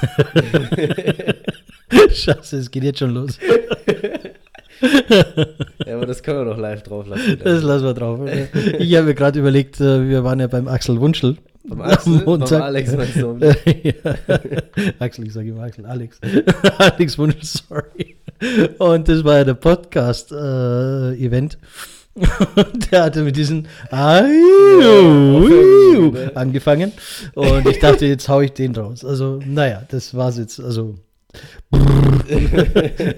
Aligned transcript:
Scheiße, 2.12 2.58
es 2.58 2.70
geht 2.70 2.84
jetzt 2.84 2.98
schon 2.98 3.14
los. 3.14 3.38
Ja, 5.86 5.96
aber 5.96 6.06
das 6.06 6.22
können 6.22 6.38
wir 6.38 6.44
doch 6.46 6.56
live 6.56 6.82
drauf 6.82 7.06
lassen. 7.06 7.38
Das 7.44 7.62
lassen 7.62 7.84
wir 7.84 7.92
drauf. 7.92 8.18
Ich 8.78 8.94
habe 8.96 9.08
mir 9.08 9.14
gerade 9.14 9.38
überlegt, 9.38 9.78
äh, 9.78 10.08
wir 10.08 10.24
waren 10.24 10.40
ja 10.40 10.46
beim 10.46 10.68
Axel 10.68 10.98
Wunschel. 10.98 11.36
Beim 11.64 11.82
Axel, 11.82 12.14
Am 12.20 12.24
Montag. 12.24 12.48
beim 12.50 12.62
Alex 12.62 12.96
meinst 12.96 13.16
du? 13.16 13.36
ja. 13.82 13.92
Axel, 14.98 15.26
ich 15.26 15.34
sage 15.34 15.50
immer 15.50 15.64
Axel, 15.64 15.84
Alex. 15.84 16.18
Alex 16.78 17.18
Wunschel, 17.18 17.44
sorry. 17.44 18.16
Und 18.78 19.06
das 19.06 19.22
war 19.22 19.36
ja 19.38 19.44
der 19.44 19.52
Podcast-Event. 19.54 21.54
Und 21.54 21.58
der 22.90 23.04
hatte 23.04 23.22
mit 23.22 23.36
diesen 23.36 23.68
angefangen. 26.34 26.92
Und 27.34 27.68
ich 27.68 27.78
dachte, 27.78 28.06
jetzt 28.06 28.28
hau 28.28 28.40
ich 28.40 28.52
den 28.52 28.74
raus. 28.74 29.04
Also, 29.04 29.40
naja, 29.44 29.82
das 29.88 30.14
war's 30.14 30.38
jetzt. 30.38 30.60
Also, 30.60 30.96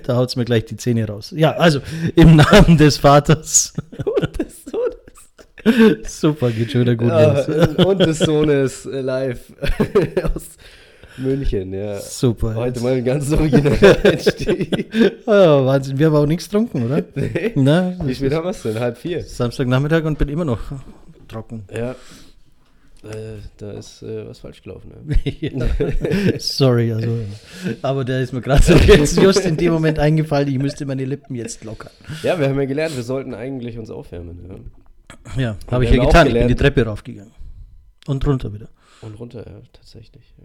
da 0.04 0.16
haut's 0.16 0.36
mir 0.36 0.44
gleich 0.44 0.66
die 0.66 0.76
Zähne 0.76 1.06
raus. 1.06 1.32
Ja, 1.34 1.52
also, 1.52 1.80
im 2.14 2.36
Namen 2.36 2.76
des 2.76 2.98
Vaters. 2.98 3.72
Das 4.20 4.46
ist 4.46 4.70
so 4.70 4.78
das 5.64 6.20
Super, 6.20 6.50
geht 6.50 6.72
schon 6.72 6.82
wieder 6.82 6.96
gut 6.96 7.08
ja, 7.08 7.46
los. 7.46 7.86
und 7.86 7.98
des 8.00 8.18
Sohnes 8.18 8.84
äh, 8.86 9.00
live 9.00 9.52
aus 10.34 10.56
München, 11.18 11.72
ja. 11.72 11.98
Super. 12.00 12.54
Heute 12.54 12.80
mal 12.80 12.94
ein 12.94 13.04
ganz 13.04 13.30
origineller 13.32 13.96
Einstieg. 14.04 14.94
Ja, 15.26 15.64
Wahnsinn, 15.66 15.98
wir 15.98 16.06
haben 16.06 16.16
auch 16.16 16.26
nichts 16.26 16.48
getrunken, 16.48 16.84
oder? 16.84 17.02
Nee. 17.14 17.52
Na, 17.54 17.94
Wie 18.04 18.14
spät 18.14 18.32
haben 18.32 18.44
wir 18.44 18.50
es 18.50 18.62
denn? 18.62 18.78
Halb 18.80 18.96
vier. 18.98 19.22
Samstagnachmittag 19.22 20.04
und 20.04 20.18
bin 20.18 20.28
immer 20.28 20.44
noch 20.44 20.60
trocken. 21.28 21.64
Ja. 21.74 21.94
Äh, 23.04 23.38
da 23.56 23.72
ist 23.72 24.02
äh, 24.02 24.28
was 24.28 24.38
falsch 24.38 24.62
gelaufen. 24.62 24.92
Ne? 25.04 25.16
Ja. 25.40 25.66
Sorry, 26.38 26.92
also. 26.92 27.18
Aber 27.82 28.04
der 28.04 28.20
ist 28.20 28.32
mir 28.32 28.40
gerade 28.40 28.62
so 28.62 28.74
jetzt 28.74 29.20
just 29.20 29.44
in 29.44 29.56
dem 29.56 29.72
Moment 29.72 29.98
eingefallen, 29.98 30.48
ich 30.48 30.58
müsste 30.58 30.86
meine 30.86 31.04
Lippen 31.04 31.34
jetzt 31.34 31.64
lockern. 31.64 31.90
Ja, 32.22 32.38
wir 32.38 32.48
haben 32.48 32.58
ja 32.60 32.66
gelernt, 32.66 32.94
wir 32.94 33.02
sollten 33.02 33.34
eigentlich 33.34 33.76
uns 33.76 33.90
aufwärmen. 33.90 34.38
Ja. 35.36 35.42
Ja, 35.42 35.56
habe 35.70 35.84
ich 35.84 35.90
ja 35.90 36.04
getan. 36.04 36.28
Ich 36.28 36.32
bin 36.34 36.48
die 36.48 36.54
Treppe 36.54 36.84
raufgegangen. 36.84 37.32
Und 38.06 38.26
runter 38.26 38.52
wieder. 38.52 38.68
Und 39.02 39.18
runter, 39.18 39.44
ja, 39.46 39.60
tatsächlich. 39.72 40.22
Ja. 40.38 40.44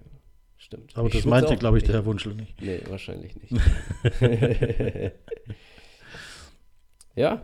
Stimmt. 0.67 0.97
Aber 0.97 1.07
Ich 1.07 1.13
das 1.13 1.23
meinte, 1.23 1.55
glaube 1.55 1.77
ich, 1.77 1.85
der. 1.85 1.95
Herr 1.95 2.05
Wunschel 2.05 2.33
nicht. 2.33 2.61
Nee, 2.61 2.81
wahrscheinlich 2.89 3.33
nicht. 3.37 3.53
ja. 7.15 7.41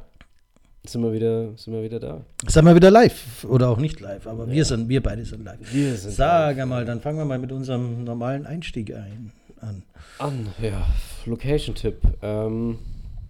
Sind 0.85 1.01
wir 1.01 1.13
wieder, 1.13 1.55
sind 1.55 1.73
wir 1.73 1.81
wieder 1.83 2.01
da. 2.01 2.25
Sind 2.45 2.65
wir 2.65 2.75
wieder 2.75 2.91
live 2.91 3.45
oder 3.45 3.69
auch 3.69 3.77
nicht 3.77 4.01
live, 4.01 4.27
aber 4.27 4.51
wir 4.51 4.65
sind, 4.65 4.89
wir 4.89 5.01
beide 5.01 5.23
sind 5.23 5.45
live. 5.45 5.73
Wir 5.73 5.95
sind 5.95 6.11
Sag 6.11 6.59
einmal, 6.59 6.83
dann 6.83 6.99
fangen 6.99 7.17
wir 7.17 7.23
mal 7.23 7.39
mit 7.39 7.53
unserem 7.53 8.03
normalen 8.03 8.45
Einstieg 8.45 8.93
ein, 8.93 9.31
an. 9.61 9.83
An, 10.19 10.49
ja, 10.61 10.85
Location-Tipp. 11.25 12.01
Ähm, 12.21 12.79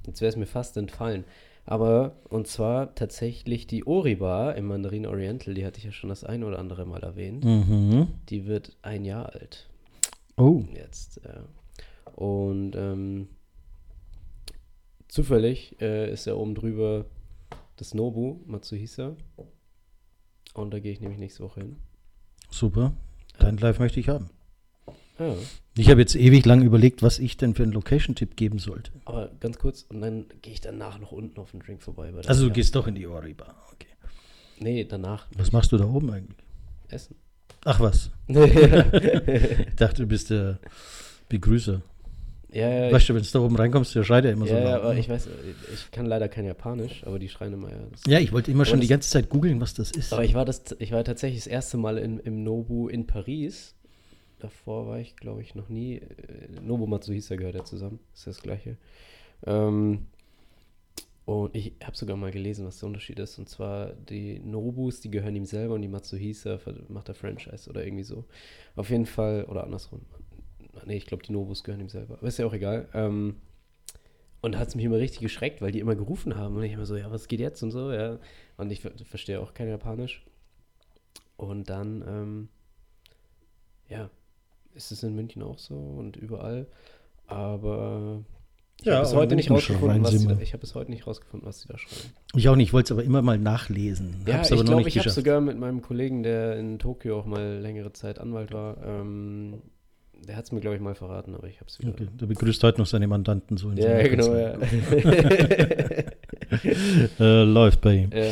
jetzt 0.07 0.21
wäre 0.21 0.29
es 0.29 0.35
mir 0.35 0.47
fast 0.47 0.75
entfallen. 0.75 1.23
Aber, 1.67 2.15
und 2.29 2.47
zwar 2.47 2.95
tatsächlich 2.95 3.67
die 3.67 3.85
Ori-Bar 3.85 4.55
im 4.55 4.65
Mandarin 4.65 5.05
Oriental, 5.05 5.53
die 5.53 5.63
hatte 5.63 5.77
ich 5.77 5.85
ja 5.85 5.91
schon 5.91 6.09
das 6.09 6.23
ein 6.23 6.43
oder 6.43 6.57
andere 6.57 6.87
Mal 6.87 7.03
erwähnt. 7.03 7.45
Mhm. 7.45 8.07
Die 8.29 8.47
wird 8.47 8.75
ein 8.81 9.05
Jahr 9.05 9.31
alt 9.31 9.67
Oh. 10.37 10.63
jetzt. 10.73 11.21
Ja. 11.23 11.45
Und 12.15 12.75
ähm, 12.75 13.27
zufällig 15.07 15.79
äh, 15.81 16.11
ist 16.11 16.25
ja 16.25 16.35
oben 16.35 16.55
drüber 16.55 17.05
das 17.77 17.93
Nobu 17.93 18.39
Matsuhisa. 18.45 19.15
Und 20.53 20.71
da 20.71 20.79
gehe 20.79 20.91
ich 20.91 21.01
nämlich 21.01 21.19
nächste 21.19 21.43
Woche 21.43 21.61
hin. 21.61 21.77
Super. 22.49 22.93
Dein 23.39 23.57
Live 23.57 23.79
möchte 23.79 23.99
ich 23.99 24.09
haben. 24.09 24.29
Ja. 25.19 25.35
Ich 25.75 25.89
habe 25.89 26.01
jetzt 26.01 26.15
ewig 26.15 26.45
lang 26.45 26.61
überlegt, 26.61 27.01
was 27.01 27.19
ich 27.19 27.37
denn 27.37 27.55
für 27.55 27.63
einen 27.63 27.71
Location-Tipp 27.71 28.35
geben 28.35 28.59
sollte. 28.59 28.91
Aber 29.05 29.31
ganz 29.39 29.57
kurz, 29.57 29.83
und 29.89 30.01
dann 30.01 30.25
gehe 30.41 30.53
ich 30.53 30.61
danach 30.61 30.99
noch 30.99 31.11
unten 31.11 31.39
auf 31.39 31.51
den 31.51 31.61
Drink 31.61 31.81
vorbei. 31.81 32.11
Also 32.25 32.47
du 32.47 32.53
gehst 32.53 32.75
doch 32.75 32.87
in 32.87 32.95
die 32.95 33.07
Ori-Bar. 33.07 33.55
Okay. 33.73 33.87
Nee, 34.59 34.85
danach 34.85 35.27
Was 35.35 35.51
machst 35.51 35.71
du 35.71 35.77
da 35.77 35.85
oben 35.85 36.11
eigentlich? 36.11 36.37
essen. 36.89 37.15
Ach 37.65 37.79
was. 37.79 38.11
ja, 38.27 38.45
Ich 38.45 39.75
dachte, 39.75 40.03
du 40.03 40.07
bist 40.07 40.29
der 40.29 40.59
Begrüßer. 41.29 41.81
ja, 42.51 42.91
weißt 42.91 43.09
du, 43.09 43.15
wenn 43.15 43.23
du 43.23 43.29
da 43.31 43.39
oben 43.39 43.55
reinkommst, 43.55 43.95
der 43.95 44.03
schreit 44.03 44.25
ja 44.25 44.31
immer 44.31 44.45
so 44.45 44.53
ja, 44.53 44.59
ja, 44.59 44.69
laut. 44.71 44.83
aber 44.83 44.93
ne? 44.93 44.99
ich 44.99 45.09
weiß, 45.09 45.27
ich 45.73 45.91
kann 45.91 46.05
leider 46.05 46.27
kein 46.27 46.45
Japanisch, 46.45 47.03
aber 47.05 47.19
die 47.19 47.29
schreien 47.29 47.53
immer 47.53 47.69
ja. 47.69 47.77
Ja, 48.07 48.19
ich 48.19 48.31
wollte 48.31 48.51
immer 48.51 48.65
schon 48.65 48.81
die 48.81 48.87
ganze 48.87 49.09
Zeit 49.09 49.29
googeln, 49.29 49.59
was 49.61 49.73
das 49.73 49.91
ist. 49.91 50.13
Aber 50.13 50.23
ich 50.23 50.33
war, 50.33 50.45
das, 50.45 50.63
ich 50.79 50.91
war 50.91 51.03
tatsächlich 51.03 51.43
das 51.43 51.47
erste 51.47 51.77
Mal 51.77 51.97
in, 51.97 52.19
im 52.19 52.43
Nobu 52.43 52.87
in 52.87 53.07
Paris. 53.07 53.75
Davor 54.39 54.87
war 54.87 54.99
ich, 54.99 55.15
glaube 55.15 55.41
ich, 55.41 55.55
noch 55.55 55.69
nie. 55.69 55.95
äh, 55.95 56.01
Nobu 56.61 56.85
Matsuhisa 56.85 57.37
gehört 57.37 57.55
ja 57.55 57.63
zusammen. 57.63 57.99
Ist 58.13 58.27
das 58.27 58.41
gleiche. 58.41 58.75
Ähm, 59.45 60.07
und 61.25 61.55
ich 61.55 61.73
habe 61.81 61.95
sogar 61.95 62.17
mal 62.17 62.31
gelesen, 62.31 62.65
was 62.65 62.79
der 62.79 62.87
Unterschied 62.87 63.17
ist. 63.19 63.39
Und 63.39 63.47
zwar 63.47 63.93
die 63.93 64.39
Nobus, 64.39 64.99
die 64.99 65.09
gehören 65.09 65.35
ihm 65.35 65.45
selber 65.45 65.75
und 65.75 65.81
die 65.81 65.87
Matsuhisa 65.87 66.59
macht 66.89 67.07
er 67.07 67.15
Franchise 67.15 67.69
oder 67.69 67.85
irgendwie 67.85 68.03
so. 68.03 68.25
Auf 68.75 68.89
jeden 68.89 69.05
Fall, 69.05 69.45
oder 69.45 69.63
andersrum. 69.63 70.01
Nee, 70.85 70.97
ich 70.97 71.05
glaube, 71.05 71.23
die 71.23 71.31
Nobus 71.31 71.63
gehören 71.63 71.79
ihm 71.79 71.89
selber. 71.89 72.15
Aber 72.15 72.27
ist 72.27 72.39
ja 72.39 72.45
auch 72.45 72.53
egal. 72.53 72.89
Ähm, 72.93 73.37
und 74.41 74.57
hat 74.57 74.67
es 74.67 74.75
mich 74.75 74.83
immer 74.83 74.97
richtig 74.97 75.21
geschreckt, 75.21 75.61
weil 75.61 75.71
die 75.71 75.79
immer 75.79 75.95
gerufen 75.95 76.35
haben. 76.35 76.57
Und 76.57 76.63
ich 76.63 76.73
immer 76.73 76.85
so, 76.85 76.97
ja, 76.97 77.09
was 77.09 77.29
geht 77.29 77.39
jetzt 77.39 77.63
und 77.63 77.71
so, 77.71 77.93
ja. 77.93 78.19
Und 78.57 78.71
ich 78.71 78.81
ver 78.81 78.91
verstehe 79.05 79.39
auch 79.39 79.53
kein 79.53 79.69
Japanisch. 79.69 80.25
Und 81.37 81.69
dann, 81.69 82.03
ähm, 82.05 82.49
ja, 83.87 84.09
ist 84.73 84.91
es 84.91 85.03
in 85.03 85.15
München 85.15 85.41
auch 85.41 85.59
so 85.59 85.75
und 85.75 86.17
überall. 86.17 86.67
Aber 87.27 88.25
ich 88.83 88.87
Ja, 88.87 88.97
habe 88.97 89.07
aber 89.07 89.17
heute 89.17 89.35
nicht 89.35 89.49
rausgefunden, 89.49 90.03
was 90.03 90.25
da, 90.25 90.37
ich 90.41 90.53
habe 90.53 90.61
bis 90.61 90.75
heute 90.75 90.91
nicht 90.91 91.07
rausgefunden, 91.07 91.47
was 91.47 91.61
sie 91.61 91.67
da 91.69 91.77
schreiben. 91.77 92.13
ich 92.35 92.49
auch 92.49 92.55
nicht, 92.55 92.67
ich 92.67 92.73
wollte 92.73 92.87
es 92.87 92.91
aber 92.91 93.03
immer 93.03 93.21
mal 93.21 93.37
nachlesen. 93.39 94.17
Ja, 94.27 94.35
Hab's 94.35 94.47
ich 94.49 94.53
aber 94.53 94.63
noch 94.63 94.71
glaube, 94.73 94.89
ich 94.89 94.97
habe 94.99 95.09
sogar 95.09 95.41
mit 95.41 95.57
meinem 95.57 95.81
Kollegen, 95.81 96.23
der 96.23 96.57
in 96.57 96.79
Tokio 96.79 97.17
auch 97.19 97.25
mal 97.25 97.59
längere 97.59 97.93
Zeit 97.93 98.19
Anwalt 98.19 98.51
war, 98.51 98.77
ähm, 98.85 99.61
der 100.27 100.37
hat 100.37 100.45
es 100.45 100.51
mir, 100.51 100.59
glaube 100.61 100.75
ich, 100.77 100.81
mal 100.81 100.95
verraten, 100.95 101.35
aber 101.35 101.47
ich 101.47 101.57
habe 101.59 101.65
es 101.69 101.79
wieder. 101.79 101.89
Okay, 101.91 102.07
der 102.19 102.25
begrüßt 102.27 102.63
heute 102.63 102.79
noch 102.79 102.87
seine 102.87 103.07
Mandanten 103.07 103.57
so 103.57 103.69
in 103.71 103.77
Ja, 103.77 104.01
genau, 104.07 104.33
ja. 104.35 104.53
Äh, 107.19 107.43
läuft 107.43 107.81
bei 107.81 107.93
ihm. 107.95 108.09
ja. 108.13 108.31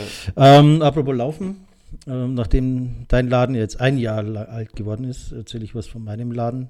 Ähm, 0.60 0.82
apropos 0.82 1.16
Laufen, 1.16 1.58
ähm, 2.08 2.34
nachdem 2.34 3.06
dein 3.08 3.30
Laden 3.30 3.56
jetzt 3.56 3.80
ein 3.80 3.98
Jahr 3.98 4.26
alt 4.50 4.76
geworden 4.76 5.04
ist, 5.04 5.32
erzähle 5.32 5.64
ich 5.64 5.76
was 5.76 5.88
von 5.88 6.04
meinem 6.04 6.32
Laden. 6.32 6.70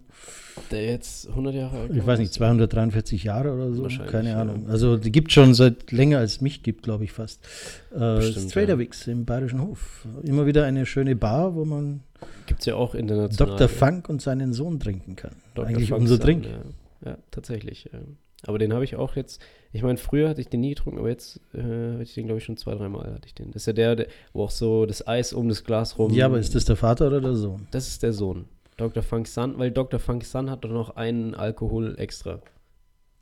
Der 0.72 0.86
jetzt 0.86 1.30
100 1.30 1.54
Jahre 1.54 1.80
alt 1.80 1.92
Ich 1.96 2.06
weiß 2.06 2.20
nicht, 2.20 2.34
243 2.34 3.24
Jahre 3.24 3.54
oder 3.54 3.72
so, 3.74 3.88
keine 4.08 4.32
ja. 4.32 4.42
Ahnung. 4.42 4.70
Also 4.70 4.98
die 4.98 5.12
gibt 5.12 5.32
schon 5.32 5.54
seit 5.54 5.92
länger 5.92 6.18
als 6.18 6.42
mich 6.42 6.64
gibt, 6.64 6.84
glaube 6.84 7.04
ich 7.04 7.12
fast. 7.12 7.46
Äh, 7.94 8.16
Bestimmt, 8.16 8.52
Traderwix 8.52 9.08
im 9.08 9.26
Bayerischen 9.26 9.62
Hof. 9.62 10.08
Immer 10.24 10.46
wieder 10.46 10.66
eine 10.66 10.86
schöne 10.86 11.16
Bar, 11.16 11.56
wo 11.56 11.66
man 11.66 12.02
Gibt 12.46 12.62
es 12.62 12.66
ja 12.66 12.76
auch 12.76 12.96
international. 12.96 13.58
Dr. 13.58 13.70
Funk 13.70 14.09
und 14.09 14.22
seinen 14.22 14.53
Sohn 14.53 14.80
trinken 14.80 15.16
kann. 15.16 15.32
Dr. 15.56 15.70
Eigentlich 15.70 15.90
Funk 15.90 16.02
unser 16.02 16.18
Drink. 16.18 16.46
Ja, 16.46 17.12
ja 17.12 17.18
tatsächlich. 17.32 17.90
Ja. 17.92 18.00
Aber 18.46 18.59
den 18.59 18.74
habe 18.74 18.84
ich 18.84 18.96
auch 18.96 19.16
jetzt, 19.16 19.42
ich 19.74 19.84
meine, 19.84 19.98
früher 19.98 20.30
hatte 20.30 20.42
ich 20.42 20.50
den 20.50 20.62
nie 20.62 20.70
getrunken, 20.70 21.00
aber 21.00 21.09
jetzt 21.09 21.40
äh, 21.54 21.94
hatte 21.94 22.04
ich 22.04 22.14
den, 22.14 22.26
glaube 22.26 22.40
ich, 22.40 22.44
schon 22.44 22.58
zwei, 22.58 22.76
dreimal 22.76 23.14
hatte 23.14 23.28
ich 23.28 23.34
den. 23.34 23.52
Das 23.52 23.64
ist 23.64 23.68
ja 23.68 23.74
der, 23.74 23.96
der, 23.96 24.08
wo 24.34 24.44
auch 24.44 24.52
so 24.52 24.86
das 24.86 25.08
Eis 25.08 25.32
um 25.34 25.48
das 25.48 25.64
Glas 25.64 25.98
rum. 25.98 26.12
Ja, 26.14 26.26
aber 26.26 26.40
ist 26.40 26.56
das 26.56 26.66
der 26.66 26.76
Vater 26.76 27.08
oder 27.08 27.22
der 27.22 27.36
Sohn? 27.36 27.68
Das 27.72 27.88
ist 27.88 28.04
der 28.04 28.14
Sohn. 28.14 28.46
Dr. 28.78 29.04
Funk 29.04 29.28
Sun, 29.28 29.58
weil 29.59 29.72
Dr. 29.72 30.00
Funk 30.00 30.26
Sun 30.26 30.50
hat 30.50 30.64
doch 30.64 30.72
noch 30.72 30.96
einen 30.96 31.36
Alkohol 31.36 31.96
extra. 31.98 32.42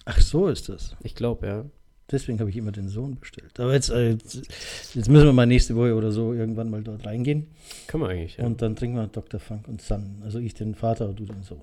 Ach, 0.06 0.20
so 0.20 0.48
ist 0.48 0.70
das. 0.70 0.96
Ich 1.04 1.16
glaube, 1.16 1.48
ja. 1.48 1.66
Deswegen 2.12 2.40
habe 2.40 2.50
ich 2.50 2.58
immer 2.58 2.72
den 2.72 2.88
Sohn 2.88 3.20
bestellt. 3.20 3.60
Aber 3.60 3.74
jetzt, 3.74 3.92
äh, 3.92 4.12
jetzt, 4.12 4.36
jetzt 4.96 5.10
müssen 5.10 5.26
wir 5.26 5.34
mal 5.34 5.46
nächste 5.46 5.76
Woche 5.76 5.94
oder 5.94 6.12
so 6.12 6.34
irgendwann 6.34 6.72
mal 6.72 6.82
dort 6.82 7.06
reingehen. 7.06 7.48
Kann 7.86 8.00
man 8.00 8.10
eigentlich, 8.10 8.38
ja. 8.38 8.46
Und 8.46 8.64
dann 8.64 8.76
trinken 8.76 8.98
wir 8.98 9.06
Dr. 9.08 9.40
Funk 9.40 9.68
und 9.68 9.82
Sun. 9.82 10.22
Also 10.24 10.40
ich 10.40 10.56
den 10.56 10.74
Vater 10.74 11.10
und 11.10 11.20
du 11.20 11.26
den 11.26 11.44
Sohn. 11.44 11.62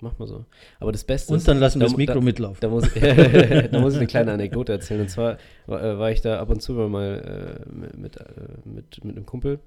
Mach 0.00 0.18
mal 0.18 0.26
so. 0.26 0.44
Aber 0.78 0.92
das 0.92 1.04
Beste 1.04 1.32
Und 1.32 1.38
ist, 1.38 1.48
dann 1.48 1.58
lassen 1.58 1.80
wir 1.80 1.86
da 1.86 1.90
das 1.90 1.96
Mikro 1.96 2.14
da, 2.14 2.20
mitlaufen. 2.20 2.58
Da 2.60 2.68
muss, 2.68 2.84
da 3.70 3.80
muss 3.80 3.92
ich 3.92 3.98
eine 3.98 4.06
kleine 4.06 4.32
Anekdote 4.32 4.72
erzählen. 4.72 5.02
Und 5.02 5.08
zwar 5.08 5.38
war, 5.66 5.82
äh, 5.82 5.98
war 5.98 6.10
ich 6.10 6.20
da 6.20 6.40
ab 6.40 6.48
und 6.50 6.60
zu 6.62 6.72
mal 6.72 7.62
äh, 7.66 7.72
mit, 7.72 7.98
mit, 7.98 8.16
äh, 8.16 8.24
mit, 8.64 9.04
mit 9.04 9.16
einem 9.16 9.26
Kumpel. 9.26 9.60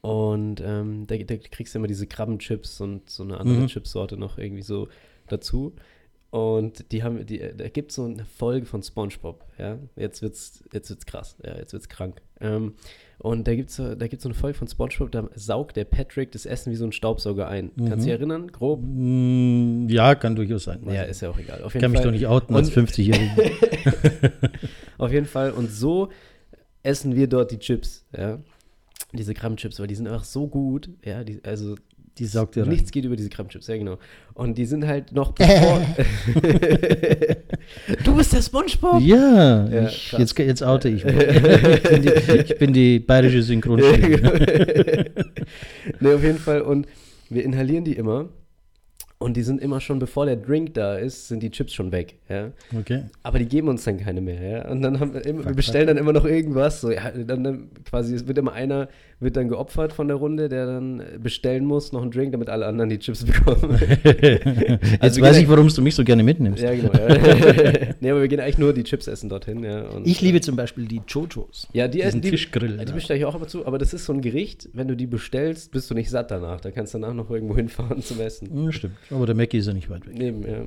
Und 0.00 0.60
ähm, 0.64 1.06
da, 1.06 1.16
da 1.16 1.36
kriegst 1.36 1.74
du 1.74 1.78
immer 1.78 1.88
diese 1.88 2.06
Krabbenchips 2.06 2.80
und 2.80 3.10
so 3.10 3.24
eine 3.24 3.40
andere 3.40 3.62
Mhm. 3.62 3.66
Chipsorte 3.66 4.16
noch 4.16 4.38
irgendwie 4.38 4.62
so 4.62 4.88
dazu. 5.26 5.74
Und 6.30 6.92
die 6.92 7.02
haben, 7.02 7.24
die, 7.24 7.38
da 7.56 7.68
gibt 7.70 7.90
es 7.90 7.96
so 7.96 8.04
eine 8.04 8.24
Folge 8.26 8.66
von 8.66 8.82
SpongeBob, 8.82 9.46
ja. 9.58 9.78
Jetzt 9.96 10.20
wird's, 10.20 10.62
jetzt 10.74 10.90
wird's 10.90 11.06
krass, 11.06 11.36
ja, 11.42 11.56
jetzt 11.56 11.72
wird's 11.72 11.88
krank. 11.88 12.20
Ähm, 12.40 12.74
und 13.18 13.48
da 13.48 13.54
gibt's 13.54 13.76
so, 13.76 13.94
da 13.94 14.06
gibt's 14.08 14.24
so 14.24 14.28
eine 14.28 14.34
Folge 14.34 14.58
von 14.58 14.68
SpongeBob, 14.68 15.10
da 15.10 15.28
saugt 15.34 15.76
der 15.76 15.84
Patrick 15.86 16.30
das 16.32 16.44
Essen 16.44 16.70
wie 16.70 16.76
so 16.76 16.84
ein 16.84 16.92
Staubsauger 16.92 17.48
ein. 17.48 17.70
Kannst 17.76 17.90
du 17.90 17.94
Mhm. 17.96 18.00
dich 18.00 18.08
erinnern, 18.10 18.48
grob? 18.52 18.80
Mm, 18.82 19.88
ja, 19.88 20.14
kann 20.16 20.36
durchaus 20.36 20.64
sein. 20.64 20.82
Ja, 20.86 21.04
ist 21.04 21.22
ja 21.22 21.30
auch 21.30 21.38
egal. 21.38 21.62
Auf 21.62 21.74
ich 21.74 21.80
jeden 21.80 21.82
kann 21.84 21.92
mich 21.92 22.00
Fall. 22.00 22.06
doch 22.08 22.12
nicht 22.12 22.26
outen 22.26 22.54
als 22.54 22.68
Und- 22.76 22.88
50-Jähriger. 22.90 24.30
Auf 24.98 25.12
jeden 25.12 25.26
Fall. 25.26 25.52
Und 25.52 25.70
so 25.70 26.10
essen 26.82 27.16
wir 27.16 27.26
dort 27.26 27.50
die 27.52 27.58
Chips, 27.58 28.04
ja. 28.16 28.38
Diese 29.14 29.32
Krabbenchips, 29.32 29.80
weil 29.80 29.86
die 29.86 29.94
sind 29.94 30.06
einfach 30.06 30.24
so 30.24 30.46
gut, 30.46 30.90
ja. 31.04 31.24
Die, 31.24 31.42
also, 31.42 31.76
Die 32.18 32.26
saugt 32.26 32.56
rein. 32.56 32.68
Nichts 32.68 32.90
geht 32.90 33.04
über 33.04 33.16
diese 33.16 33.28
Krabbenchips, 33.28 33.66
ja 33.68 33.76
genau. 33.76 33.98
Und 34.34 34.58
die 34.58 34.66
sind 34.66 34.86
halt 34.86 35.12
noch 35.12 35.32
bevor. 35.32 35.80
du 38.04 38.16
bist 38.16 38.32
der 38.32 38.42
SpongeBob! 38.42 39.00
Ja, 39.00 39.68
Ja, 39.68 39.88
ich, 39.88 40.12
jetzt, 40.12 40.38
jetzt 40.38 40.62
oute 40.62 40.88
ich 40.88 41.04
ich, 41.04 41.82
bin 41.82 42.02
die, 42.02 42.08
ich 42.32 42.58
bin 42.58 42.72
die 42.72 42.98
bayerische 42.98 43.42
Synchronstimme. 43.42 44.16
ne, 46.00 46.14
auf 46.14 46.22
jeden 46.22 46.38
Fall. 46.38 46.62
Und 46.62 46.86
wir 47.30 47.44
inhalieren 47.44 47.84
die 47.84 47.94
immer. 47.94 48.28
Und 49.20 49.36
die 49.36 49.42
sind 49.42 49.60
immer 49.60 49.80
schon, 49.80 49.98
bevor 49.98 50.26
der 50.26 50.36
Drink 50.36 50.74
da 50.74 50.96
ist, 50.96 51.26
sind 51.26 51.42
die 51.42 51.50
Chips 51.50 51.74
schon 51.74 51.90
weg. 51.90 52.18
Ja? 52.28 52.52
Okay. 52.76 53.04
Aber 53.24 53.40
die 53.40 53.46
geben 53.46 53.66
uns 53.68 53.82
dann 53.82 53.98
keine 53.98 54.20
mehr. 54.20 54.40
Ja? 54.40 54.70
Und 54.70 54.80
dann 54.80 55.00
haben 55.00 55.12
wir 55.12 55.26
immer, 55.26 55.44
wir 55.44 55.54
bestellen 55.54 55.88
dann 55.88 55.96
immer 55.96 56.12
noch 56.12 56.24
irgendwas. 56.24 56.80
So, 56.80 56.92
ja, 56.92 57.10
dann, 57.10 57.42
dann 57.42 57.70
quasi, 57.84 58.14
es 58.14 58.28
wird 58.28 58.38
immer 58.38 58.52
einer, 58.52 58.88
wird 59.20 59.36
dann 59.36 59.48
geopfert 59.48 59.92
von 59.92 60.06
der 60.06 60.16
Runde, 60.16 60.48
der 60.48 60.66
dann 60.66 61.02
bestellen 61.20 61.64
muss, 61.64 61.92
noch 61.92 62.02
einen 62.02 62.10
Drink, 62.12 62.32
damit 62.32 62.48
alle 62.48 62.66
anderen 62.66 62.88
die 62.90 62.98
Chips 62.98 63.24
bekommen. 63.26 63.78
Jetzt 64.04 65.02
Also 65.02 65.20
weiß 65.20 65.38
ich, 65.38 65.48
warum 65.48 65.68
du 65.68 65.82
mich 65.82 65.94
so 65.94 66.04
gerne 66.04 66.22
mitnimmst. 66.22 66.62
ja, 66.62 66.74
genau. 66.74 66.92
Ja. 66.92 67.94
nee, 68.00 68.10
aber 68.10 68.20
wir 68.20 68.28
gehen 68.28 68.40
eigentlich 68.40 68.58
nur 68.58 68.72
die 68.72 68.84
Chips 68.84 69.06
essen 69.08 69.28
dorthin. 69.28 69.62
Ja? 69.64 69.82
Und, 69.88 70.06
Ich 70.06 70.20
liebe 70.20 70.40
zum 70.40 70.54
Beispiel 70.56 70.86
die 70.86 71.00
Chojos. 71.12 71.66
Ja, 71.72 71.88
die, 71.88 72.00
diesen 72.00 72.20
die, 72.20 72.30
Fischgrill 72.30 72.78
Die 72.78 72.84
da. 72.84 72.92
bestelle 72.92 73.18
ich 73.18 73.24
auch 73.24 73.34
immer 73.34 73.48
zu, 73.48 73.66
aber 73.66 73.78
das 73.78 73.92
ist 73.92 74.04
so 74.04 74.12
ein 74.12 74.20
Gericht, 74.20 74.68
wenn 74.72 74.86
du 74.88 74.94
die 74.96 75.06
bestellst, 75.06 75.72
bist 75.72 75.90
du 75.90 75.94
nicht 75.94 76.10
satt 76.10 76.30
danach. 76.30 76.60
Da 76.60 76.70
kannst 76.70 76.94
du 76.94 76.98
danach 76.98 77.14
noch 77.14 77.30
irgendwo 77.30 77.56
hinfahren 77.56 78.00
zum 78.02 78.20
Essen. 78.20 78.64
Ja, 78.66 78.70
stimmt. 78.72 78.94
Aber 79.10 79.26
der 79.26 79.34
Mackie 79.34 79.58
ist 79.58 79.66
ja 79.66 79.72
nicht 79.74 79.90
weit 79.90 80.06
weg. 80.06 80.14
Neben, 80.16 80.42
ja. 80.42 80.64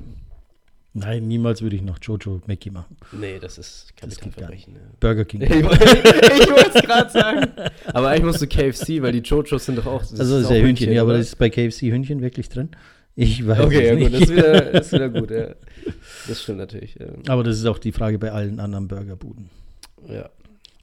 Nein, 0.94 1.26
niemals 1.26 1.62
würde 1.62 1.74
ich 1.76 1.82
noch 1.82 1.98
Jojo 2.02 2.42
Mackie 2.46 2.70
machen. 2.70 2.96
Nee, 3.12 3.38
das 3.40 3.56
ist 3.56 3.96
Kapitalverbrechen. 3.96 4.74
Ja. 4.74 4.80
Burger 5.00 5.24
King. 5.24 5.40
Ich, 5.50 5.50
wollte 6.50 6.70
es 6.78 6.82
gerade 6.84 7.10
sagen. 7.10 7.46
Aber 7.94 8.08
eigentlich 8.08 8.24
musst 8.24 8.42
du 8.42 8.46
KFC, 8.46 9.00
weil 9.00 9.12
die 9.12 9.22
Chochos 9.22 9.64
sind 9.64 9.78
doch 9.78 9.86
auch. 9.86 10.00
das 10.02 10.20
also 10.20 10.38
ist 10.38 10.46
auch 10.46 10.50
ja 10.52 10.60
Hühnchen, 10.60 10.92
ja, 10.92 11.02
aber 11.02 11.16
ist 11.16 11.38
bei 11.38 11.48
KFC 11.48 11.82
Hühnchen 11.92 12.20
wirklich 12.20 12.48
drin? 12.50 12.70
Ich 13.16 13.46
weiß 13.46 13.60
Okay, 13.60 13.84
es 13.84 13.88
ja 13.88 13.94
nicht. 13.94 14.12
gut, 14.12 14.14
das 14.14 14.20
ist 14.28 14.36
wieder, 14.36 14.60
das 14.72 14.86
ist 14.86 14.92
wieder 14.92 15.08
gut, 15.08 15.30
ja. 15.30 15.54
Das 16.28 16.42
stimmt 16.42 16.58
natürlich. 16.58 16.94
Ja. 16.96 17.06
aber 17.28 17.42
das 17.42 17.56
ist 17.58 17.66
auch 17.66 17.78
die 17.78 17.92
Frage 17.92 18.18
bei 18.18 18.30
allen 18.32 18.60
anderen 18.60 18.88
Burgerbuden. 18.88 19.48
ja. 20.08 20.28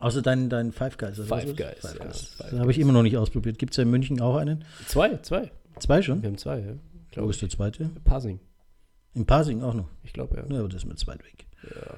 Außer 0.02 0.22
dein, 0.22 0.48
dein 0.50 0.72
Five 0.72 0.98
Guys. 0.98 1.20
Oder 1.20 1.28
Five? 1.28 1.56
Guys, 1.58 1.76
Five 1.82 1.98
ja, 2.00 2.06
Guys. 2.06 2.22
Five 2.38 2.50
Das 2.52 2.60
habe 2.62 2.72
ich 2.72 2.78
Guys. 2.78 2.84
immer 2.84 2.94
noch 2.94 3.04
nicht 3.04 3.18
ausprobiert. 3.18 3.60
Gibt 3.60 3.74
es 3.74 3.78
ja 3.78 3.84
in 3.84 3.90
München 3.90 4.22
auch 4.22 4.38
einen? 4.38 4.64
Zwei, 4.88 5.18
zwei. 5.24 5.52
Zwei 5.80 6.02
schon? 6.02 6.22
Wir 6.22 6.30
haben 6.30 6.38
zwei, 6.38 6.60
ja. 6.60 7.22
Wo 7.24 7.30
ist 7.30 7.42
der 7.42 7.50
zweite? 7.50 7.90
Pasing, 8.06 8.40
In 9.16 9.26
Pasing 9.26 9.62
auch 9.64 9.74
noch. 9.74 9.90
ich 10.04 10.14
glaube, 10.14 10.38
ja. 10.38 10.44
Ja, 10.54 10.60
aber 10.60 10.70
das 10.70 10.84
ist 10.84 10.88
mir 10.88 10.96
zu 10.96 11.08
weit 11.08 11.24
weg. 11.24 11.46
ja. 11.64 11.96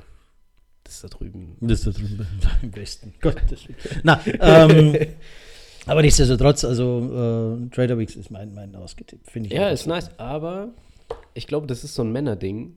Das 0.83 0.95
ist 0.95 1.03
da 1.03 1.07
drüben. 1.09 1.55
Das 1.61 1.85
ist 1.85 1.87
da 1.87 1.91
drüben 1.91 2.27
im 2.63 2.75
Westen. 2.75 3.13
Gottes 3.21 3.67
Willen. 3.67 4.01
Na, 4.03 4.19
ähm, 4.25 4.95
aber 5.85 6.01
nichtsdestotrotz, 6.01 6.65
also 6.65 7.59
äh, 7.63 7.69
Trader 7.69 7.97
Weeks 7.97 8.15
ist 8.15 8.29
mein, 8.31 8.53
mein 8.53 8.75
ausgetippt, 8.75 9.29
finde 9.31 9.47
ich. 9.49 9.53
Ja, 9.55 9.69
ist 9.69 9.85
nice, 9.87 10.09
aber 10.19 10.73
ich 11.33 11.47
glaube, 11.47 11.67
das 11.67 11.83
ist 11.85 11.93
so 11.95 12.03
ein 12.03 12.11
Männerding. 12.11 12.75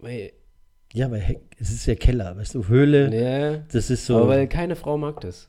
Weil, 0.00 0.32
Ja, 0.92 1.10
weil 1.10 1.20
Heck- 1.20 1.56
es 1.58 1.70
ist 1.70 1.86
ja 1.86 1.94
Keller, 1.94 2.36
weißt 2.36 2.54
du, 2.56 2.66
Höhle, 2.68 3.14
ja, 3.16 3.56
das 3.72 3.90
ist 3.90 4.04
so. 4.06 4.16
aber 4.18 4.28
weil 4.28 4.48
keine 4.48 4.76
Frau 4.76 4.98
mag 4.98 5.20
das. 5.22 5.48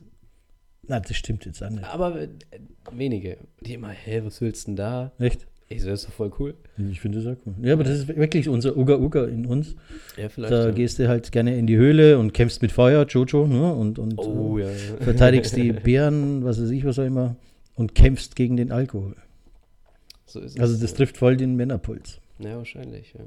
na, 0.82 0.98
das 1.00 1.16
stimmt 1.16 1.44
jetzt 1.44 1.62
auch 1.62 1.70
nicht. 1.70 1.84
Aber 1.84 2.20
äh, 2.22 2.28
wenige. 2.92 3.38
Die 3.60 3.74
immer, 3.74 3.90
hä, 3.90 4.22
was 4.24 4.40
willst 4.40 4.62
du 4.62 4.70
denn 4.70 4.76
da? 4.76 5.12
Echt? 5.18 5.46
Ich 5.72 5.84
das 5.84 6.00
ist 6.00 6.08
doch 6.08 6.12
voll 6.12 6.32
cool. 6.40 6.54
Ich 6.90 7.00
finde 7.00 7.22
das 7.22 7.32
auch 7.32 7.40
cool. 7.46 7.54
Ja, 7.62 7.74
aber 7.74 7.84
das 7.84 8.00
ist 8.00 8.08
wirklich 8.08 8.48
unser 8.48 8.76
Uga 8.76 8.96
Uga 8.96 9.26
in 9.26 9.46
uns. 9.46 9.76
Ja, 10.16 10.28
vielleicht. 10.28 10.52
Da 10.52 10.66
ja. 10.66 10.70
gehst 10.72 10.98
du 10.98 11.06
halt 11.06 11.30
gerne 11.30 11.56
in 11.56 11.68
die 11.68 11.76
Höhle 11.76 12.18
und 12.18 12.34
kämpfst 12.34 12.60
mit 12.60 12.72
Feuer, 12.72 13.06
Jojo, 13.06 13.46
ne? 13.46 13.72
Und, 13.72 14.00
und 14.00 14.18
Oh, 14.18 14.58
äh, 14.58 14.62
ja. 14.62 14.68
ja. 14.68 14.96
verteidigst 14.98 15.56
die 15.56 15.72
Bären, 15.84 16.44
was 16.44 16.60
weiß 16.60 16.70
ich, 16.70 16.84
was 16.84 16.98
auch 16.98 17.04
immer, 17.04 17.36
und 17.76 17.94
kämpfst 17.94 18.34
gegen 18.34 18.56
den 18.56 18.72
Alkohol. 18.72 19.14
So 20.26 20.40
ist 20.40 20.56
es. 20.56 20.60
Also 20.60 20.76
das 20.80 20.92
trifft 20.94 21.16
voll 21.16 21.36
den 21.36 21.54
Männerpuls. 21.54 22.20
Ja, 22.40 22.56
wahrscheinlich, 22.56 23.14
ja. 23.14 23.24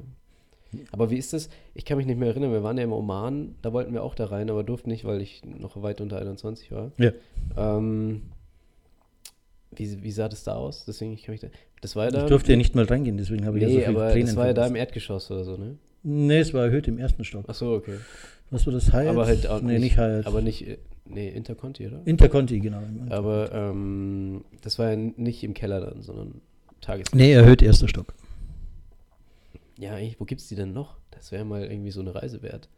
Aber 0.91 1.11
wie 1.11 1.17
ist 1.17 1.31
das? 1.31 1.47
Ich 1.73 1.85
kann 1.85 1.97
mich 1.97 2.07
nicht 2.07 2.19
mehr 2.19 2.27
erinnern, 2.27 2.51
wir 2.51 2.63
waren 2.63 2.77
ja 2.77 2.83
im 2.83 2.91
Oman, 2.91 3.55
da 3.61 3.71
wollten 3.71 3.93
wir 3.93 4.03
auch 4.03 4.15
da 4.15 4.25
rein, 4.25 4.49
aber 4.49 4.65
durften 4.65 4.89
nicht, 4.89 5.05
weil 5.05 5.21
ich 5.21 5.43
noch 5.45 5.81
weit 5.81 6.01
unter 6.01 6.19
21 6.19 6.71
war. 6.73 6.91
Ja. 6.97 7.11
Ähm, 7.55 8.23
wie, 9.79 10.03
wie 10.03 10.11
sah 10.11 10.29
das 10.29 10.43
da 10.43 10.55
aus? 10.55 10.85
Deswegen, 10.85 11.13
ich 11.13 11.23
kann 11.23 11.33
mich 11.33 11.41
da. 11.41 11.47
Das 11.81 11.95
war 11.95 12.05
ja 12.05 12.11
da. 12.11 12.23
Ich 12.23 12.29
durfte 12.29 12.51
ja 12.51 12.57
nicht 12.57 12.75
mal 12.75 12.85
reingehen, 12.85 13.17
deswegen 13.17 13.45
habe 13.45 13.57
ich 13.59 13.65
nee, 13.65 13.73
ja 13.73 13.79
so 13.79 13.85
viele 13.87 13.99
aber 13.99 14.11
Tränen 14.11 14.27
das 14.27 14.35
war 14.35 14.47
ja 14.47 14.53
da 14.53 14.67
im. 14.67 14.75
Erdgeschoss 14.75 15.31
oder 15.31 15.43
so, 15.43 15.57
ne? 15.57 15.77
Nee, 16.03 16.39
es 16.39 16.53
war 16.53 16.65
erhöht 16.65 16.87
im 16.87 16.97
ersten 16.97 17.23
Stock. 17.23 17.45
Ach 17.47 17.53
so, 17.53 17.73
okay. 17.73 17.97
Was 18.51 18.65
war 18.65 18.73
das, 18.73 18.91
Hyatt? 18.93 19.07
Aber 19.07 19.25
halt 19.25 19.47
auch 19.47 19.61
nee, 19.61 19.73
nicht, 19.73 19.81
nicht 19.81 19.97
Hyatt. 19.97 20.27
Aber 20.27 20.41
nicht, 20.41 20.67
äh, 20.67 20.77
nee, 21.05 21.29
Interconti, 21.29 21.87
oder? 21.87 22.01
Interconti, 22.05 22.59
genau. 22.59 22.81
Aber 23.09 23.51
ähm, 23.51 24.43
das 24.61 24.77
war 24.79 24.91
ja 24.91 24.95
nicht 24.95 25.43
im 25.43 25.53
Keller 25.53 25.81
dann, 25.81 26.01
sondern 26.01 26.41
Tages. 26.81 27.13
nee, 27.13 27.31
erhöht 27.31 27.61
erster 27.61 27.87
Stock. 27.87 28.13
Ja, 29.79 29.95
eigentlich, 29.95 30.19
wo 30.19 30.25
gibt's 30.25 30.47
die 30.47 30.55
denn 30.55 30.73
noch? 30.73 30.97
Das 31.11 31.31
wäre 31.31 31.45
mal 31.45 31.63
irgendwie 31.63 31.91
so 31.91 32.01
eine 32.01 32.13
Reise 32.13 32.41
wert. 32.41 32.69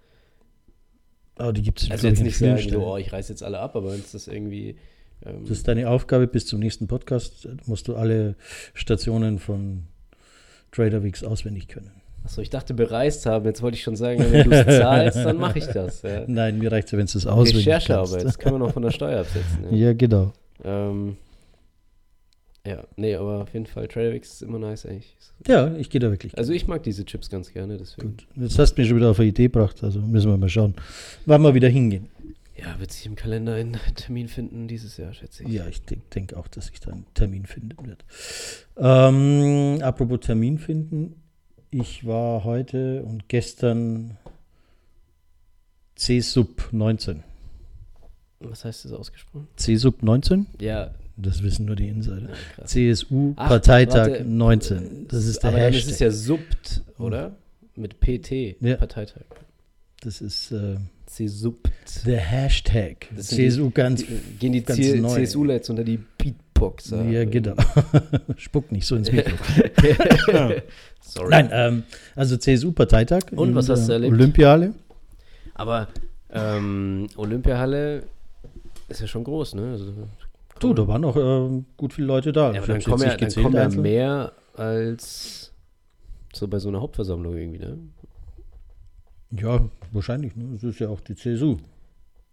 Aber 1.38 1.52
die 1.52 1.62
gibt 1.62 1.82
es 1.82 1.92
Also 1.92 2.08
jetzt 2.08 2.22
nicht 2.22 2.38
sagen, 2.38 2.70
so, 2.70 2.86
oh, 2.86 2.98
ich 2.98 3.12
reiß 3.12 3.30
jetzt 3.30 3.44
alle 3.44 3.60
ab, 3.60 3.76
aber 3.76 3.92
wenn 3.92 4.00
es 4.00 4.12
das 4.12 4.28
irgendwie. 4.28 4.78
Ähm, 5.26 5.42
Das 5.42 5.52
ist 5.52 5.68
deine 5.68 5.90
Aufgabe 5.90 6.28
bis 6.28 6.46
zum 6.48 6.60
nächsten 6.60 6.88
Podcast. 6.88 7.48
Musst 7.68 7.88
du 7.88 7.96
alle 7.96 8.36
Stationen 8.74 9.40
von 9.40 9.84
Trader 10.72 11.04
Weeks 11.04 11.24
auswendig 11.24 11.68
können. 11.68 11.92
achso, 12.24 12.42
ich 12.42 12.50
dachte 12.50 12.74
bereist 12.74 13.26
haben. 13.26 13.46
Jetzt 13.46 13.62
wollte 13.62 13.78
ich 13.78 13.84
schon 13.84 13.96
sagen, 13.96 14.20
wenn 14.32 14.50
du 14.50 14.56
es 14.56 14.66
zahlst, 14.80 15.18
dann 15.18 15.38
mache 15.38 15.60
ich 15.60 15.66
das. 15.68 16.02
Ja. 16.02 16.24
Nein, 16.28 16.60
mir 16.60 16.72
reicht 16.72 16.88
es, 16.88 16.94
wenn 16.94 17.06
du 17.06 17.18
es 17.18 17.26
auswendig 17.28 17.68
Recherchearbeit, 17.68 18.24
das 18.26 18.38
können 18.40 18.56
wir 18.56 18.60
noch 18.60 18.74
von 18.74 18.84
der 18.84 18.92
Steuer 18.92 19.20
absetzen. 19.22 19.66
Ja, 19.72 19.88
Ja, 19.88 19.94
genau. 19.94 20.34
ähm, 20.64 21.18
ja 22.66 22.84
nee, 22.96 23.16
aber 23.16 23.44
auf 23.44 23.54
jeden 23.54 23.68
Fall, 23.68 23.88
Trader 23.88 24.12
Vicks 24.12 24.34
ist 24.34 24.42
immer 24.42 24.58
nice 24.60 24.86
eigentlich. 24.88 25.16
Ja, 25.48 25.76
ich 25.76 25.90
gehe 25.90 26.00
da 26.02 26.10
wirklich. 26.10 26.36
Also 26.38 26.52
ich 26.52 26.66
mag 26.68 26.82
diese 26.84 27.06
Chips 27.06 27.30
ganz 27.30 27.54
gerne, 27.54 27.78
deswegen. 27.78 28.12
Gut. 28.18 28.28
Jetzt 28.36 28.58
hast 28.58 28.74
du 28.74 28.82
mich 28.82 28.90
schon 28.90 28.98
wieder 28.98 29.12
auf 29.12 29.20
eine 29.20 29.30
Idee 29.30 29.44
gebracht, 29.44 29.84
also 29.84 30.00
müssen 30.00 30.32
wir 30.32 30.38
mal 30.38 30.50
schauen. 30.50 30.74
Wann 31.28 31.42
wir 31.44 31.54
wieder 31.54 31.70
hingehen. 31.70 32.08
Ja, 32.66 32.80
wird 32.80 32.92
sich 32.92 33.06
im 33.06 33.16
Kalender 33.16 33.54
einen 33.56 33.74
Termin 33.96 34.28
finden 34.28 34.68
dieses 34.68 34.98
Jahr, 34.98 35.14
schätze 35.14 35.44
ich. 35.44 35.50
Ja, 35.50 35.68
ich 35.68 35.82
denke 35.84 36.06
denk 36.14 36.34
auch, 36.34 36.48
dass 36.48 36.70
ich 36.70 36.80
da 36.80 36.92
einen 36.92 37.06
Termin 37.14 37.46
finden 37.46 37.76
werde. 37.86 38.04
Ähm, 38.78 39.82
apropos 39.82 40.20
Termin 40.22 40.58
finden. 40.58 41.22
Ich 41.72 42.06
war 42.06 42.44
heute 42.44 43.04
und 43.04 43.28
gestern 43.30 44.18
C-Sub 45.96 46.70
19. 46.72 47.24
Was 48.40 48.66
heißt 48.66 48.86
das 48.86 48.92
ausgesprochen? 48.94 49.48
C-Sub 49.56 50.04
19? 50.04 50.48
Ja, 50.60 50.92
Das 51.18 51.42
wissen 51.44 51.66
nur 51.66 51.76
die 51.76 51.88
Insider. 51.88 52.30
ja 52.30 52.36
krass. 52.56 52.72
CSU 52.72 53.34
Ach, 53.38 53.48
Parteitag 53.48 54.10
warte. 54.10 54.26
19. 54.26 55.08
Das 55.08 55.26
ist 55.26 55.42
der 55.44 55.50
aber 55.52 55.60
Hashtag. 55.60 55.84
ist 55.86 55.92
es 55.92 56.00
ja 56.00 56.12
Subt, 56.12 56.82
oder? 56.98 57.36
Mit 57.76 58.00
PT, 58.00 58.58
Ja. 58.62 58.76
Parteitag. 58.78 59.24
Das 60.06 60.22
ist 60.22 60.52
äh, 60.52 60.78
C 61.06 61.28
Subt. 61.28 61.70
der 62.06 62.20
Hashtag. 62.20 63.08
Das 63.16 63.28
CSU 63.28 63.70
ganz. 63.72 64.02
Die, 64.06 64.18
gehen 64.40 64.54
die 64.54 64.64
ganz 64.64 64.80
C- 64.80 65.00
neu. 65.00 65.10
CSUler 65.24 65.56
jetzt 65.56 65.70
unter 65.70 65.84
die 65.84 65.98
Beatboxer? 66.18 67.04
ja, 67.06 67.26
genau. 67.26 67.56
Spuck 68.38 68.72
nicht 68.72 68.86
so 68.86 68.96
ins 68.96 69.12
Mikro. 69.12 69.36
Sorry. 71.02 71.30
Nein, 71.30 71.50
ähm, 71.52 71.84
also 72.16 72.38
CSU-Parteitag. 72.38 73.32
Und, 73.36 73.50
in 73.50 73.56
was 73.56 73.70
hast 73.70 73.88
du 73.88 73.94
erlebt? 73.94 74.14
Olympiahalle. 74.14 74.74
Aber 75.54 75.88
ähm, 76.32 77.08
Olympiahalle 77.16 78.04
ist 78.90 79.02
ja 79.02 79.08
schon 79.08 79.24
groß, 79.24 79.56
ne? 79.56 79.72
Also, 79.72 79.94
Du, 80.60 80.74
da 80.74 80.88
waren 80.88 81.04
auch 81.04 81.18
äh, 81.18 81.64
gut 81.76 81.94
viele 81.94 82.08
Leute 82.08 82.32
da. 82.32 82.54
ja, 82.54 82.60
aber 82.62 82.68
dann 82.74 82.82
kommen 82.82 83.04
ja, 83.04 83.18
dann 83.18 83.30
kommen 83.34 83.56
ja 83.56 83.64
einzeln. 83.64 83.82
mehr 83.82 84.32
als 84.56 85.52
so 86.34 86.48
bei 86.48 86.60
so 86.60 86.70
einer 86.70 86.80
Hauptversammlung 86.82 87.36
irgendwie, 87.38 87.60
ne? 87.60 87.78
Ja, 89.40 89.68
wahrscheinlich. 89.92 90.36
Ne? 90.36 90.46
Das 90.54 90.64
ist 90.64 90.80
ja 90.80 90.90
auch 90.90 91.02
die 91.02 91.16
CSU. 91.16 91.58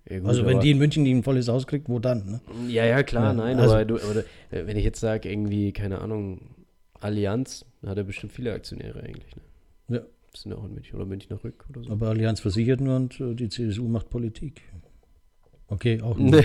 Ja, 0.08 0.18
gut, 0.18 0.28
also 0.28 0.44
wenn 0.46 0.60
die 0.60 0.72
in 0.72 0.78
München 0.78 1.04
nicht 1.04 1.12
ein 1.14 1.22
volles 1.22 1.48
Haus 1.48 1.66
kriegt, 1.66 1.88
wo 1.88 1.98
dann? 2.00 2.24
Ne? 2.26 2.40
Ja, 2.68 2.84
ja, 2.84 3.02
klar, 3.02 3.26
Ja, 3.26 3.32
nein, 3.32 3.58
also- 3.58 3.74
aber, 3.74 3.84
du, 3.84 3.96
aber 4.00 4.14
du, 4.14 4.20
äh, 4.50 4.66
wenn 4.66 4.76
ich 4.76 4.84
jetzt 4.84 5.00
sage, 5.00 5.30
irgendwie, 5.30 5.72
keine 5.72 6.00
Ahnung, 6.00 6.40
Allianz, 7.00 7.64
dann 7.80 7.90
hat 7.90 7.98
er 7.98 8.04
bestimmt 8.04 8.32
viele 8.32 8.52
Aktionäre 8.52 9.00
eigentlich, 9.00 9.34
ne? 9.36 9.42
Ja. 9.96 10.02
Das 10.32 10.42
sind 10.42 10.52
ja 10.52 10.58
auch 10.58 10.64
in 10.64 10.72
München 10.74 10.96
oder 10.96 11.04
Münchner 11.04 11.38
Rück 11.44 11.66
oder 11.68 11.82
so. 11.84 11.90
Aber 11.90 12.08
Allianz 12.08 12.40
versichert 12.40 12.80
nur 12.80 12.96
und 12.96 13.20
äh, 13.20 13.34
die 13.34 13.48
CSU 13.48 13.86
macht 13.86 14.08
Politik. 14.08 14.62
Okay, 15.68 16.00
auch 16.02 16.16
nur. 16.18 16.42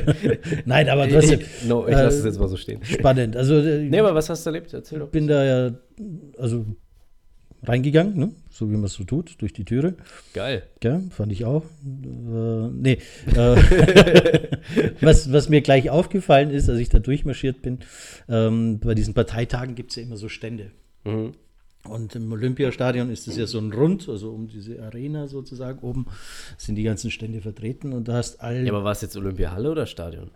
Nein, 0.66 0.88
aber 0.88 1.08
trotzdem 1.08 1.40
Ich, 1.40 1.64
no, 1.66 1.86
ich 1.86 1.92
lasse 1.94 2.18
es 2.18 2.24
äh, 2.24 2.28
jetzt 2.28 2.38
mal 2.38 2.48
so 2.48 2.56
stehen. 2.56 2.84
spannend. 2.84 3.36
Also 3.36 3.56
äh, 3.56 3.88
Nee, 3.88 3.98
aber 4.00 4.14
was 4.14 4.28
hast 4.28 4.44
du 4.46 4.50
erlebt? 4.50 4.72
Erzähl 4.74 4.98
doch. 5.00 5.08
bin 5.08 5.26
da 5.26 5.44
ja 5.44 5.74
also 6.38 6.64
reingegangen, 7.62 8.16
ne? 8.16 8.32
so 8.50 8.70
wie 8.70 8.74
man 8.74 8.84
es 8.84 8.94
so 8.94 9.04
tut, 9.04 9.40
durch 9.40 9.52
die 9.52 9.64
Türe. 9.64 9.94
Geil. 10.34 10.64
Ja, 10.82 11.00
fand 11.10 11.32
ich 11.32 11.44
auch. 11.44 11.64
Äh, 11.84 12.68
nee. 12.68 12.98
Äh, 13.34 14.48
was, 15.00 15.32
was 15.32 15.48
mir 15.48 15.62
gleich 15.62 15.90
aufgefallen 15.90 16.50
ist, 16.50 16.68
als 16.68 16.78
ich 16.78 16.88
da 16.88 16.98
durchmarschiert 16.98 17.62
bin, 17.62 17.78
ähm, 18.28 18.78
bei 18.80 18.94
diesen 18.94 19.14
Parteitagen 19.14 19.74
gibt 19.74 19.90
es 19.90 19.96
ja 19.96 20.02
immer 20.02 20.16
so 20.16 20.28
Stände. 20.28 20.70
Mhm. 21.04 21.32
Und 21.88 22.14
im 22.14 22.30
Olympiastadion 22.30 23.10
ist 23.10 23.26
es 23.26 23.36
ja 23.36 23.46
so 23.46 23.58
ein 23.58 23.72
Rund, 23.72 24.08
also 24.08 24.30
um 24.30 24.46
diese 24.46 24.80
Arena 24.82 25.26
sozusagen 25.26 25.80
oben 25.80 26.06
sind 26.56 26.76
die 26.76 26.84
ganzen 26.84 27.10
Stände 27.10 27.40
vertreten 27.40 27.92
und 27.92 28.06
da 28.06 28.14
hast 28.14 28.40
all. 28.40 28.64
Ja, 28.64 28.72
aber 28.72 28.84
war 28.84 28.92
es 28.92 29.00
jetzt 29.00 29.16
Olympiahalle 29.16 29.70
oder 29.70 29.86
Stadion? 29.86 30.30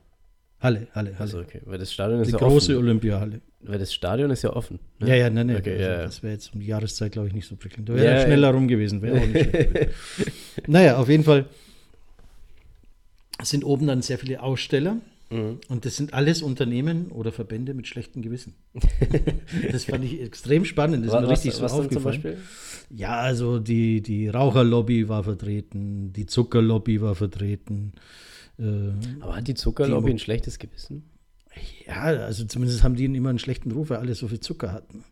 Halle, 0.60 0.86
Halle, 0.92 1.10
Halle. 1.10 1.14
Also 1.18 1.40
okay, 1.40 1.60
weil 1.66 1.78
das 1.78 1.92
Stadion 1.92 2.20
ist 2.20 2.28
die 2.28 2.32
ja 2.32 2.38
große 2.38 2.72
offen. 2.74 2.84
Olympiahalle. 2.84 3.40
Weil 3.60 3.78
das 3.78 3.92
Stadion 3.92 4.30
ist 4.30 4.42
ja 4.42 4.54
offen. 4.54 4.78
ne? 5.00 5.08
Ja, 5.08 5.14
ja, 5.16 5.30
nein, 5.30 5.48
nein. 5.48 5.56
Okay, 5.56 5.72
also, 5.72 5.82
ja. 5.82 6.02
Das 6.04 6.22
wäre 6.22 6.32
jetzt 6.32 6.54
um 6.54 6.60
die 6.60 6.66
Jahreszeit, 6.66 7.12
glaube 7.12 7.28
ich, 7.28 7.34
nicht 7.34 7.46
so 7.48 7.56
prickelnd. 7.56 7.88
Da 7.88 7.94
wäre 7.94 8.04
Ja, 8.06 8.10
er 8.12 8.20
ja. 8.20 8.26
schneller 8.26 8.50
rum 8.52 8.68
gewesen. 8.68 8.98
Auch 9.10 9.26
nicht 9.26 9.48
naja, 10.66 10.96
auf 10.96 11.08
jeden 11.08 11.24
Fall 11.24 11.46
sind 13.42 13.64
oben 13.64 13.86
dann 13.86 14.02
sehr 14.02 14.18
viele 14.18 14.42
Aussteller. 14.42 14.96
Mhm. 15.28 15.58
Und 15.68 15.84
das 15.84 15.96
sind 15.96 16.14
alles 16.14 16.40
Unternehmen 16.40 17.08
oder 17.10 17.32
Verbände 17.32 17.74
mit 17.74 17.88
schlechtem 17.88 18.22
Gewissen. 18.22 18.54
das 19.72 19.84
fand 19.84 20.04
ich 20.04 20.20
extrem 20.22 20.64
spannend. 20.64 21.04
Das 21.04 21.08
ist 21.08 21.12
Wa- 21.14 21.20
mir 21.20 21.26
was, 21.26 21.32
richtig 21.40 21.54
so 21.54 21.62
was 21.62 21.72
dann 21.72 21.80
zum 21.80 21.86
aufgefallen. 22.06 22.22
Beispiel? 22.22 22.36
Ja, 22.96 23.16
also 23.18 23.58
die, 23.58 24.00
die 24.02 24.28
Raucherlobby 24.28 25.08
war 25.08 25.24
vertreten, 25.24 26.12
die 26.12 26.26
Zuckerlobby 26.26 27.00
war 27.00 27.16
vertreten. 27.16 27.92
Äh, 28.58 28.90
Aber 29.20 29.36
hat 29.36 29.48
die 29.48 29.54
Zuckerlobby 29.54 30.06
Die- 30.06 30.14
ein 30.14 30.18
schlechtes 30.18 30.58
Gewissen? 30.58 31.04
ja, 31.86 32.00
also 32.02 32.44
zumindest 32.44 32.82
haben 32.82 32.96
die 32.96 33.04
immer 33.04 33.30
einen 33.30 33.38
schlechten 33.38 33.70
Ruf, 33.70 33.90
weil 33.90 33.98
alle 33.98 34.14
so 34.14 34.28
viel 34.28 34.40
Zucker 34.40 34.72
hatten. 34.72 35.04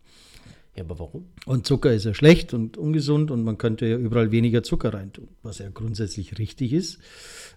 Ja, 0.77 0.83
aber 0.83 0.99
warum? 0.99 1.27
Und 1.47 1.67
Zucker 1.67 1.93
ist 1.93 2.05
ja 2.05 2.15
schlecht 2.15 2.53
und 2.53 2.77
ungesund 2.77 3.31
und 3.31 3.45
man 3.45 3.59
könnte 3.59 3.87
ja 3.87 3.97
überall 3.97 4.33
weniger 4.33 4.63
Zucker 4.65 4.93
reintun, 4.93 5.29
was 5.43 5.59
ja 5.59 5.69
grundsätzlich 5.73 6.37
richtig 6.39 6.73
ist, 6.73 6.99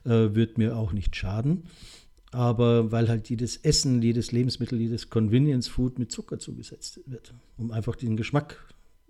äh, 0.06 0.36
wird 0.36 0.58
mir 0.58 0.78
auch 0.78 0.94
nicht 0.94 1.16
schaden. 1.16 1.64
Aber 2.32 2.92
weil 2.92 3.08
halt 3.10 3.30
jedes 3.30 3.58
Essen, 3.58 4.02
jedes 4.02 4.32
Lebensmittel, 4.34 4.80
jedes 4.80 5.10
Convenience 5.10 5.68
Food 5.68 5.98
mit 5.98 6.12
Zucker 6.12 6.38
zugesetzt 6.40 7.00
wird, 7.08 7.34
um 7.58 7.72
einfach 7.72 7.96
den 7.96 8.18
Geschmack 8.18 8.58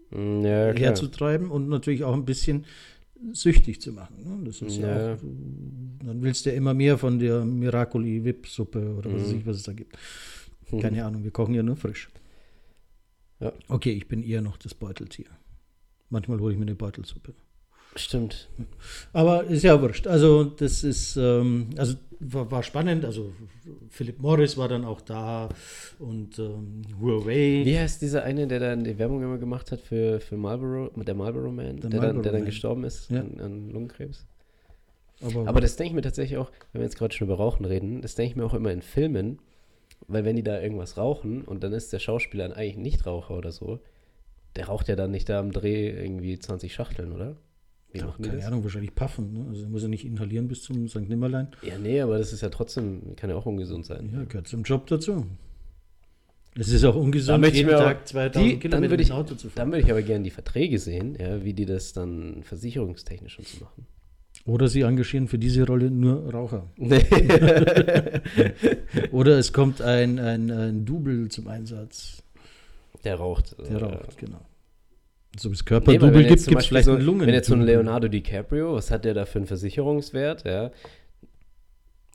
Mm, 0.09 0.45
Ja, 0.45 0.71
herzutreiben 0.71 1.51
und 1.51 1.67
natürlich 1.67 2.05
auch 2.05 2.13
ein 2.13 2.23
bisschen 2.23 2.63
süchtig 3.33 3.81
zu 3.81 3.91
machen. 3.93 4.15
Ne? 4.23 4.45
Das 4.45 4.61
ist 4.61 4.77
ja. 4.77 4.87
Ja. 5.09 5.13
auch, 5.13 5.17
dann 5.19 6.21
willst 6.21 6.45
du 6.45 6.49
ja 6.51 6.55
immer 6.55 6.73
mehr 6.73 6.97
von 6.97 7.19
der 7.19 7.43
Miracoli 7.45 8.23
Whip 8.23 8.47
Suppe 8.47 8.95
oder 8.95 9.11
was 9.13 9.23
weiß 9.23 9.31
Mhm. 9.33 9.39
ich, 9.39 9.45
was 9.45 9.57
es 9.57 9.63
da 9.63 9.73
gibt. 9.73 9.97
Keine 10.81 11.05
Ahnung, 11.05 11.23
wir 11.23 11.31
kochen 11.31 11.53
ja 11.55 11.63
nur 11.63 11.75
frisch. 11.77 12.09
Ja. 13.39 13.53
Okay, 13.67 13.91
ich 13.91 14.07
bin 14.07 14.23
eher 14.23 14.41
noch 14.41 14.57
das 14.57 14.73
Beuteltier. 14.73 15.27
Manchmal 16.09 16.39
hole 16.39 16.53
ich 16.53 16.59
mir 16.59 16.65
eine 16.65 16.75
Beutelsuppe. 16.75 17.33
Stimmt. 17.99 18.49
Aber 19.13 19.43
ist 19.45 19.63
ja 19.63 19.81
wurscht. 19.81 20.07
Also, 20.07 20.43
das 20.43 20.83
ist, 20.83 21.17
ähm, 21.17 21.69
also 21.77 21.95
war, 22.19 22.49
war 22.51 22.63
spannend. 22.63 23.05
Also, 23.05 23.31
Philip 23.89 24.19
Morris 24.19 24.57
war 24.57 24.67
dann 24.67 24.85
auch 24.85 25.01
da 25.01 25.49
und 25.99 26.37
ähm, 26.39 26.81
Huawei. 27.01 27.61
Wie 27.65 27.77
heißt 27.77 28.01
dieser 28.01 28.23
eine, 28.23 28.47
der 28.47 28.59
dann 28.59 28.83
die 28.83 28.97
Werbung 28.97 29.21
immer 29.23 29.37
gemacht 29.37 29.71
hat 29.71 29.81
für, 29.81 30.19
für 30.19 30.37
Marlboro, 30.37 30.89
der 31.03 31.15
Marlboro 31.15 31.51
Man, 31.51 31.77
Der 31.79 31.89
der, 31.89 31.89
dann, 31.89 31.99
Marlboro 31.99 32.23
der 32.23 32.31
dann 32.33 32.41
Man. 32.41 32.45
gestorben 32.49 32.83
ist 32.83 33.09
Ja. 33.11 33.21
an, 33.21 33.39
an 33.39 33.69
Lungenkrebs? 33.71 34.25
Aber, 35.21 35.47
Aber 35.47 35.61
das 35.61 35.75
denke 35.75 35.89
ich 35.91 35.95
mir 35.95 36.01
tatsächlich 36.01 36.37
auch, 36.37 36.51
wenn 36.71 36.81
wir 36.81 36.85
jetzt 36.85 36.97
gerade 36.97 37.13
schon 37.15 37.27
über 37.27 37.37
Rauchen 37.37 37.65
reden, 37.65 38.01
das 38.01 38.13
denke 38.15 38.31
ich 38.31 38.35
mir 38.35 38.45
auch 38.45 38.53
immer 38.53 38.71
in 38.71 38.81
Filmen, 38.83 39.39
weil 40.07 40.23
wenn 40.25 40.35
die 40.35 40.43
da 40.43 40.61
irgendwas 40.61 40.97
rauchen 40.97 41.41
und 41.43 41.63
dann 41.63 41.73
ist 41.73 41.91
der 41.91 41.99
Schauspieler 41.99 42.45
ein 42.45 42.53
eigentlich 42.53 42.77
Nichtraucher 42.77 43.35
oder 43.35 43.51
so, 43.51 43.79
der 44.55 44.67
raucht 44.67 44.87
ja 44.87 44.95
dann 44.95 45.11
nicht 45.11 45.27
da 45.29 45.39
am 45.39 45.51
Dreh 45.51 45.89
irgendwie 45.89 46.37
20 46.39 46.73
Schachteln, 46.73 47.11
oder? 47.11 47.35
Wie 47.91 47.99
die 47.99 48.29
keine? 48.29 48.45
Ahnung, 48.45 48.63
wahrscheinlich 48.63 48.93
puffen. 48.93 49.33
Ne? 49.33 49.45
Also, 49.49 49.67
muss 49.67 49.83
er 49.83 49.89
nicht 49.89 50.05
inhalieren 50.05 50.47
bis 50.47 50.63
zum 50.63 50.87
St. 50.87 51.07
Nimmerlein. 51.07 51.49
Ja, 51.61 51.77
nee, 51.77 52.01
aber 52.01 52.17
das 52.17 52.33
ist 52.33 52.41
ja 52.41 52.49
trotzdem, 52.49 53.15
kann 53.15 53.29
ja 53.29 53.35
auch 53.35 53.45
ungesund 53.45 53.85
sein. 53.85 54.09
Ja, 54.13 54.23
gehört 54.25 54.47
zum 54.47 54.63
Job 54.63 54.87
dazu. 54.87 55.25
Es 56.59 56.69
ist 56.69 56.83
auch 56.85 56.95
ungesund, 56.95 57.45
jeden 57.53 57.69
Tag 57.69 58.07
2000 58.07 58.51
Die, 58.51 58.57
Kilometer 58.59 58.91
mit 58.91 59.01
ich, 59.01 59.11
Auto 59.11 59.35
zu 59.35 59.49
fahren. 59.49 59.53
dann 59.57 59.71
würde 59.71 59.83
ich 59.85 59.91
aber 59.91 60.01
gerne 60.01 60.23
die 60.23 60.31
Verträge 60.31 60.79
sehen, 60.79 61.15
ja, 61.19 61.43
wie 61.43 61.53
die 61.53 61.65
das 61.65 61.93
dann 61.93 62.41
versicherungstechnisch 62.43 63.33
schon 63.33 63.45
zu 63.45 63.63
machen. 63.63 63.85
Oder 64.45 64.67
sie 64.67 64.81
engagieren 64.81 65.27
für 65.27 65.37
diese 65.37 65.65
Rolle 65.67 65.91
nur 65.91 66.31
Raucher. 66.31 66.67
Nee. 66.77 67.05
Oder 69.11 69.37
es 69.37 69.53
kommt 69.53 69.81
ein, 69.81 70.19
ein, 70.19 70.51
ein 70.51 70.85
Double 70.85 71.29
zum 71.29 71.47
Einsatz, 71.47 72.23
Der 73.03 73.15
raucht. 73.15 73.55
der 73.59 73.79
äh, 73.79 73.83
raucht, 73.83 74.17
genau. 74.17 74.41
So 75.39 75.49
Nee, 75.49 75.55
weil 75.55 75.63
Körperdouble 75.65 76.13
wenn 76.13 76.27
gibt, 76.27 76.47
gibt 76.47 76.61
es 76.61 76.67
vielleicht 76.67 76.85
so, 76.85 76.93
einen 76.93 77.05
Lungen. 77.05 77.27
Wenn 77.27 77.33
jetzt 77.33 77.47
so 77.47 77.53
ein 77.53 77.61
Leonardo 77.61 78.07
DiCaprio, 78.07 78.73
was 78.75 78.91
hat 78.91 79.05
der 79.05 79.13
da 79.13 79.25
für 79.25 79.39
einen 79.39 79.45
Versicherungswert, 79.47 80.43
ja? 80.45 80.71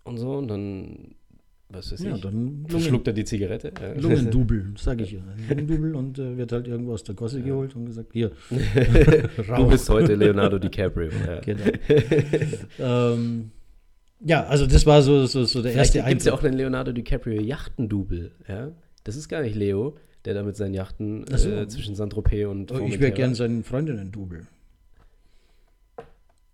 Und 0.05 0.19
so, 0.19 0.33
und 0.39 0.49
dann, 0.49 1.15
was 1.69 1.93
weiß 1.93 2.03
Ja, 2.03 2.17
ich, 2.17 2.21
dann 2.21 2.67
verschluckt 2.69 3.07
er 3.07 3.13
die 3.13 3.25
Zigarette. 3.25 3.73
Ja. 3.81 3.93
Lungendouble, 4.01 4.73
sage 4.77 5.05
ich 5.05 5.13
ja. 5.13 5.21
Lungendouble 5.49 5.95
und 5.97 6.19
äh, 6.19 6.37
wird 6.37 6.51
halt 6.53 6.67
irgendwo 6.67 6.95
aus 6.95 7.05
der 7.05 7.15
Gosse 7.15 7.39
Ja. 7.39 7.47
geholt 7.47 7.77
und 7.77 7.87
gesagt, 7.87 8.09
hier, 8.13 8.33
Du 9.57 9.69
bist 9.69 9.89
heute 9.89 10.15
Leonardo 10.17 10.59
DiCaprio. 10.59 11.11
Ja. 11.27 11.41
Genau. 11.41 11.65
ähm, 12.81 13.51
ja, 14.25 14.45
also 14.45 14.67
das 14.67 14.85
war 14.87 15.03
so, 15.03 15.27
so, 15.27 15.45
so 15.45 15.63
der 15.63 15.73
Vielleicht 15.73 15.95
erste 15.97 16.09
gibt 16.11 16.21
es 16.21 16.27
ja 16.27 16.33
Eindruck. 16.33 16.41
auch 16.45 16.49
einen 16.49 16.57
Leonardo 16.59 16.93
DiCaprio 16.93 17.41
Yachtendouble, 17.41 18.33
ja? 18.49 18.73
Das 19.05 19.17
ist 19.17 19.29
gar 19.29 19.43
nicht 19.43 19.57
Leo, 19.57 19.97
der 20.25 20.35
da 20.35 20.43
mit 20.43 20.57
seinen 20.57 20.75
Yachten 20.75 21.25
Ach 21.33 21.39
so. 21.39 21.51
äh, 21.51 21.67
zwischen 21.69 21.95
Saint-Tropez 21.95 22.47
und 22.47 22.71
Oh, 22.73 22.79
ich 22.87 23.01
wäre 23.01 23.13
gern 23.13 23.35
seinen 23.35 23.65
Freundinnen-Double. 23.65 24.47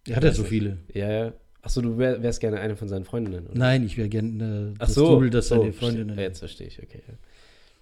Er 0.08 0.16
hat 0.16 0.24
ja 0.24 0.32
so 0.32 0.44
viele. 0.44 0.78
Ja, 0.94 1.10
ja. 1.10 1.32
Achso, 1.60 1.82
du 1.82 1.98
wär, 1.98 2.22
wärst 2.22 2.40
gerne 2.40 2.60
eine 2.60 2.76
von 2.76 2.88
seinen 2.88 3.04
Freundinnen, 3.04 3.46
oder? 3.46 3.58
Nein, 3.58 3.84
ich 3.84 3.96
wäre 3.98 4.08
gern 4.08 4.72
äh, 4.74 4.78
das 4.78 4.94
so, 4.94 5.10
Double, 5.10 5.28
das 5.28 5.48
so, 5.48 5.56
seine 5.56 5.72
verstehe- 5.72 5.78
Freundinnen 5.80 6.16
Ja, 6.16 6.22
jetzt 6.22 6.38
verstehe 6.38 6.66
ich, 6.68 6.82
okay. 6.82 7.02
Ja. 7.06 7.14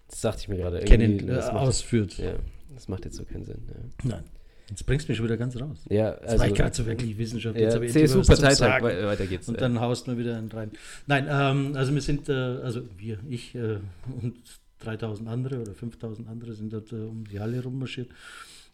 Das 0.08 0.20
dachte 0.22 0.40
ich 0.42 0.48
mir 0.48 0.56
gerade. 0.56 0.80
kennen, 0.80 1.20
äh, 1.20 1.34
das 1.34 1.52
macht- 1.52 1.66
ausführt. 1.68 2.18
Ja, 2.18 2.32
das 2.74 2.88
macht 2.88 3.04
jetzt 3.04 3.16
so 3.16 3.24
keinen 3.24 3.44
Sinn. 3.44 3.62
Ja, 3.68 4.08
Nein. 4.10 4.24
Jetzt 4.68 4.84
bringst 4.84 5.06
du 5.06 5.12
mich 5.12 5.18
schon 5.18 5.26
wieder 5.26 5.36
ganz 5.36 5.54
raus. 5.60 5.84
ja 5.88 6.12
Das 6.12 6.22
also. 6.32 6.38
war 6.40 6.48
ich 6.48 6.54
gerade 6.54 6.74
so 6.74 6.86
wirklich 6.86 7.16
Wissenschaft. 7.18 7.56
ja, 7.56 7.70
CSU-Parteitag, 7.70 8.82
weiter 8.82 9.26
geht's. 9.26 9.48
Und 9.48 9.60
dann 9.60 9.78
haust 9.80 10.08
du 10.08 10.18
wieder 10.18 10.36
einen 10.36 10.50
rein. 10.50 10.72
Nein, 11.06 11.26
ähm, 11.30 11.76
also 11.76 11.94
wir 11.94 12.00
sind, 12.00 12.28
äh, 12.28 12.32
also 12.32 12.80
wir, 12.98 13.18
ich 13.28 13.54
äh, 13.54 13.76
und 14.20 14.34
3000 14.80 15.28
andere 15.28 15.60
oder 15.62 15.74
5000 15.74 16.28
andere 16.28 16.54
sind 16.54 16.72
dort 16.72 16.92
äh, 16.92 16.96
um 16.96 17.26
die 17.26 17.40
Halle 17.40 17.62
rummarschiert. 17.62 18.10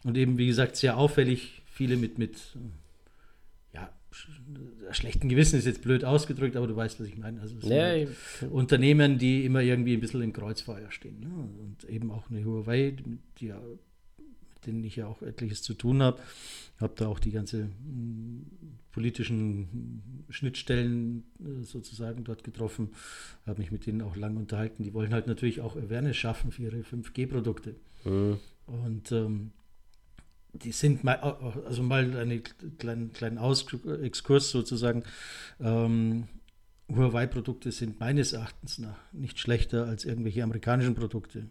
Und 0.03 0.17
eben, 0.17 0.37
wie 0.37 0.47
gesagt, 0.47 0.75
sehr 0.75 0.97
auffällig, 0.97 1.61
viele 1.65 1.95
mit, 1.97 2.17
mit 2.17 2.35
äh, 2.55 3.75
ja, 3.77 3.89
sch- 4.11 4.93
schlechten 4.93 5.29
Gewissen 5.29 5.57
ist 5.57 5.65
jetzt 5.65 5.81
blöd 5.81 6.03
ausgedrückt, 6.03 6.55
aber 6.57 6.67
du 6.67 6.75
weißt, 6.75 6.99
was 6.99 7.07
ich 7.07 7.17
meine. 7.17 7.39
Also 7.41 7.55
es 7.55 7.61
sind 7.61 7.71
ja, 7.71 7.83
halt 7.85 8.09
Unternehmen, 8.51 9.17
die 9.17 9.45
immer 9.45 9.61
irgendwie 9.61 9.93
ein 9.93 10.01
bisschen 10.01 10.21
im 10.21 10.33
Kreuzfeuer 10.33 10.91
stehen. 10.91 11.21
Ja. 11.21 11.29
Und 11.29 11.89
eben 11.89 12.11
auch 12.11 12.29
eine 12.29 12.43
Huawei, 12.43 12.91
die 12.91 13.09
mit 13.09 13.19
denen 14.65 14.83
ich 14.83 14.95
ja 14.97 15.07
auch 15.07 15.21
etliches 15.21 15.61
zu 15.61 15.73
tun 15.73 16.01
habe. 16.01 16.21
Habe 16.79 16.93
da 16.95 17.07
auch 17.07 17.19
die 17.19 17.31
ganze 17.31 17.65
mm, 17.65 18.45
politischen 18.93 20.25
Schnittstellen 20.29 21.25
äh, 21.39 21.63
sozusagen 21.63 22.23
dort 22.23 22.45
getroffen. 22.45 22.91
Habe 23.45 23.59
mich 23.59 23.71
mit 23.71 23.85
denen 23.85 24.01
auch 24.01 24.15
lang 24.15 24.37
unterhalten. 24.37 24.83
Die 24.83 24.93
wollen 24.93 25.13
halt 25.13 25.27
natürlich 25.27 25.59
auch 25.59 25.75
Awareness 25.75 26.15
schaffen 26.15 26.51
für 26.51 26.63
ihre 26.63 26.77
5G-Produkte. 26.77 27.75
Hm. 28.03 28.37
Und 28.67 29.11
ähm, 29.11 29.51
die 30.53 30.71
sind 30.71 31.03
mal, 31.03 31.15
also 31.15 31.83
mal 31.83 32.15
einen 32.15 32.43
kleinen, 32.77 33.11
kleinen 33.11 33.39
Aus 33.39 33.65
Exkurs 34.03 34.51
sozusagen. 34.51 35.03
Ähm, 35.59 36.27
Huawei-Produkte 36.87 37.71
sind 37.71 37.99
meines 37.99 38.33
Erachtens 38.33 38.77
nach 38.77 38.97
nicht 39.11 39.39
schlechter 39.39 39.87
als 39.87 40.05
irgendwelche 40.05 40.43
amerikanischen 40.43 40.93
Produkte. 40.93 41.49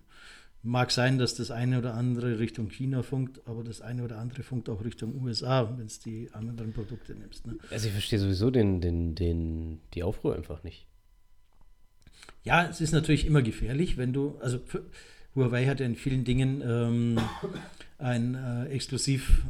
Mag 0.65 0.93
sein, 0.93 1.19
dass 1.19 1.35
das 1.35 1.51
eine 1.51 1.79
oder 1.79 1.95
andere 1.95 2.39
Richtung 2.39 2.69
China 2.71 3.03
funkt, 3.03 3.41
aber 3.49 3.65
das 3.65 3.81
eine 3.81 4.05
oder 4.05 4.19
andere 4.19 4.45
funkt 4.45 4.69
auch 4.69 4.85
Richtung 4.85 5.21
USA, 5.21 5.69
wenn 5.77 5.87
es 5.87 5.99
die 5.99 6.29
anderen 6.33 6.73
Produkte 6.73 7.15
nimmst. 7.15 7.47
Ne? 7.49 7.57
Also 7.71 7.87
ich 7.89 7.93
verstehe 7.93 8.21
sowieso 8.21 8.51
den, 8.53 8.81
den, 8.81 9.17
den, 9.17 9.81
die 9.95 10.05
Aufruhr 10.05 10.37
einfach 10.37 10.63
nicht. 10.63 10.87
Ja, 12.45 12.69
es 12.69 12.81
ist 12.81 12.93
natürlich 12.93 13.27
immer 13.27 13.43
gefährlich, 13.43 13.97
wenn 13.97 14.13
du, 14.13 14.37
also 14.41 14.61
Huawei 15.35 15.67
hat 15.67 15.81
ja 15.81 15.87
in 15.87 15.97
vielen 15.97 16.23
Dingen 16.25 16.63
ähm, 16.65 17.19
ein 17.99 18.35
äh, 18.37 18.67
exklusiv, 18.67 19.43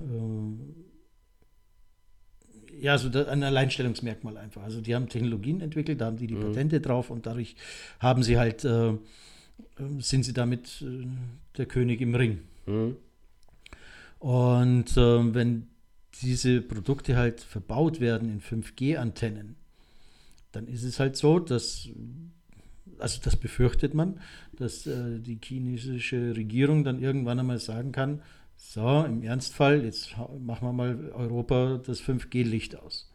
äh, 2.70 2.80
ja, 2.80 2.96
so 2.96 3.10
ein 3.10 3.42
Alleinstellungsmerkmal 3.42 4.38
einfach. 4.38 4.62
Also 4.62 4.80
die 4.80 4.94
haben 4.94 5.08
Technologien 5.08 5.60
entwickelt, 5.60 6.00
da 6.00 6.06
haben 6.06 6.16
die 6.16 6.26
die 6.26 6.34
Mhm. 6.36 6.40
Patente 6.40 6.80
drauf 6.80 7.10
und 7.10 7.26
dadurch 7.26 7.54
haben 8.00 8.22
sie 8.22 8.38
halt, 8.38 8.64
äh, 8.64 8.94
sind 9.98 10.24
sie 10.24 10.32
damit 10.32 10.82
äh, 10.82 11.06
der 11.56 11.66
König 11.66 12.00
im 12.00 12.14
Ring. 12.14 12.40
Hm? 12.66 12.96
Und 14.18 14.96
ähm, 14.96 15.34
wenn 15.34 15.66
diese 16.20 16.60
Produkte 16.60 17.16
halt 17.16 17.40
verbaut 17.40 18.00
werden 18.00 18.28
in 18.28 18.40
5G-Antennen, 18.40 19.56
dann 20.52 20.68
ist 20.68 20.84
es 20.84 21.00
halt 21.00 21.16
so, 21.16 21.38
dass, 21.38 21.88
also 22.98 23.20
das 23.22 23.36
befürchtet 23.36 23.94
man, 23.94 24.20
dass 24.52 24.86
äh, 24.86 25.18
die 25.18 25.38
chinesische 25.42 26.36
Regierung 26.36 26.84
dann 26.84 27.00
irgendwann 27.00 27.38
einmal 27.38 27.58
sagen 27.58 27.92
kann, 27.92 28.22
so, 28.56 29.04
im 29.04 29.22
Ernstfall, 29.22 29.84
jetzt 29.84 30.14
machen 30.38 30.68
wir 30.68 30.72
mal 30.72 31.10
Europa 31.10 31.80
das 31.84 32.00
5G-Licht 32.00 32.76
aus. 32.78 33.11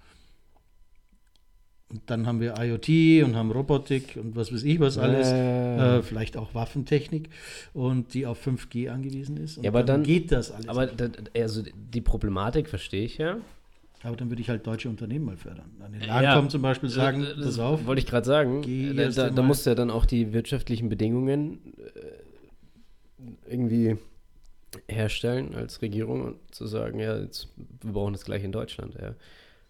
Und 1.89 2.01
dann 2.07 2.27
haben 2.27 2.41
wir 2.41 2.55
IoT 2.59 3.23
und 3.23 3.35
haben 3.37 3.49
Robotik 3.51 4.17
und 4.21 4.35
was 4.35 4.51
weiß 4.53 4.63
ich 4.63 4.79
was 4.81 4.97
alles, 4.97 5.27
Äh, 5.27 5.99
äh, 5.99 6.01
vielleicht 6.03 6.35
auch 6.35 6.53
Waffentechnik 6.53 7.29
und 7.73 8.13
die 8.13 8.25
auf 8.25 8.45
5G 8.45 8.89
angewiesen 8.89 9.37
ist. 9.37 9.57
Und 9.57 9.63
Ja, 9.63 9.71
aber 9.71 9.83
dann- 9.83 10.03
geht 10.03 10.31
das 10.33 10.51
alles. 10.51 10.67
aber 10.67 10.87
da, 10.87 11.07
also 11.39 11.63
die 11.93 12.01
Problematik 12.01 12.67
verstehe 12.67 13.05
ich 13.05 13.17
ja. 13.17 13.37
Aber 14.03 14.15
dann 14.15 14.29
würde 14.29 14.41
ich 14.41 14.49
halt 14.49 14.67
deutsche 14.67 14.89
Unternehmen 14.89 15.25
mal 15.25 15.37
fördern. 15.37 15.71
An 15.83 15.91
den 15.93 16.01
Lancom 16.01 16.43
ja, 16.45 16.49
zum 16.49 16.61
Beispiel 16.61 16.89
sagen, 16.89 17.21
das, 17.23 17.37
das 17.37 17.59
auf. 17.59 17.85
Wollte 17.87 17.99
ich 18.01 18.05
gerade 18.05 18.25
sagen. 18.27 18.61
Da, 18.95 19.07
da, 19.09 19.29
da 19.31 19.41
musst 19.41 19.65
du 19.65 19.71
ja 19.71 19.75
dann 19.75 19.89
auch 19.89 20.05
die 20.05 20.33
wirtschaftlichen 20.33 20.87
Bedingungen 20.89 21.73
äh, 21.95 23.51
irgendwie 23.51 23.97
herstellen 24.87 25.55
als 25.55 25.81
Regierung 25.81 26.21
und 26.25 26.35
zu 26.51 26.67
sagen, 26.67 26.99
ja, 26.99 27.17
jetzt, 27.17 27.47
wir 27.81 27.93
brauchen 27.93 28.13
das 28.13 28.25
gleich 28.25 28.43
in 28.43 28.51
Deutschland. 28.51 28.93
Ja. 29.01 29.15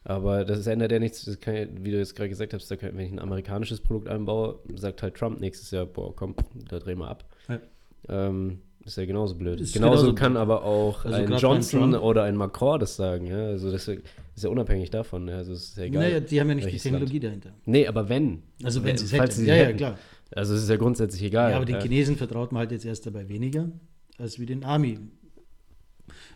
Aber 0.09 0.45
das 0.45 0.65
ändert 0.67 0.93
ja 0.93 0.99
nichts, 0.99 1.25
ja, 1.25 1.53
wie 1.81 1.91
du 1.91 1.97
jetzt 1.97 2.15
gerade 2.15 2.29
gesagt 2.29 2.53
hast, 2.53 2.69
kann, 2.79 2.95
wenn 2.95 3.05
ich 3.05 3.11
ein 3.11 3.19
amerikanisches 3.19 3.81
Produkt 3.81 4.07
einbaue, 4.07 4.57
sagt 4.75 5.03
halt 5.03 5.15
Trump 5.15 5.41
nächstes 5.41 5.69
Jahr, 5.71 5.85
boah, 5.85 6.15
komm, 6.15 6.33
da 6.69 6.79
drehen 6.79 6.99
wir 6.99 7.09
ab. 7.09 7.25
Ja. 7.49 7.59
Ähm, 8.07 8.59
ist 8.85 8.95
ja 8.95 9.05
genauso 9.05 9.35
blöd. 9.35 9.59
Ist 9.59 9.73
genauso, 9.73 10.03
genauso 10.03 10.15
kann 10.15 10.37
aber 10.37 10.63
auch 10.63 11.03
also 11.03 11.17
ein 11.17 11.37
Johnson 11.37 11.93
oder 11.93 12.23
ein 12.23 12.37
Macron 12.37 12.79
das 12.79 12.95
sagen. 12.95 13.27
Ja? 13.27 13.47
Also 13.47 13.69
das 13.69 13.85
ist 13.89 14.01
ja 14.37 14.49
unabhängig 14.49 14.91
davon. 14.91 15.27
Ja? 15.27 15.39
Also 15.39 15.51
ist 15.51 15.75
ja 15.75 15.83
egal. 15.83 16.03
Naja, 16.03 16.19
die 16.21 16.39
haben 16.39 16.47
ja 16.47 16.55
nicht 16.55 16.71
die 16.71 16.77
Technologie 16.77 17.19
Land. 17.19 17.43
dahinter. 17.43 17.49
Nee, 17.65 17.85
aber 17.85 18.07
wenn. 18.07 18.43
Also 18.63 18.79
wenn, 18.83 18.91
wenn 18.91 18.97
sie 18.97 19.05
es 19.07 19.11
hätten. 19.11 19.45
ja, 19.45 19.55
ja, 19.55 19.73
klar. 19.73 19.97
Also 20.31 20.53
es 20.53 20.63
ist 20.63 20.69
ja 20.69 20.77
grundsätzlich 20.77 21.21
egal. 21.23 21.51
Ja, 21.51 21.57
aber 21.57 21.65
den 21.65 21.81
Chinesen 21.81 22.15
vertraut 22.15 22.53
man 22.53 22.61
halt 22.61 22.71
jetzt 22.71 22.85
erst 22.85 23.05
dabei 23.05 23.27
weniger 23.27 23.69
als 24.17 24.39
wie 24.39 24.45
den 24.45 24.63
Army. 24.63 24.99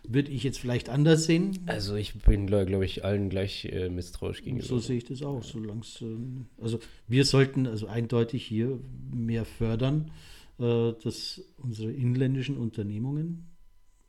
Würde 0.06 0.30
ich 0.30 0.42
jetzt 0.42 0.58
vielleicht 0.58 0.88
anders 0.88 1.24
sehen? 1.24 1.58
Also 1.66 1.94
ich 1.94 2.14
bin, 2.14 2.46
glaube 2.46 2.66
glaub 2.66 2.82
ich, 2.82 3.04
allen 3.04 3.28
gleich 3.28 3.64
äh, 3.66 3.88
misstrauisch 3.88 4.42
gegenüber. 4.42 4.66
So 4.66 4.78
sehe 4.78 4.98
ich 4.98 5.04
das 5.04 5.22
auch. 5.22 5.42
Solange 5.42 5.82
äh, 6.00 6.62
also 6.62 6.78
wir 7.08 7.24
sollten 7.24 7.66
also 7.66 7.86
eindeutig 7.86 8.44
hier 8.44 8.78
mehr 9.10 9.44
fördern 9.44 10.10
äh, 10.58 10.92
dass 11.02 11.42
unsere 11.56 11.90
inländischen 11.90 12.56
Unternehmungen 12.56 13.50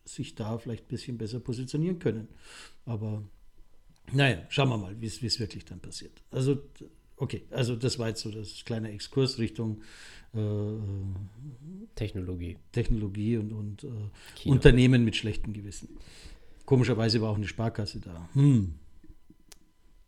sich 0.05 0.35
da 0.35 0.57
vielleicht 0.57 0.85
ein 0.85 0.89
bisschen 0.89 1.17
besser 1.17 1.39
positionieren 1.39 1.99
können. 1.99 2.27
Aber 2.85 3.23
naja, 4.11 4.45
schauen 4.49 4.69
wir 4.69 4.77
mal, 4.77 4.99
wie 4.99 5.05
es 5.05 5.39
wirklich 5.39 5.65
dann 5.65 5.79
passiert. 5.79 6.21
Also, 6.29 6.61
okay, 7.23 7.43
also 7.51 7.75
das 7.75 7.97
war 7.97 8.09
jetzt 8.09 8.21
so 8.21 8.29
das 8.29 8.63
kleine 8.65 8.91
Exkurs 8.91 9.39
Richtung 9.39 9.81
äh, 10.33 10.39
Technologie. 11.95 12.57
Technologie 12.71 13.37
und, 13.37 13.53
und 13.53 13.83
äh, 13.83 14.49
Unternehmen 14.49 15.05
mit 15.05 15.15
schlechtem 15.15 15.53
Gewissen. 15.53 15.89
Komischerweise 16.65 17.21
war 17.21 17.29
auch 17.29 17.37
eine 17.37 17.47
Sparkasse 17.47 17.99
da. 17.99 18.29
Hm. 18.33 18.75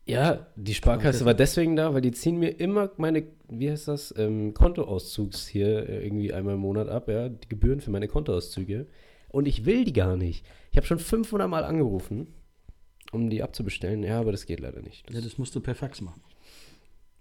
Ja, 0.07 0.45
die 0.55 0.75
Sparkasse 0.75 1.25
war 1.25 1.33
deswegen 1.33 1.75
da, 1.75 1.93
weil 1.93 2.01
die 2.01 2.11
ziehen 2.11 2.37
mir 2.37 2.59
immer 2.59 2.91
meine, 2.97 3.23
wie 3.49 3.71
heißt 3.71 3.87
das, 3.87 4.13
ähm, 4.17 4.53
Kontoauszugs 4.53 5.47
hier 5.47 5.89
äh, 5.89 6.05
irgendwie 6.05 6.31
einmal 6.31 6.55
im 6.55 6.59
Monat 6.59 6.89
ab, 6.89 7.07
ja, 7.07 7.29
die 7.29 7.49
Gebühren 7.49 7.81
für 7.81 7.89
meine 7.89 8.07
Kontoauszüge. 8.07 8.85
Und 9.29 9.47
ich 9.47 9.65
will 9.65 9.83
die 9.83 9.93
gar 9.93 10.15
nicht. 10.15 10.45
Ich 10.71 10.77
habe 10.77 10.85
schon 10.85 10.99
500 10.99 11.49
Mal 11.49 11.63
angerufen, 11.63 12.27
um 13.11 13.29
die 13.29 13.41
abzubestellen. 13.41 14.03
Ja, 14.03 14.19
aber 14.19 14.31
das 14.31 14.45
geht 14.45 14.59
leider 14.59 14.81
nicht. 14.81 15.07
Das 15.07 15.15
ja, 15.15 15.21
das 15.21 15.37
musst 15.37 15.55
du 15.55 15.59
per 15.59 15.75
Fax 15.75 16.01
machen. 16.01 16.21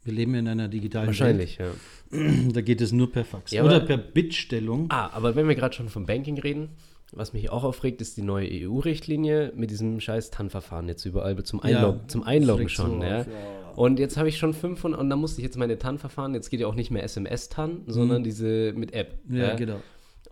Wir 0.05 0.13
leben 0.13 0.35
in 0.35 0.47
einer 0.47 0.69
digitalen 0.69 1.09
Wahrscheinlich, 1.09 1.59
Welt. 1.59 1.71
ja. 2.13 2.19
Da 2.53 2.61
geht 2.61 2.81
es 2.81 2.93
nur 2.93 3.11
per 3.11 3.25
Fax. 3.25 3.51
Ja, 3.51 3.65
Oder 3.65 3.81
per 3.81 3.97
Bitstellung. 3.97 4.87
Ah, 4.91 5.11
aber 5.13 5.35
wenn 5.35 5.49
wir 5.49 5.55
gerade 5.55 5.75
schon 5.75 5.89
vom 5.89 6.07
Banking 6.07 6.39
reden, 6.39 6.69
was 7.13 7.33
mich 7.33 7.51
auch 7.51 7.65
aufregt, 7.65 8.01
ist 8.01 8.17
die 8.17 8.23
neue 8.23 8.49
EU-Richtlinie 8.51 9.53
mit 9.55 9.71
diesem 9.71 10.01
scheiß 10.01 10.31
TAN-Verfahren 10.31 10.89
jetzt 10.89 11.05
überall 11.05 11.41
zum, 11.45 11.61
Einlog 11.61 11.97
ja, 11.97 12.09
zum 12.09 12.23
Einloggen 12.23 12.69
schon. 12.69 13.01
So 13.01 13.07
ja. 13.07 13.21
Auf. 13.21 13.79
Und 13.79 13.99
jetzt 13.99 14.17
habe 14.17 14.29
ich 14.29 14.39
schon 14.39 14.53
500 14.53 15.01
und 15.01 15.11
dann 15.11 15.19
musste 15.19 15.41
ich 15.41 15.45
jetzt 15.45 15.57
meine 15.57 15.79
TAN-Verfahren, 15.79 16.35
jetzt 16.35 16.51
geht 16.51 16.61
ja 16.61 16.67
auch 16.67 16.75
nicht 16.75 16.91
mehr 16.91 17.03
SMS-TAN, 17.03 17.83
sondern 17.87 18.21
mhm. 18.21 18.25
diese 18.25 18.73
mit 18.75 18.93
App. 18.93 19.19
Ja, 19.29 19.55
genau. 19.55 19.81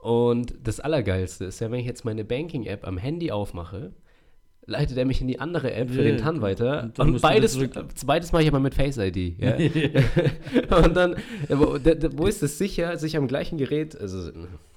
Und 0.00 0.55
das 0.64 0.81
Allergeilste 0.81 1.45
ist 1.45 1.61
ja, 1.61 1.71
wenn 1.71 1.81
ich 1.81 1.87
jetzt 1.87 2.05
meine 2.05 2.25
Banking-App 2.25 2.87
am 2.87 2.99
Handy 2.99 3.31
aufmache, 3.31 3.93
leitet 4.66 4.97
er 4.97 5.04
mich 5.04 5.21
in 5.21 5.28
die 5.28 5.40
andere 5.40 5.73
App 5.73 5.90
für 5.90 6.02
den 6.02 6.19
TAN 6.19 6.40
weiter. 6.40 6.85
Und, 6.85 6.99
und 6.99 7.21
beides, 7.21 7.59
beides 8.07 8.33
mache 8.33 8.42
ich 8.42 8.49
aber 8.49 8.61
mit 8.61 8.75
Face 8.75 8.97
ID. 8.97 9.38
Ja? 9.38 9.57
und 10.85 10.97
dann, 10.97 11.16
wo, 11.49 11.78
wo, 12.16 12.26
ist 12.26 12.42
das 12.42 12.59
sicher, 12.59 12.97
sich 12.97 13.16
am 13.16 13.26
gleichen 13.26 13.59
Gerät? 13.59 14.00
Also, 14.00 14.31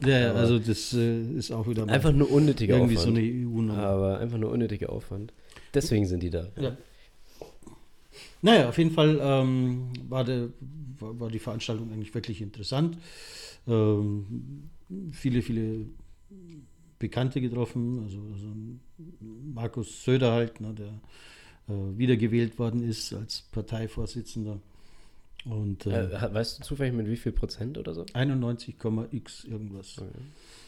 ja, 0.03 0.33
also 0.33 0.59
das 0.59 0.93
äh, 0.93 1.21
ist 1.37 1.51
auch 1.51 1.67
wieder 1.67 1.87
einfach 1.87 2.11
nur 2.11 2.31
unnötiger 2.31 2.77
irgendwie 2.77 2.97
Aufwand. 2.97 3.17
Irgendwie 3.17 3.43
so 3.43 3.47
eine 3.47 3.59
EU-Nummer. 3.59 3.83
Aber 3.83 4.19
einfach 4.19 4.37
nur 4.37 4.51
unnötiger 4.51 4.89
Aufwand. 4.89 5.33
Deswegen 5.73 6.05
sind 6.05 6.23
die 6.23 6.29
da. 6.29 6.47
Ja. 6.59 6.77
Naja, 8.41 8.69
auf 8.69 8.77
jeden 8.77 8.91
Fall 8.91 9.19
ähm, 9.21 9.91
war, 10.07 10.23
der, 10.23 10.49
war, 10.99 11.19
war, 11.19 11.29
die 11.29 11.39
Veranstaltung 11.39 11.91
eigentlich 11.91 12.13
wirklich 12.13 12.41
interessant. 12.41 12.97
Ähm, 13.67 14.69
viele, 15.11 15.41
viele 15.41 15.87
Bekannte 16.99 17.41
getroffen, 17.41 18.03
also, 18.03 18.19
also 18.33 18.47
Markus 19.53 20.03
Söder 20.03 20.31
halt, 20.31 20.61
ne, 20.61 20.73
der 20.73 20.99
äh, 21.67 21.97
wiedergewählt 21.97 22.57
worden 22.59 22.87
ist 22.87 23.13
als 23.13 23.43
Parteivorsitzender. 23.51 24.59
Und, 25.45 25.85
äh, 25.85 26.05
äh, 26.05 26.33
weißt 26.33 26.59
du 26.59 26.63
zufällig 26.63 26.93
mit 26.93 27.07
wie 27.07 27.17
viel 27.17 27.31
Prozent 27.31 27.77
oder 27.77 27.93
so? 27.93 28.03
91,x 28.03 29.45
irgendwas. 29.45 29.99
Okay. 29.99 30.09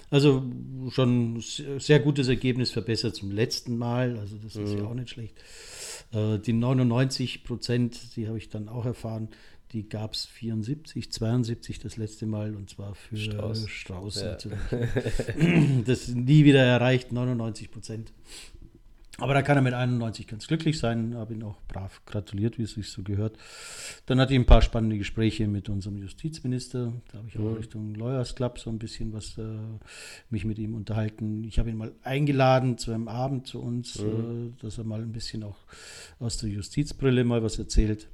Also 0.09 0.41
schon 0.89 1.41
sehr 1.41 1.99
gutes 1.99 2.29
Ergebnis 2.29 2.71
verbessert 2.71 3.15
zum 3.15 3.31
letzten 3.31 3.77
Mal, 3.77 4.17
also 4.17 4.37
das 4.37 4.55
ist 4.55 4.71
mhm. 4.71 4.77
ja 4.77 4.85
auch 4.85 4.93
nicht 4.93 5.09
schlecht. 5.09 5.35
Äh, 6.13 6.39
die 6.39 6.53
99 6.53 7.43
Prozent, 7.43 8.15
die 8.15 8.27
habe 8.27 8.37
ich 8.37 8.47
dann 8.49 8.69
auch 8.69 8.85
erfahren, 8.85 9.27
die 9.73 9.89
gab 9.89 10.13
es 10.13 10.25
74, 10.25 11.11
72 11.11 11.79
das 11.79 11.97
letzte 11.97 12.25
Mal 12.25 12.55
und 12.55 12.69
zwar 12.69 12.95
für 12.95 13.17
Strauß, 13.17 13.67
Strauß 13.67 14.21
ja. 14.21 14.37
das 15.85 16.07
nie 16.09 16.45
wieder 16.45 16.63
erreicht, 16.63 17.11
99 17.11 17.71
Prozent. 17.71 18.13
Aber 19.19 19.33
da 19.33 19.41
kann 19.41 19.57
er 19.57 19.63
mit 19.63 19.73
91 19.73 20.27
ganz 20.27 20.47
glücklich 20.47 20.77
sein. 20.77 21.15
Habe 21.15 21.33
ihn 21.33 21.41
auch 21.41 21.59
brav 21.67 22.05
gratuliert, 22.05 22.59
wie 22.59 22.63
es 22.63 22.73
sich 22.73 22.91
so 22.91 23.01
gehört. 23.01 23.35
Dann 24.05 24.19
hatte 24.19 24.33
ich 24.33 24.39
ein 24.39 24.45
paar 24.45 24.61
spannende 24.61 24.97
Gespräche 24.97 25.47
mit 25.47 25.69
unserem 25.69 25.97
Justizminister. 25.97 26.93
Da 27.11 27.17
habe 27.17 27.27
ich 27.27 27.37
auch 27.39 27.43
mhm. 27.43 27.53
Richtung 27.55 27.95
Lawyers 27.95 28.35
Club 28.35 28.59
so 28.59 28.69
ein 28.69 28.77
bisschen 28.77 29.13
was 29.13 29.37
äh, 29.39 29.57
mich 30.29 30.45
mit 30.45 30.59
ihm 30.59 30.75
unterhalten. 30.75 31.43
Ich 31.45 31.57
habe 31.57 31.71
ihn 31.71 31.77
mal 31.77 31.93
eingeladen 32.03 32.77
zu 32.77 32.91
einem 32.91 33.07
Abend 33.07 33.47
zu 33.47 33.59
uns, 33.59 33.99
mhm. 33.99 34.53
äh, 34.55 34.61
dass 34.61 34.77
er 34.77 34.83
mal 34.83 35.01
ein 35.01 35.11
bisschen 35.11 35.43
auch 35.43 35.57
aus 36.19 36.37
der 36.37 36.49
Justizbrille 36.49 37.23
mal 37.23 37.41
was 37.41 37.57
erzählt. 37.57 38.09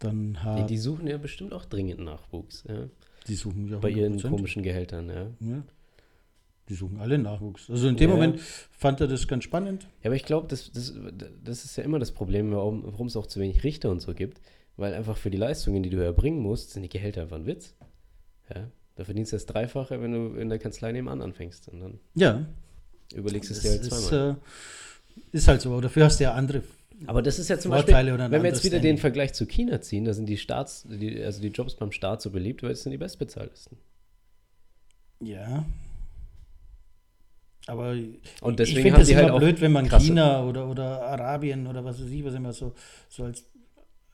Dann 0.00 0.42
hat, 0.42 0.58
die, 0.58 0.74
die, 0.74 0.78
suchen 0.78 1.06
ja 1.06 1.18
bestimmt 1.18 1.52
auch 1.52 1.64
dringend 1.64 2.00
Nachwuchs. 2.00 2.64
Ja. 2.68 2.88
Die 3.28 3.34
suchen 3.34 3.68
ja 3.68 3.78
Bei 3.78 3.90
ihren 3.90 4.20
komischen 4.20 4.62
Gehältern, 4.62 5.08
ja. 5.08 5.26
ja. 5.40 5.62
Die 6.68 6.74
suchen 6.74 7.00
alle 7.00 7.18
Nachwuchs. 7.18 7.68
Also 7.68 7.88
in 7.88 7.96
dem 7.96 8.10
ja. 8.10 8.16
Moment 8.16 8.40
fand 8.40 9.00
er 9.00 9.08
das 9.08 9.28
ganz 9.28 9.44
spannend. 9.44 9.88
Ja, 10.02 10.08
aber 10.08 10.16
ich 10.16 10.24
glaube, 10.24 10.48
das, 10.48 10.70
das, 10.72 10.94
das 11.44 11.64
ist 11.64 11.76
ja 11.76 11.84
immer 11.84 11.98
das 11.98 12.12
Problem, 12.12 12.52
warum, 12.52 13.06
es 13.06 13.16
auch 13.16 13.26
zu 13.26 13.40
wenig 13.40 13.62
Richter 13.62 13.90
und 13.90 14.00
so 14.00 14.14
gibt. 14.14 14.40
Weil 14.76 14.94
einfach 14.94 15.16
für 15.16 15.30
die 15.30 15.36
Leistungen, 15.36 15.82
die 15.82 15.90
du 15.90 15.98
erbringen 15.98 16.40
musst, 16.40 16.70
sind 16.70 16.82
die 16.82 16.88
Gehälter 16.88 17.22
einfach 17.22 17.36
ein 17.36 17.46
Witz. 17.46 17.74
Ja. 18.54 18.68
Da 18.94 19.04
verdienst 19.04 19.32
du 19.32 19.36
das 19.36 19.46
Dreifache, 19.46 20.00
wenn 20.00 20.12
du 20.12 20.40
in 20.40 20.48
der 20.48 20.58
Kanzlei 20.58 20.92
nebenan 20.92 21.20
anfängst. 21.20 21.68
Und 21.68 21.80
dann 21.80 22.00
ja. 22.14 22.46
überlegst 23.14 23.50
du 23.50 23.54
es 23.54 23.60
dir 23.60 23.70
halt 23.70 23.84
zweimal. 23.84 24.30
Ist, 24.30 24.38
äh, 25.32 25.36
ist 25.36 25.48
halt 25.48 25.60
so. 25.60 25.80
Dafür 25.80 26.04
hast 26.04 26.20
du 26.20 26.24
ja 26.24 26.34
andere 26.34 26.62
aber 27.06 27.22
das 27.22 27.38
ist 27.38 27.48
ja 27.48 27.58
zum 27.58 27.72
Vorteile 27.72 28.12
Beispiel, 28.12 28.30
wenn 28.30 28.42
wir 28.42 28.50
jetzt 28.50 28.64
wieder 28.64 28.78
den 28.78 28.98
Vergleich 28.98 29.32
zu 29.32 29.46
China 29.46 29.80
ziehen, 29.80 30.04
da 30.04 30.12
sind 30.12 30.26
die 30.26 30.36
Staats, 30.36 30.86
die, 30.88 31.22
also 31.22 31.40
die 31.40 31.48
Jobs 31.48 31.74
beim 31.74 31.92
Staat 31.92 32.22
so 32.22 32.30
beliebt, 32.30 32.62
weil 32.62 32.72
es 32.72 32.82
sind 32.82 32.92
die 32.92 32.98
bestbezahltesten. 32.98 33.78
Ja. 35.22 35.64
Aber 37.66 37.94
und 38.40 38.58
deswegen 38.58 38.78
ich 38.78 38.84
finde 38.84 39.02
es 39.02 39.08
immer 39.08 39.30
halt 39.30 39.38
blöd, 39.38 39.60
wenn 39.60 39.72
man 39.72 39.86
krasse. 39.86 40.06
China 40.06 40.44
oder, 40.44 40.68
oder 40.68 41.02
Arabien 41.06 41.66
oder 41.66 41.84
was 41.84 42.02
weiß 42.02 42.10
ich, 42.10 42.24
was 42.24 42.34
immer 42.34 42.52
so, 42.52 42.74
so 43.08 43.24
als, 43.24 43.44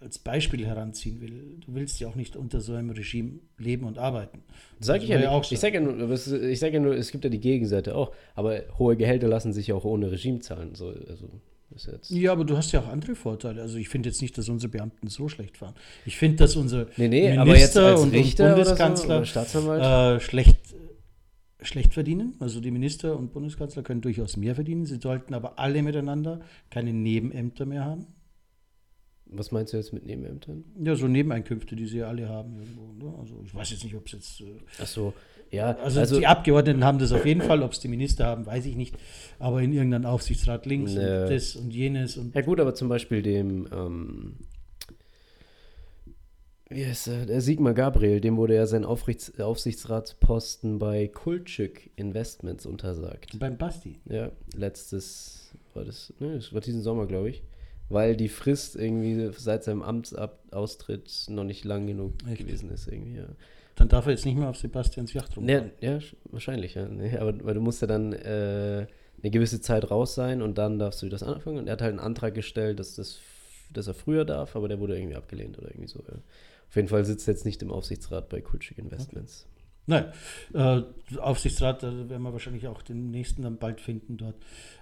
als 0.00 0.18
Beispiel 0.18 0.66
heranziehen 0.66 1.20
will. 1.20 1.60
Du 1.64 1.74
willst 1.74 1.98
ja 2.00 2.08
auch 2.08 2.16
nicht 2.16 2.36
unter 2.36 2.60
so 2.60 2.74
einem 2.74 2.90
Regime 2.90 3.38
leben 3.56 3.86
und 3.86 3.98
arbeiten. 3.98 4.42
Sag 4.80 5.02
ich 5.02 5.08
ja 5.08 5.18
nicht. 5.18 5.28
Auch 5.28 5.50
ich 5.50 5.58
sage 5.58 5.76
ja, 5.76 5.80
nur, 5.80 6.10
ich 6.10 6.58
sag 6.58 6.72
ja 6.72 6.80
nur, 6.80 6.94
es 6.96 7.10
gibt 7.10 7.24
ja 7.24 7.30
die 7.30 7.40
Gegenseite 7.40 7.94
auch. 7.94 8.12
Aber 8.34 8.62
hohe 8.78 8.96
Gehälter 8.96 9.28
lassen 9.28 9.52
sich 9.52 9.68
ja 9.68 9.74
auch 9.74 9.84
ohne 9.84 10.10
Regime 10.10 10.40
zahlen. 10.40 10.74
So, 10.74 10.88
also 10.88 11.30
ja, 12.08 12.32
aber 12.32 12.44
du 12.44 12.56
hast 12.56 12.72
ja 12.72 12.80
auch 12.80 12.88
andere 12.88 13.14
Vorteile. 13.14 13.62
Also 13.62 13.78
ich 13.78 13.88
finde 13.88 14.08
jetzt 14.08 14.22
nicht, 14.22 14.36
dass 14.38 14.48
unsere 14.48 14.70
Beamten 14.70 15.08
so 15.08 15.28
schlecht 15.28 15.56
fahren. 15.56 15.74
Ich 16.04 16.16
finde, 16.16 16.36
dass 16.36 16.56
unsere 16.56 16.88
nee, 16.96 17.08
nee, 17.08 17.36
Minister 17.38 17.98
und, 17.98 18.14
und, 18.14 18.36
Bundeskanzler 18.36 19.24
so, 19.24 19.72
äh, 19.72 20.20
schlecht, 20.20 20.58
schlecht 21.60 21.94
verdienen. 21.94 22.34
Also 22.40 22.60
die 22.60 22.70
Minister 22.70 23.16
und 23.16 23.32
Bundeskanzler 23.32 23.82
können 23.82 24.00
durchaus 24.00 24.36
mehr 24.36 24.54
verdienen. 24.54 24.86
Sie 24.86 24.98
sollten 25.00 25.34
aber 25.34 25.58
alle 25.58 25.82
miteinander 25.82 26.40
keine 26.70 26.92
Nebenämter 26.92 27.66
mehr 27.66 27.84
haben. 27.84 28.06
Was 29.28 29.50
meinst 29.50 29.72
du 29.72 29.76
jetzt 29.76 29.92
mit 29.92 30.06
Nebenämtern? 30.06 30.64
Ja, 30.78 30.94
so 30.94 31.08
Nebeneinkünfte, 31.08 31.74
die 31.74 31.86
sie 31.86 32.02
alle 32.02 32.28
haben 32.28 32.54
irgendwo. 32.60 32.92
Ne? 32.92 33.12
Also 33.18 33.42
ich 33.44 33.54
weiß 33.54 33.70
jetzt 33.70 33.82
nicht, 33.82 33.96
ob 33.96 34.06
es 34.06 34.12
jetzt. 34.12 34.40
Äh, 34.40 34.58
Ach 34.80 34.86
so, 34.86 35.14
ja. 35.50 35.76
Also, 35.76 36.00
also, 36.00 36.18
die 36.18 36.26
Abgeordneten 36.26 36.84
haben 36.84 36.98
das 36.98 37.12
auf 37.12 37.24
jeden 37.24 37.42
Fall, 37.42 37.62
ob 37.62 37.72
es 37.72 37.80
die 37.80 37.88
Minister 37.88 38.26
haben, 38.26 38.46
weiß 38.46 38.66
ich 38.66 38.76
nicht. 38.76 38.96
Aber 39.38 39.62
in 39.62 39.72
irgendeinem 39.72 40.06
Aufsichtsrat 40.06 40.66
links 40.66 40.94
ne. 40.94 41.24
und 41.24 41.30
das 41.30 41.56
und 41.56 41.72
jenes. 41.72 42.16
Und 42.16 42.34
ja 42.34 42.40
gut, 42.42 42.60
aber 42.60 42.74
zum 42.74 42.88
Beispiel 42.88 43.22
dem, 43.22 43.68
ähm, 43.72 44.36
wie 46.68 46.84
heißt 46.84 47.08
er, 47.08 47.26
der 47.26 47.40
Sigmar 47.40 47.74
Gabriel, 47.74 48.20
dem 48.20 48.36
wurde 48.36 48.54
ja 48.54 48.66
sein 48.66 48.84
Aufrichts 48.84 49.38
Aufsichtsratsposten 49.38 50.78
bei 50.78 51.06
Kultschük 51.08 51.90
Investments 51.96 52.66
untersagt. 52.66 53.38
Beim 53.38 53.56
Basti? 53.56 54.00
Ja, 54.06 54.32
letztes, 54.54 55.54
war 55.74 55.84
das, 55.84 56.12
ne, 56.18 56.34
das 56.34 56.52
war 56.52 56.60
diesen 56.60 56.82
Sommer, 56.82 57.06
glaube 57.06 57.30
ich. 57.30 57.42
weil 57.88 58.16
die 58.16 58.28
Frist 58.28 58.76
irgendwie 58.76 59.30
seit 59.36 59.64
seinem 59.64 59.82
Amtsaustritt 59.82 61.26
noch 61.28 61.44
nicht 61.44 61.64
lang 61.64 61.86
genug 61.86 62.14
Echt? 62.28 62.38
gewesen 62.38 62.70
ist. 62.70 62.88
Irgendwie, 62.88 63.16
ja. 63.16 63.28
Dann 63.76 63.88
darf 63.88 64.06
er 64.06 64.12
jetzt 64.12 64.24
nicht 64.24 64.36
mehr 64.36 64.48
auf 64.48 64.56
Sebastians 64.56 65.12
Yacht 65.12 65.36
rumfahren. 65.36 65.70
Ja, 65.80 65.92
ja, 65.92 65.98
wahrscheinlich, 66.30 66.74
ja. 66.74 66.88
Nee, 66.88 67.16
aber 67.18 67.44
weil 67.44 67.54
du 67.54 67.60
musst 67.60 67.82
ja 67.82 67.86
dann 67.86 68.12
äh, 68.14 68.86
eine 69.22 69.30
gewisse 69.30 69.60
Zeit 69.60 69.90
raus 69.90 70.14
sein 70.14 70.42
und 70.42 70.58
dann 70.58 70.78
darfst 70.78 71.02
du 71.02 71.08
das 71.08 71.22
anfangen. 71.22 71.58
Und 71.58 71.66
er 71.66 71.74
hat 71.74 71.82
halt 71.82 71.90
einen 71.90 72.00
Antrag 72.00 72.34
gestellt, 72.34 72.80
dass, 72.80 72.94
das, 72.94 73.18
dass 73.70 73.86
er 73.86 73.94
früher 73.94 74.24
darf, 74.24 74.56
aber 74.56 74.68
der 74.68 74.80
wurde 74.80 74.98
irgendwie 74.98 75.16
abgelehnt 75.16 75.58
oder 75.58 75.68
irgendwie 75.68 75.88
so. 75.88 76.00
Ja. 76.00 76.14
Auf 76.68 76.76
jeden 76.76 76.88
Fall 76.88 77.04
sitzt 77.04 77.28
er 77.28 77.34
jetzt 77.34 77.44
nicht 77.44 77.62
im 77.62 77.70
Aufsichtsrat 77.70 78.28
bei 78.30 78.40
Kulchik 78.40 78.78
Investments. 78.78 79.46
Okay. 79.46 79.55
Nein, 79.86 80.06
äh, 80.52 80.82
Aufsichtsrat, 81.18 81.82
da 81.82 81.92
werden 82.08 82.22
wir 82.22 82.32
wahrscheinlich 82.32 82.66
auch 82.66 82.82
den 82.82 83.10
nächsten 83.12 83.42
dann 83.42 83.58
bald 83.58 83.80
finden 83.80 84.16
dort. 84.16 84.34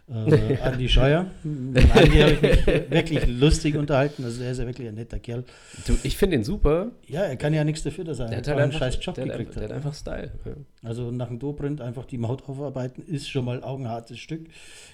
Äh, 0.06 0.58
Andi 0.58 0.88
Scheuer. 0.88 1.26
Mit 1.42 1.94
Andi 1.94 2.18
habe 2.18 2.32
ich 2.32 2.42
mich 2.42 2.90
wirklich 2.90 3.26
lustig 3.26 3.76
unterhalten. 3.76 4.24
Also 4.24 4.40
der 4.40 4.52
ist 4.52 4.58
ja 4.58 4.66
wirklich 4.66 4.88
ein 4.88 4.94
netter 4.94 5.18
Kerl. 5.18 5.44
Du, 5.86 5.96
ich 6.02 6.16
finde 6.16 6.36
ihn 6.36 6.44
super. 6.44 6.92
Ja, 7.06 7.22
er 7.22 7.36
kann 7.36 7.54
ja 7.54 7.64
nichts 7.64 7.82
dafür, 7.82 8.04
dass 8.04 8.18
er 8.18 8.28
der 8.28 8.56
einen, 8.56 8.72
halt 8.72 8.74
scheiß 8.74 8.98
Job 9.00 9.14
der 9.14 9.26
gekriegt 9.26 9.50
hat. 9.50 9.56
Der 9.56 9.64
hat 9.64 9.72
einfach 9.72 9.94
Style. 9.94 10.32
Ja. 10.44 10.52
Also 10.82 11.10
nach 11.10 11.28
dem 11.28 11.38
Dobrindt 11.38 11.80
einfach 11.80 12.04
die 12.04 12.18
Maut 12.18 12.48
aufarbeiten, 12.48 13.02
ist 13.02 13.28
schon 13.28 13.44
mal 13.44 13.62
augenhartes 13.62 14.18
Stück. 14.18 14.46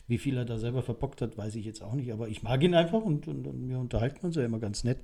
Wie 0.07 0.19
viel 0.19 0.37
er 0.37 0.45
da 0.45 0.59
selber 0.59 0.83
verbockt 0.83 1.23
hat, 1.23 1.37
weiß 1.37 1.55
ich 1.57 1.65
jetzt 1.65 1.83
auch 1.83 1.95
nicht. 1.95 2.13
Aber 2.13 2.29
ich 2.29 2.43
mag 2.43 2.63
ihn 2.63 2.75
einfach 2.75 3.03
und, 3.03 3.27
und, 3.27 3.47
und 3.47 3.69
wir 3.69 3.79
unterhalten 3.79 4.27
uns 4.27 4.37
ja 4.37 4.45
immer 4.45 4.59
ganz 4.59 4.85
nett. 4.85 4.99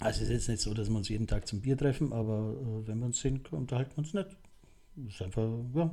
Also 0.00 0.22
es 0.22 0.28
ist 0.28 0.30
jetzt 0.30 0.48
nicht 0.48 0.60
so, 0.62 0.74
dass 0.74 0.88
wir 0.88 0.96
uns 0.96 1.08
jeden 1.08 1.26
Tag 1.26 1.46
zum 1.46 1.60
Bier 1.60 1.76
treffen, 1.76 2.12
aber 2.12 2.54
äh, 2.60 2.88
wenn 2.88 2.98
wir 2.98 3.06
uns 3.06 3.20
sehen, 3.20 3.40
unterhalten 3.50 3.92
wir 3.92 3.98
uns 3.98 4.14
nicht. 4.14 4.28
Ist 5.06 5.22
einfach, 5.22 5.48
ja, 5.74 5.90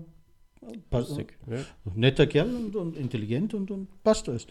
Lustig, 0.91 1.37
ja. 1.47 1.57
netter 1.93 2.25
Kerl 2.27 2.53
und, 2.55 2.75
und 2.75 2.97
intelligent 2.97 3.53
und, 3.53 3.69
und 3.69 4.03
passt 4.03 4.27
alles. 4.27 4.47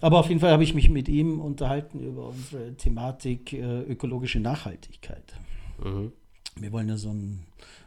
Aber 0.00 0.18
auf 0.18 0.28
jeden 0.28 0.40
Fall 0.40 0.50
habe 0.50 0.64
ich 0.64 0.74
mich 0.74 0.90
mit 0.90 1.08
ihm 1.08 1.40
unterhalten 1.40 2.00
über 2.00 2.30
unsere 2.30 2.74
Thematik 2.74 3.52
äh, 3.52 3.82
ökologische 3.82 4.40
Nachhaltigkeit. 4.40 5.34
Mhm. 5.82 6.12
Wir 6.56 6.72
wollen 6.72 6.88
ja 6.88 6.96
so 6.96 7.10
einen 7.10 7.46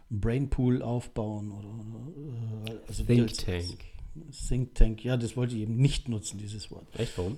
Brainpool 0.10 0.81
aufbauen 0.81 1.51
oder, 1.51 2.71
äh, 2.71 2.79
also 2.88 3.03
Think 3.03 3.34
Tank. 3.34 3.77
Think 4.47 4.75
Tank, 4.75 5.03
ja, 5.03 5.17
das 5.17 5.36
wollte 5.36 5.55
ich 5.55 5.63
eben 5.63 5.75
nicht 5.75 6.08
nutzen, 6.08 6.38
dieses 6.38 6.71
Wort. 6.71 6.88
Echt, 6.97 7.17
warum? 7.17 7.38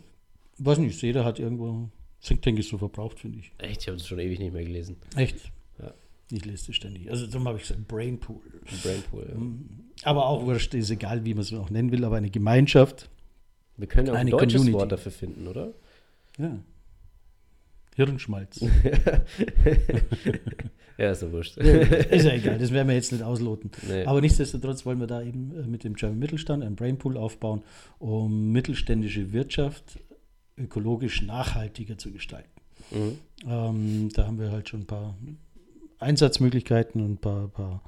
Weiß 0.59 0.77
nicht, 0.77 1.01
jeder 1.01 1.25
hat 1.25 1.39
irgendwo 1.39 1.89
Think 2.21 2.41
Tank 2.41 2.59
ist 2.59 2.69
so 2.69 2.77
verbraucht, 2.77 3.19
finde 3.19 3.39
ich. 3.39 3.51
Echt? 3.57 3.81
Ich 3.81 3.87
habe 3.87 3.97
es 3.97 4.07
schon 4.07 4.19
ewig 4.19 4.39
nicht 4.39 4.53
mehr 4.53 4.63
gelesen. 4.63 4.97
Echt? 5.15 5.51
Ja. 5.79 5.93
Ich 6.31 6.45
lese 6.45 6.71
es 6.71 6.75
ständig. 6.75 7.09
Also 7.09 7.27
darum 7.27 7.47
habe 7.47 7.57
ich 7.57 7.63
gesagt, 7.63 7.87
Brainpool. 7.87 8.41
Brainpool, 8.83 9.27
ja. 9.29 9.35
Mm. 9.35 9.91
Aber 10.03 10.25
auch 10.25 10.45
wurscht, 10.45 10.73
ist 10.73 10.89
egal, 10.89 11.25
wie 11.25 11.33
man 11.33 11.41
es 11.41 11.53
auch 11.53 11.69
nennen 11.69 11.91
will, 11.91 12.03
aber 12.03 12.17
eine 12.17 12.29
Gemeinschaft. 12.29 13.09
Wir 13.77 13.87
können 13.87 14.07
ja 14.07 14.13
auch 14.13 14.17
ein 14.17 14.27
deutsches 14.27 14.61
Community. 14.61 14.79
Wort 14.79 14.91
dafür 14.91 15.11
finden, 15.11 15.47
oder? 15.47 15.73
Ja. 16.37 16.59
Hirnschmalz. 17.95 18.59
ja, 20.97 21.11
ist 21.11 21.21
ja 21.23 21.31
wurscht. 21.31 21.57
ist 21.57 22.25
ja 22.25 22.31
egal, 22.31 22.59
das 22.59 22.71
werden 22.71 22.87
wir 22.87 22.95
jetzt 22.95 23.11
nicht 23.11 23.23
ausloten. 23.23 23.71
Nee. 23.87 24.05
Aber 24.05 24.21
nichtsdestotrotz 24.21 24.85
wollen 24.85 24.99
wir 24.99 25.07
da 25.07 25.23
eben 25.23 25.51
äh, 25.57 25.65
mit 25.65 25.83
dem 25.83 25.95
German 25.95 26.19
Mittelstand 26.19 26.63
einen 26.63 26.75
Brainpool 26.75 27.17
aufbauen, 27.17 27.63
um 27.97 28.51
mittelständische 28.51 29.33
Wirtschaft 29.33 29.99
ökologisch 30.57 31.21
nachhaltiger 31.21 31.97
zu 31.97 32.11
gestalten. 32.11 32.49
Mhm. 32.91 33.19
Ähm, 33.45 34.09
da 34.13 34.25
haben 34.25 34.39
wir 34.39 34.51
halt 34.51 34.69
schon 34.69 34.81
ein 34.81 34.87
paar 34.87 35.15
Einsatzmöglichkeiten 35.99 37.01
und 37.01 37.11
ein 37.13 37.17
paar, 37.17 37.47
paar 37.47 37.81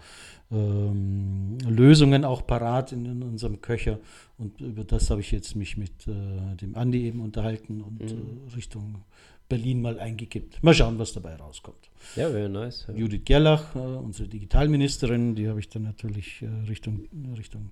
ähm, 0.51 1.57
Lösungen 1.67 2.25
auch 2.25 2.45
parat 2.45 2.91
in, 2.91 3.05
in, 3.05 3.21
unserem 3.21 3.61
Köcher. 3.61 3.99
Und 4.37 4.61
über 4.61 4.83
das 4.83 5.09
habe 5.09 5.21
ich 5.21 5.31
jetzt 5.31 5.55
mich 5.55 5.77
mit 5.77 6.07
äh, 6.07 6.55
dem 6.55 6.75
Andi 6.75 7.05
eben 7.05 7.21
unterhalten 7.21 7.81
und 7.81 7.99
mhm. 8.01 8.47
äh, 8.47 8.55
Richtung 8.55 9.03
Berlin 9.49 9.81
mal 9.81 9.99
eingekippt. 9.99 10.63
Mal 10.63 10.75
schauen, 10.75 10.99
was 10.99 11.11
dabei 11.11 11.35
rauskommt. 11.35 11.89
Ja, 12.15 12.31
wäre 12.31 12.49
nice. 12.49 12.85
Ja. 12.87 12.93
Judith 12.93 13.21
Gerlach, 13.25 13.75
äh, 13.75 13.79
unsere 13.79 14.29
Digitalministerin, 14.29 15.35
die 15.35 15.49
habe 15.49 15.59
ich 15.59 15.69
dann 15.69 15.83
natürlich 15.83 16.43
äh, 16.43 16.47
Richtung, 16.69 17.09
Richtung 17.35 17.71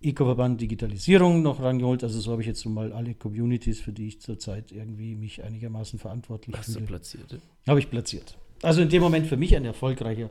Eco-Verband 0.00 0.60
Digitalisierung 0.60 1.42
noch 1.42 1.60
rangeholt. 1.60 2.04
Also 2.04 2.20
so 2.20 2.30
habe 2.30 2.42
ich 2.42 2.48
jetzt 2.48 2.60
so 2.60 2.70
mal 2.70 2.92
alle 2.92 3.14
Communities, 3.14 3.80
für 3.80 3.92
die 3.92 4.06
ich 4.06 4.20
zurzeit 4.20 4.70
irgendwie 4.70 5.16
mich 5.16 5.42
einigermaßen 5.42 5.98
verantwortlich 5.98 6.56
Hast 6.56 6.66
fühle. 6.66 6.80
du 6.80 6.86
platziert? 6.86 7.38
Habe 7.66 7.80
ich 7.80 7.90
platziert. 7.90 8.38
Also 8.62 8.82
in 8.82 8.88
dem 8.88 9.02
Moment 9.02 9.26
für 9.26 9.36
mich 9.36 9.56
ein 9.56 9.64
erfolgreicher 9.64 10.30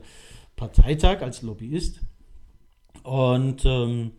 Parteitag 0.56 1.20
als 1.20 1.42
Lobbyist. 1.42 2.00
Und 3.02 3.64
ähm, 3.64 4.12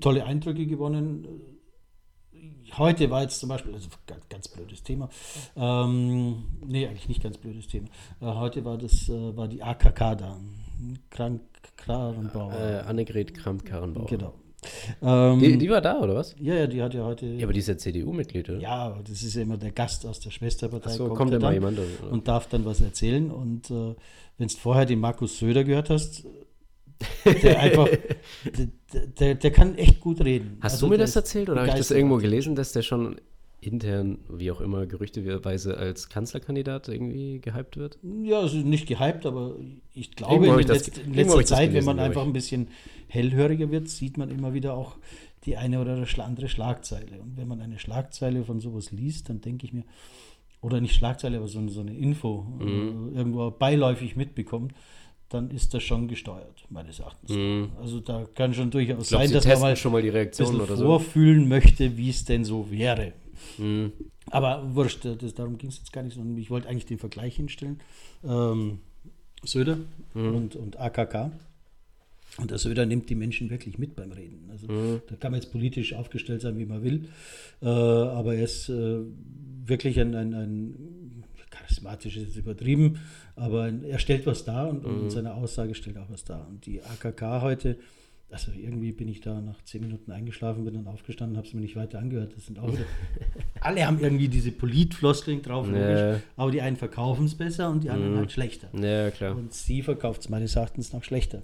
tolle 0.00 0.24
Eindrücke 0.24 0.66
gewonnen 0.66 1.55
heute 2.78 3.10
war 3.10 3.22
jetzt 3.22 3.40
zum 3.40 3.48
Beispiel, 3.48 3.74
also 3.74 3.88
ganz, 4.06 4.28
ganz 4.28 4.48
blödes 4.48 4.82
Thema, 4.82 5.08
ähm, 5.56 6.44
nee, 6.64 6.86
eigentlich 6.86 7.08
nicht 7.08 7.22
ganz 7.22 7.38
blödes 7.38 7.68
Thema. 7.68 7.88
Äh, 8.20 8.26
heute 8.26 8.64
war 8.64 8.78
das, 8.78 9.08
äh, 9.08 9.36
war 9.36 9.48
die 9.48 9.62
AKK 9.62 10.14
da, 10.16 10.36
Krank 11.10 11.40
Karrenbauer. 11.76 12.52
Äh, 12.52 12.88
Annegret 12.88 13.34
Kramp-Karrenbauer. 13.34 14.06
Genau. 14.06 14.34
Ähm, 15.02 15.38
die, 15.38 15.58
die, 15.58 15.70
war 15.70 15.80
da, 15.80 16.00
oder 16.00 16.14
was? 16.14 16.34
Ja, 16.40 16.54
ja, 16.54 16.66
die 16.66 16.82
hat 16.82 16.94
ja 16.94 17.04
heute. 17.04 17.26
Ja, 17.26 17.44
aber 17.44 17.52
die 17.52 17.60
ist 17.60 17.68
ja 17.68 17.76
CDU-Mitglied, 17.76 18.50
oder? 18.50 18.58
Ja, 18.58 18.98
das 19.06 19.22
ist 19.22 19.34
ja 19.34 19.42
immer 19.42 19.56
der 19.56 19.70
Gast 19.70 20.06
aus 20.06 20.18
der 20.20 20.30
Schwesterpartei. 20.30 20.90
Ach 20.90 20.94
so, 20.94 21.04
kommt, 21.06 21.18
kommt 21.18 21.34
immer 21.34 21.52
jemand. 21.52 21.78
Oder? 21.78 22.10
Und 22.10 22.26
darf 22.26 22.48
dann 22.48 22.64
was 22.64 22.80
erzählen. 22.80 23.30
Und 23.30 23.70
äh, 23.70 23.94
wenn 24.38 24.48
du 24.48 24.54
vorher 24.54 24.86
den 24.86 24.98
Markus 24.98 25.38
Söder 25.38 25.62
gehört 25.62 25.90
hast, 25.90 26.24
der 27.24 27.60
einfach, 27.60 27.88
der, 28.44 29.06
der, 29.18 29.34
der, 29.34 29.50
kann 29.50 29.76
echt 29.76 30.00
gut 30.00 30.20
reden. 30.24 30.58
Hast 30.60 30.74
also 30.74 30.86
du 30.86 30.92
mir 30.92 30.98
das 30.98 31.16
erzählt 31.16 31.50
oder 31.50 31.60
habe 31.60 31.70
ich 31.70 31.76
das 31.76 31.90
irgendwo 31.90 32.16
gelesen, 32.16 32.54
dass 32.54 32.72
der 32.72 32.82
schon 32.82 33.16
intern, 33.60 34.18
wie 34.28 34.50
auch 34.50 34.60
immer, 34.60 34.86
gerüchteweise 34.86 35.76
als 35.76 36.08
Kanzlerkandidat 36.08 36.88
irgendwie 36.88 37.40
gehypt 37.40 37.76
wird? 37.76 37.98
Ja, 38.22 38.40
also 38.40 38.58
nicht 38.58 38.86
gehypt, 38.86 39.26
aber 39.26 39.56
ich 39.92 40.12
glaube, 40.12 40.46
in, 40.46 40.66
das, 40.66 40.86
letzt, 40.86 40.98
in 40.98 41.14
letzter 41.14 41.44
Zeit, 41.44 41.70
gelesen, 41.70 41.74
wenn 41.74 41.96
man 41.96 41.98
einfach 41.98 42.22
ein 42.22 42.32
bisschen 42.32 42.68
hellhöriger 43.08 43.70
wird, 43.70 43.88
sieht 43.88 44.18
man 44.18 44.30
immer 44.30 44.54
wieder 44.54 44.74
auch 44.74 44.96
die 45.46 45.56
eine 45.56 45.80
oder 45.80 46.04
andere 46.18 46.48
Schlagzeile. 46.48 47.20
Und 47.20 47.36
wenn 47.36 47.48
man 47.48 47.60
eine 47.60 47.78
Schlagzeile 47.78 48.44
von 48.44 48.60
sowas 48.60 48.92
liest, 48.92 49.28
dann 49.28 49.40
denke 49.40 49.66
ich 49.66 49.72
mir, 49.72 49.84
oder 50.60 50.80
nicht 50.80 50.94
Schlagzeile, 50.94 51.38
aber 51.38 51.48
so, 51.48 51.66
so 51.68 51.80
eine 51.80 51.96
Info 51.96 52.42
mhm. 52.42 53.12
Äh, 53.14 53.18
irgendwo 53.18 53.50
beiläufig 53.50 54.16
mitbekommt, 54.16 54.74
dann 55.28 55.50
ist 55.50 55.74
das 55.74 55.82
schon 55.82 56.06
gesteuert, 56.08 56.64
meines 56.70 57.00
Erachtens. 57.00 57.30
Mhm. 57.30 57.70
Also 57.80 58.00
da 58.00 58.26
kann 58.34 58.54
schon 58.54 58.70
durchaus 58.70 59.08
glaub, 59.08 59.22
sein, 59.22 59.32
dass 59.32 59.46
man 59.46 59.60
mal 59.60 59.76
schon 59.76 59.92
mal 59.92 60.02
die 60.02 60.08
Reaktion 60.08 60.60
oder 60.60 60.76
vorfühlen 60.76 61.44
so. 61.44 61.48
möchte, 61.48 61.96
wie 61.96 62.10
es 62.10 62.24
denn 62.24 62.44
so 62.44 62.70
wäre. 62.70 63.12
Mhm. 63.58 63.92
Aber 64.30 64.74
wurscht, 64.74 65.04
das, 65.04 65.34
darum 65.34 65.58
ging 65.58 65.70
es 65.70 65.78
jetzt 65.78 65.92
gar 65.92 66.02
nicht, 66.02 66.14
sondern 66.14 66.36
ich 66.36 66.50
wollte 66.50 66.68
eigentlich 66.68 66.86
den 66.86 66.98
Vergleich 66.98 67.36
hinstellen. 67.36 67.80
Ähm, 68.24 68.80
Söder 69.44 69.78
mhm. 70.14 70.34
und, 70.34 70.56
und 70.56 70.78
AKK. 70.78 71.32
Und 72.38 72.50
der 72.50 72.58
Söder 72.58 72.84
nimmt 72.84 73.08
die 73.08 73.14
Menschen 73.14 73.50
wirklich 73.50 73.78
mit 73.78 73.96
beim 73.96 74.12
Reden. 74.12 74.48
Also 74.50 74.66
mhm. 74.66 75.00
da 75.08 75.16
kann 75.16 75.32
man 75.32 75.40
jetzt 75.40 75.52
politisch 75.52 75.94
aufgestellt 75.94 76.42
sein, 76.42 76.58
wie 76.58 76.66
man 76.66 76.82
will. 76.82 77.08
Äh, 77.62 77.66
aber 77.66 78.34
er 78.34 78.44
ist 78.44 78.68
äh, 78.68 78.98
wirklich 79.64 79.98
ein, 79.98 80.14
ein, 80.14 80.34
ein 80.34 80.74
charismatisch 81.66 82.16
ist 82.16 82.26
jetzt 82.26 82.36
übertrieben, 82.36 83.00
aber 83.34 83.68
er 83.68 83.98
stellt 83.98 84.26
was 84.26 84.44
dar 84.44 84.68
und, 84.68 84.86
mhm. 84.86 85.02
und 85.02 85.10
seine 85.10 85.34
Aussage 85.34 85.74
stellt 85.74 85.98
auch 85.98 86.08
was 86.08 86.24
dar. 86.24 86.46
Und 86.48 86.64
die 86.66 86.80
AKK 86.82 87.42
heute, 87.42 87.76
also 88.30 88.52
irgendwie 88.52 88.92
bin 88.92 89.08
ich 89.08 89.20
da 89.20 89.40
nach 89.40 89.62
zehn 89.64 89.82
Minuten 89.82 90.12
eingeschlafen, 90.12 90.64
bin 90.64 90.74
dann 90.74 90.86
aufgestanden, 90.86 91.36
habe 91.36 91.46
es 91.46 91.54
mir 91.54 91.60
nicht 91.60 91.76
weiter 91.76 91.98
angehört. 91.98 92.34
Das 92.36 92.46
sind 92.46 92.58
auch 92.58 92.68
wieder, 92.68 92.84
alle 93.60 93.86
haben 93.86 94.00
irgendwie 94.00 94.28
diese 94.28 94.52
Politfloskeln 94.52 95.42
drauf, 95.42 95.68
nee. 95.68 96.16
aber 96.36 96.50
die 96.50 96.62
einen 96.62 96.76
verkaufen 96.76 97.26
es 97.26 97.34
besser 97.34 97.70
und 97.70 97.84
die 97.84 97.90
anderen 97.90 98.14
mhm. 98.14 98.18
halt 98.18 98.32
schlechter. 98.32 98.68
Ja, 98.78 99.10
klar. 99.10 99.36
Und 99.36 99.52
sie 99.52 99.82
verkauft 99.82 100.22
es 100.22 100.28
meines 100.28 100.56
Erachtens 100.56 100.92
noch 100.92 101.04
schlechter. 101.04 101.42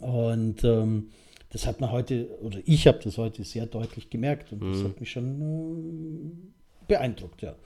Und 0.00 0.62
ähm, 0.62 1.08
das 1.50 1.66
hat 1.66 1.80
man 1.80 1.90
heute, 1.90 2.28
oder 2.42 2.58
ich 2.66 2.86
habe 2.86 2.98
das 3.02 3.16
heute 3.18 3.42
sehr 3.44 3.66
deutlich 3.66 4.10
gemerkt 4.10 4.52
und 4.52 4.62
mhm. 4.62 4.72
das 4.72 4.84
hat 4.84 5.00
mich 5.00 5.10
schon 5.10 5.40
äh, 5.40 6.86
beeindruckt, 6.86 7.42
ja 7.42 7.56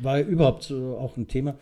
war 0.00 0.20
überhaupt 0.20 0.64
so 0.64 0.96
auch 0.96 1.16
ein 1.16 1.28
Thema. 1.28 1.56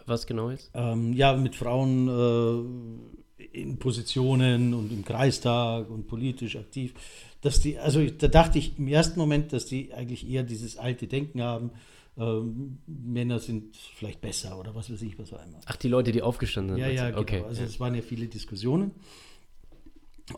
Was 0.05 0.27
genau 0.27 0.49
ist? 0.49 0.71
Ähm, 0.73 1.13
ja, 1.13 1.35
mit 1.35 1.55
Frauen 1.55 2.07
äh, 2.07 3.43
in 3.51 3.77
Positionen 3.77 4.73
und 4.73 4.91
im 4.91 5.03
Kreistag 5.03 5.89
und 5.89 6.07
politisch 6.07 6.55
aktiv. 6.55 6.93
Dass 7.41 7.59
die, 7.59 7.79
also 7.79 8.05
da 8.05 8.27
dachte 8.27 8.59
ich 8.59 8.77
im 8.77 8.87
ersten 8.87 9.19
Moment, 9.19 9.51
dass 9.53 9.65
die 9.65 9.93
eigentlich 9.93 10.29
eher 10.29 10.43
dieses 10.43 10.77
alte 10.77 11.07
Denken 11.07 11.41
haben. 11.41 11.71
Ähm, 12.17 12.79
Männer 12.87 13.39
sind 13.39 13.75
vielleicht 13.75 14.21
besser 14.21 14.59
oder 14.59 14.75
was 14.75 14.91
weiß 14.91 15.01
ich, 15.01 15.17
was 15.17 15.33
auch 15.33 15.43
immer. 15.45 15.59
Ach, 15.65 15.75
die 15.75 15.87
Leute, 15.87 16.11
die 16.11 16.21
aufgestanden 16.21 16.75
sind. 16.75 16.85
Ja, 16.85 16.91
ja, 16.91 17.09
genau. 17.09 17.21
Okay. 17.21 17.43
Also 17.47 17.63
es 17.63 17.79
waren 17.79 17.95
ja 17.95 18.01
viele 18.01 18.27
Diskussionen. 18.27 18.91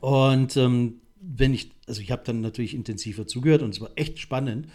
Und 0.02 0.56
ähm, 0.58 1.02
wenn 1.26 1.54
ich, 1.54 1.72
also 1.88 2.02
ich 2.02 2.12
habe 2.12 2.24
dann 2.26 2.42
natürlich 2.42 2.74
intensiver 2.74 3.28
zugehört 3.28 3.62
und 3.62 3.72
es 3.72 3.82
war 3.82 3.92
echt 3.96 4.20
spannend. 4.20 4.68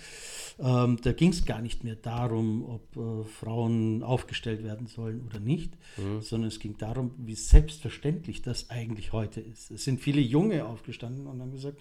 Ähm, 0.58 0.98
da 1.02 1.12
ging 1.12 1.30
es 1.30 1.44
gar 1.44 1.60
nicht 1.60 1.84
mehr 1.84 1.94
darum, 1.94 2.64
ob 2.64 2.96
äh, 2.96 3.24
Frauen 3.24 4.02
aufgestellt 4.02 4.64
werden 4.64 4.88
sollen 4.88 5.22
oder 5.24 5.38
nicht, 5.38 5.74
mhm. 5.96 6.20
sondern 6.20 6.48
es 6.48 6.58
ging 6.58 6.76
darum, 6.76 7.12
wie 7.18 7.36
selbstverständlich 7.36 8.42
das 8.42 8.70
eigentlich 8.70 9.12
heute 9.12 9.40
ist. 9.40 9.70
Es 9.70 9.84
sind 9.84 10.00
viele 10.00 10.20
Junge 10.20 10.64
aufgestanden 10.64 11.26
und 11.26 11.40
haben 11.40 11.52
gesagt, 11.52 11.78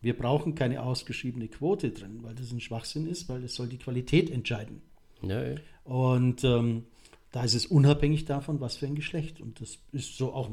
wir 0.00 0.16
brauchen 0.16 0.54
keine 0.54 0.82
ausgeschriebene 0.82 1.48
Quote 1.48 1.90
drin, 1.90 2.20
weil 2.22 2.34
das 2.34 2.50
ein 2.52 2.60
Schwachsinn 2.60 3.06
ist, 3.06 3.28
weil 3.28 3.44
es 3.44 3.54
soll 3.54 3.68
die 3.68 3.78
Qualität 3.78 4.30
entscheiden. 4.30 4.82
Ja, 5.22 5.44
ja. 5.44 5.56
Und 5.84 6.44
ähm, 6.44 6.84
da 7.30 7.44
ist 7.44 7.54
es 7.54 7.66
unabhängig 7.66 8.24
davon, 8.24 8.60
was 8.60 8.76
für 8.76 8.86
ein 8.86 8.94
Geschlecht. 8.94 9.40
Und 9.40 9.60
das 9.60 9.78
ist 9.92 10.16
so 10.16 10.32
auch 10.32 10.50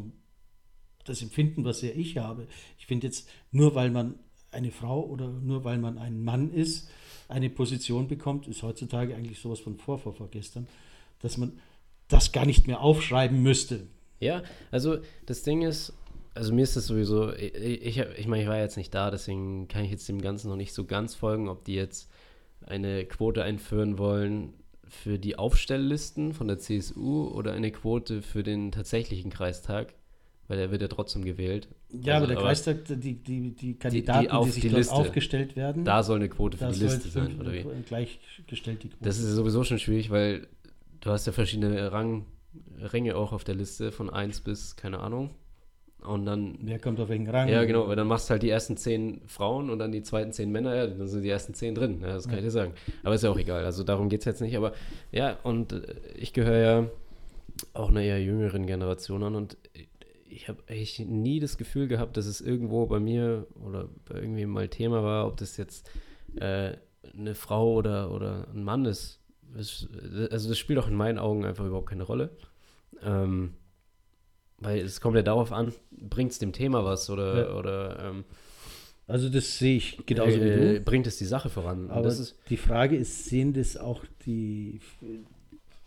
das 1.05 1.21
Empfinden, 1.21 1.63
was 1.63 1.81
ja 1.81 1.89
ich 1.95 2.17
habe. 2.17 2.47
Ich 2.77 2.85
finde 2.85 3.07
jetzt, 3.07 3.29
nur 3.51 3.75
weil 3.75 3.89
man 3.89 4.15
eine 4.51 4.71
Frau 4.71 5.03
oder 5.03 5.27
nur 5.27 5.63
weil 5.63 5.77
man 5.77 5.97
ein 5.97 6.23
Mann 6.23 6.51
ist, 6.51 6.89
eine 7.27 7.49
Position 7.49 8.07
bekommt, 8.07 8.47
ist 8.47 8.63
heutzutage 8.63 9.15
eigentlich 9.15 9.39
sowas 9.39 9.59
von 9.59 9.77
vor, 9.77 9.99
vor, 9.99 10.13
vor 10.13 10.29
gestern, 10.29 10.67
dass 11.21 11.37
man 11.37 11.53
das 12.07 12.31
gar 12.31 12.45
nicht 12.45 12.67
mehr 12.67 12.81
aufschreiben 12.81 13.41
müsste. 13.41 13.87
Ja, 14.19 14.43
also 14.71 14.97
das 15.25 15.43
Ding 15.43 15.61
ist, 15.61 15.93
also 16.33 16.53
mir 16.53 16.63
ist 16.63 16.75
das 16.75 16.87
sowieso, 16.87 17.33
ich, 17.33 17.53
ich, 17.55 17.97
ich 17.97 18.27
meine, 18.27 18.43
ich 18.43 18.49
war 18.49 18.57
jetzt 18.57 18.77
nicht 18.77 18.93
da, 18.93 19.11
deswegen 19.11 19.67
kann 19.67 19.83
ich 19.83 19.91
jetzt 19.91 20.07
dem 20.07 20.21
Ganzen 20.21 20.49
noch 20.49 20.55
nicht 20.55 20.73
so 20.73 20.85
ganz 20.85 21.15
folgen, 21.15 21.49
ob 21.49 21.65
die 21.65 21.75
jetzt 21.75 22.09
eine 22.65 23.05
Quote 23.05 23.43
einführen 23.43 23.97
wollen 23.97 24.53
für 24.87 25.19
die 25.19 25.37
Aufstelllisten 25.37 26.33
von 26.33 26.47
der 26.47 26.59
CSU 26.59 27.27
oder 27.27 27.53
eine 27.53 27.71
Quote 27.71 28.21
für 28.21 28.43
den 28.43 28.71
tatsächlichen 28.71 29.31
Kreistag 29.31 29.93
weil 30.47 30.59
er 30.59 30.71
wird 30.71 30.81
ja 30.81 30.87
trotzdem 30.87 31.23
gewählt. 31.23 31.67
Ja, 31.91 32.15
also, 32.15 32.25
aber 32.25 32.33
der 32.33 32.43
Kreistag, 32.43 32.85
die, 32.87 33.15
die, 33.15 33.55
die 33.55 33.75
Kandidaten, 33.75 34.21
die, 34.21 34.27
die, 34.27 34.31
auf 34.31 34.45
die 34.45 34.51
sich 34.51 34.61
die 34.63 34.69
dort 34.69 34.89
aufgestellt 34.91 35.55
werden. 35.55 35.85
Da 35.85 36.03
soll 36.03 36.17
eine 36.17 36.29
Quote 36.29 36.57
für 36.57 36.67
die 36.67 36.83
Liste 36.83 37.09
sein, 37.09 37.39
oder 37.39 37.53
wie? 37.53 37.65
Gleichgestellt 37.87 38.83
die 38.83 38.89
Quote. 38.89 39.03
Das 39.03 39.17
ist 39.17 39.31
sowieso 39.31 39.63
schon 39.63 39.79
schwierig, 39.79 40.09
weil 40.11 40.47
du 41.01 41.09
hast 41.09 41.25
ja 41.25 41.33
verschiedene 41.33 41.91
Rang, 41.91 42.25
Ränge 42.79 43.15
auch 43.15 43.33
auf 43.33 43.43
der 43.43 43.55
Liste, 43.55 43.91
von 43.91 44.09
1 44.09 44.41
bis, 44.41 44.75
keine 44.75 44.99
Ahnung. 44.99 45.31
Und 46.05 46.25
dann. 46.25 46.59
Wer 46.61 46.77
kommt 46.79 46.99
auf 46.99 47.09
welchen 47.09 47.27
Rang? 47.27 47.47
Ja, 47.47 47.63
genau, 47.65 47.87
weil 47.87 47.95
dann 47.95 48.07
machst 48.07 48.29
du 48.29 48.33
halt 48.33 48.43
die 48.43 48.49
ersten 48.49 48.77
zehn 48.77 49.21
Frauen 49.25 49.71
und 49.71 49.79
dann 49.79 49.91
die 49.91 50.03
zweiten 50.03 50.31
zehn 50.31 50.51
Männer, 50.51 50.75
ja, 50.75 50.87
dann 50.87 51.07
sind 51.07 51.23
die 51.23 51.29
ersten 51.29 51.55
zehn 51.55 51.73
drin. 51.73 51.99
Ja, 52.01 52.13
das 52.13 52.25
kann 52.25 52.33
ja. 52.33 52.39
ich 52.39 52.45
dir 52.45 52.51
sagen. 52.51 52.73
Aber 53.03 53.15
ist 53.15 53.23
ja 53.23 53.31
auch 53.31 53.39
egal. 53.39 53.65
Also 53.65 53.83
darum 53.83 54.09
geht 54.09 54.19
es 54.19 54.25
jetzt 54.25 54.41
nicht. 54.41 54.55
Aber 54.55 54.73
ja, 55.11 55.37
und 55.41 55.73
äh, 55.73 55.95
ich 56.15 56.33
gehöre 56.33 56.59
ja 56.59 56.89
auch 57.73 57.89
einer 57.89 58.01
eher 58.01 58.21
jüngeren 58.21 58.67
Generation 58.67 59.23
an 59.23 59.35
und 59.35 59.57
ich 60.35 60.49
habe 60.49 60.61
eigentlich 60.67 60.99
nie 60.99 61.39
das 61.39 61.57
Gefühl 61.57 61.87
gehabt, 61.87 62.17
dass 62.17 62.25
es 62.25 62.41
irgendwo 62.41 62.85
bei 62.85 62.99
mir 62.99 63.47
oder 63.63 63.89
bei 64.05 64.15
irgendwie 64.15 64.45
mal 64.45 64.67
Thema 64.67 65.03
war, 65.03 65.27
ob 65.27 65.37
das 65.37 65.57
jetzt 65.57 65.89
äh, 66.35 66.73
eine 67.17 67.35
Frau 67.35 67.73
oder, 67.73 68.11
oder 68.11 68.47
ein 68.53 68.63
Mann 68.63 68.85
ist. 68.85 69.21
Es, 69.57 69.87
also 70.31 70.49
das 70.49 70.57
spielt 70.57 70.79
auch 70.79 70.87
in 70.87 70.95
meinen 70.95 71.19
Augen 71.19 71.45
einfach 71.45 71.65
überhaupt 71.65 71.89
keine 71.89 72.03
Rolle. 72.03 72.31
Ähm, 73.01 73.53
weil 74.57 74.79
es 74.79 74.99
kommt 74.99 75.15
ja 75.15 75.21
darauf 75.21 75.51
an, 75.51 75.73
bringt 75.91 76.31
es 76.31 76.39
dem 76.39 76.51
Thema 76.51 76.83
was 76.83 77.09
oder, 77.09 77.49
ja. 77.49 77.55
oder 77.55 77.99
ähm, 77.99 78.25
also 79.07 79.29
das 79.29 79.57
sehe 79.57 79.77
ich 79.77 80.05
genauso 80.05 80.37
äh, 80.37 80.41
wie 80.41 80.73
du. 80.75 80.81
Bringt 80.81 81.07
es 81.07 81.17
die 81.17 81.25
Sache 81.25 81.49
voran. 81.49 81.89
Aber 81.91 82.13
die 82.49 82.57
Frage 82.57 82.97
ist, 82.97 83.25
sehen 83.25 83.53
das 83.53 83.77
auch 83.77 84.03
die 84.25 84.79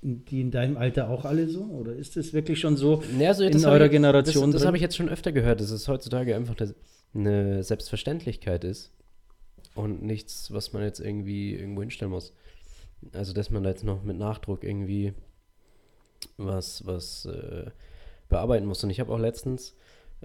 die 0.03 0.41
in 0.41 0.51
deinem 0.51 0.77
Alter 0.77 1.09
auch 1.09 1.25
alle 1.25 1.49
so? 1.49 1.65
Oder 1.65 1.95
ist 1.95 2.17
es 2.17 2.33
wirklich 2.33 2.61
schon 2.61 2.77
so 2.77 3.03
ja, 3.19 3.29
also 3.29 3.45
in 3.45 3.65
eurer 3.65 3.87
ich, 3.87 3.91
Generation? 3.91 4.53
Das, 4.53 4.61
das 4.61 4.67
habe 4.67 4.77
ich 4.77 4.83
jetzt 4.83 4.97
schon 4.97 5.09
öfter 5.09 5.33
gehört, 5.33 5.61
dass 5.61 5.71
es 5.71 5.89
heutzutage 5.89 6.37
einfach 6.37 6.57
eine 7.15 7.63
Selbstverständlichkeit 7.65 8.65
ist 8.65 8.93
und 9.75 10.03
nichts, 10.03 10.53
was 10.53 10.73
man 10.73 10.83
jetzt 10.83 11.01
irgendwie 11.01 11.55
irgendwo 11.55 11.81
hinstellen 11.81 12.13
muss. 12.13 12.33
Also, 13.13 13.33
dass 13.33 13.51
man 13.51 13.63
da 13.63 13.71
jetzt 13.71 13.85
noch 13.85 14.03
mit 14.03 14.19
Nachdruck 14.19 14.65
irgendwie 14.65 15.13
was, 16.37 16.85
was 16.87 17.27
äh, 17.27 17.71
bearbeiten 18.29 18.67
muss. 18.67 18.83
Und 18.85 18.91
ich 18.91 18.99
habe 19.01 19.13
auch 19.13 19.19
letztens 19.19 19.75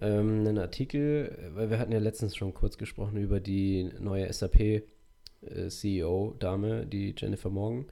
ähm, 0.02 0.40
einen 0.40 0.58
Artikel, 0.58 1.52
weil 1.54 1.70
wir 1.70 1.78
hatten 1.80 1.92
ja 1.92 2.00
letztens 2.00 2.36
schon 2.36 2.54
kurz 2.54 2.78
gesprochen 2.78 3.18
über 3.18 3.40
die 3.40 3.92
neue 4.00 4.32
SAP-CEO-Dame, 4.32 4.82
äh, 6.82 6.86
die 6.86 7.14
Jennifer 7.18 7.50
Morgan. 7.50 7.86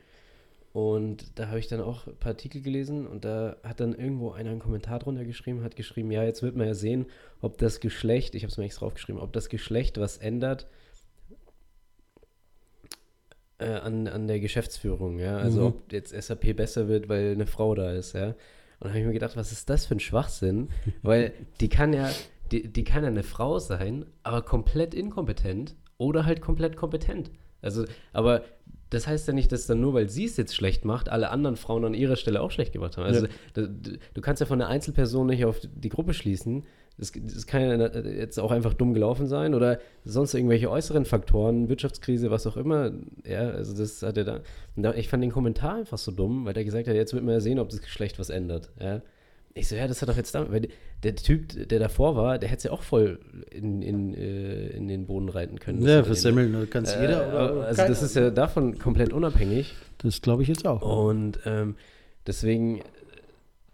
Und 0.73 1.37
da 1.37 1.47
habe 1.47 1.59
ich 1.59 1.67
dann 1.67 1.81
auch 1.81 2.07
ein 2.07 2.15
paar 2.15 2.31
Artikel 2.31 2.61
gelesen 2.61 3.05
und 3.05 3.25
da 3.25 3.57
hat 3.61 3.81
dann 3.81 3.93
irgendwo 3.93 4.31
einer 4.31 4.51
einen 4.51 4.59
Kommentar 4.59 4.99
drunter 4.99 5.25
geschrieben, 5.25 5.63
hat 5.63 5.75
geschrieben, 5.75 6.11
ja, 6.11 6.23
jetzt 6.23 6.43
wird 6.43 6.55
man 6.55 6.67
ja 6.67 6.73
sehen, 6.73 7.07
ob 7.41 7.57
das 7.57 7.81
Geschlecht, 7.81 8.35
ich 8.35 8.43
habe 8.43 8.51
es 8.51 8.57
mir 8.57 8.63
extra 8.65 8.85
draufgeschrieben, 8.85 9.21
ob 9.21 9.33
das 9.33 9.49
Geschlecht 9.49 9.99
was 9.99 10.17
ändert 10.17 10.67
äh, 13.61 13.65
an, 13.65 14.07
an 14.07 14.27
der 14.27 14.39
Geschäftsführung, 14.39 15.19
ja. 15.19 15.37
Also 15.37 15.61
mhm. 15.61 15.67
ob 15.67 15.91
jetzt 15.91 16.13
SAP 16.13 16.55
besser 16.55 16.87
wird, 16.87 17.09
weil 17.09 17.31
eine 17.31 17.47
Frau 17.47 17.75
da 17.75 17.91
ist, 17.91 18.13
ja. 18.13 18.27
Und 18.27 18.35
da 18.85 18.89
habe 18.89 18.99
ich 18.99 19.05
mir 19.05 19.13
gedacht, 19.13 19.35
was 19.35 19.51
ist 19.51 19.69
das 19.69 19.85
für 19.85 19.95
ein 19.95 19.99
Schwachsinn? 19.99 20.69
weil 21.03 21.33
die 21.59 21.69
kann 21.69 21.91
ja, 21.93 22.09
die, 22.51 22.71
die 22.71 22.83
kann 22.83 23.03
ja 23.03 23.09
eine 23.09 23.23
Frau 23.23 23.59
sein, 23.59 24.05
aber 24.23 24.41
komplett 24.41 24.93
inkompetent 24.93 25.75
oder 25.97 26.25
halt 26.25 26.41
komplett 26.41 26.75
kompetent. 26.75 27.29
Also, 27.61 27.85
aber 28.13 28.43
das 28.91 29.07
heißt 29.07 29.27
ja 29.27 29.33
nicht, 29.33 29.51
dass 29.53 29.67
dann 29.67 29.79
nur, 29.79 29.93
weil 29.93 30.09
sie 30.09 30.25
es 30.25 30.35
jetzt 30.35 30.53
schlecht 30.53 30.83
macht, 30.83 31.07
alle 31.09 31.31
anderen 31.31 31.55
Frauen 31.55 31.85
an 31.85 31.93
ihrer 31.93 32.17
Stelle 32.17 32.41
auch 32.41 32.51
schlecht 32.51 32.73
gemacht 32.73 32.97
haben. 32.97 33.05
Also 33.05 33.25
ja. 33.25 33.31
du, 33.53 33.97
du, 34.13 34.21
kannst 34.21 34.41
ja 34.41 34.45
von 34.45 34.61
einer 34.61 34.69
Einzelperson 34.69 35.27
nicht 35.27 35.45
auf 35.45 35.61
die 35.61 35.89
Gruppe 35.89 36.13
schließen. 36.13 36.63
Das, 36.97 37.13
das, 37.15 37.47
kann 37.47 37.61
ja 37.61 37.87
jetzt 38.03 38.37
auch 38.37 38.51
einfach 38.51 38.73
dumm 38.73 38.93
gelaufen 38.93 39.27
sein 39.27 39.55
oder 39.55 39.79
sonst 40.03 40.33
irgendwelche 40.33 40.69
äußeren 40.69 41.05
Faktoren, 41.05 41.69
Wirtschaftskrise, 41.69 42.31
was 42.31 42.45
auch 42.45 42.57
immer. 42.57 42.91
Ja, 43.25 43.49
also 43.49 43.73
das 43.73 44.03
hat 44.03 44.17
er 44.17 44.41
da. 44.75 44.93
Ich 44.95 45.07
fand 45.07 45.23
den 45.23 45.31
Kommentar 45.31 45.75
einfach 45.75 45.97
so 45.97 46.11
dumm, 46.11 46.43
weil 46.43 46.53
der 46.53 46.65
gesagt 46.65 46.87
hat, 46.89 46.95
jetzt 46.95 47.13
wird 47.13 47.23
man 47.23 47.35
ja 47.35 47.39
sehen, 47.39 47.59
ob 47.59 47.69
das 47.69 47.81
Geschlecht 47.81 48.19
was 48.19 48.29
ändert. 48.29 48.71
Ja. 48.79 49.01
Ich 49.53 49.67
so, 49.67 49.75
ja, 49.75 49.87
das 49.87 50.01
hat 50.01 50.09
doch 50.09 50.15
jetzt 50.15 50.33
damit, 50.33 50.51
weil 50.51 50.67
der 51.03 51.15
Typ, 51.15 51.67
der 51.67 51.79
davor 51.79 52.15
war, 52.15 52.39
der 52.39 52.49
hätte 52.49 52.59
es 52.59 52.63
ja 52.65 52.71
auch 52.71 52.83
voll 52.83 53.19
in, 53.51 53.81
in, 53.81 54.13
äh, 54.13 54.67
in 54.67 54.87
den 54.87 55.05
Boden 55.05 55.29
reiten 55.29 55.59
können. 55.59 55.81
Ja, 55.81 56.03
versemmeln 56.03 56.69
kann 56.69 56.83
es 56.83 56.93
äh, 56.93 57.01
jeder. 57.01 57.27
Oder, 57.27 57.65
also 57.65 57.81
das 57.81 58.01
ist 58.01 58.15
ja 58.15 58.29
davon 58.29 58.79
komplett 58.79 59.11
unabhängig. 59.11 59.75
Das 59.97 60.21
glaube 60.21 60.43
ich 60.43 60.47
jetzt 60.47 60.65
auch. 60.65 60.81
Und 60.81 61.39
ähm, 61.45 61.75
deswegen, 62.25 62.81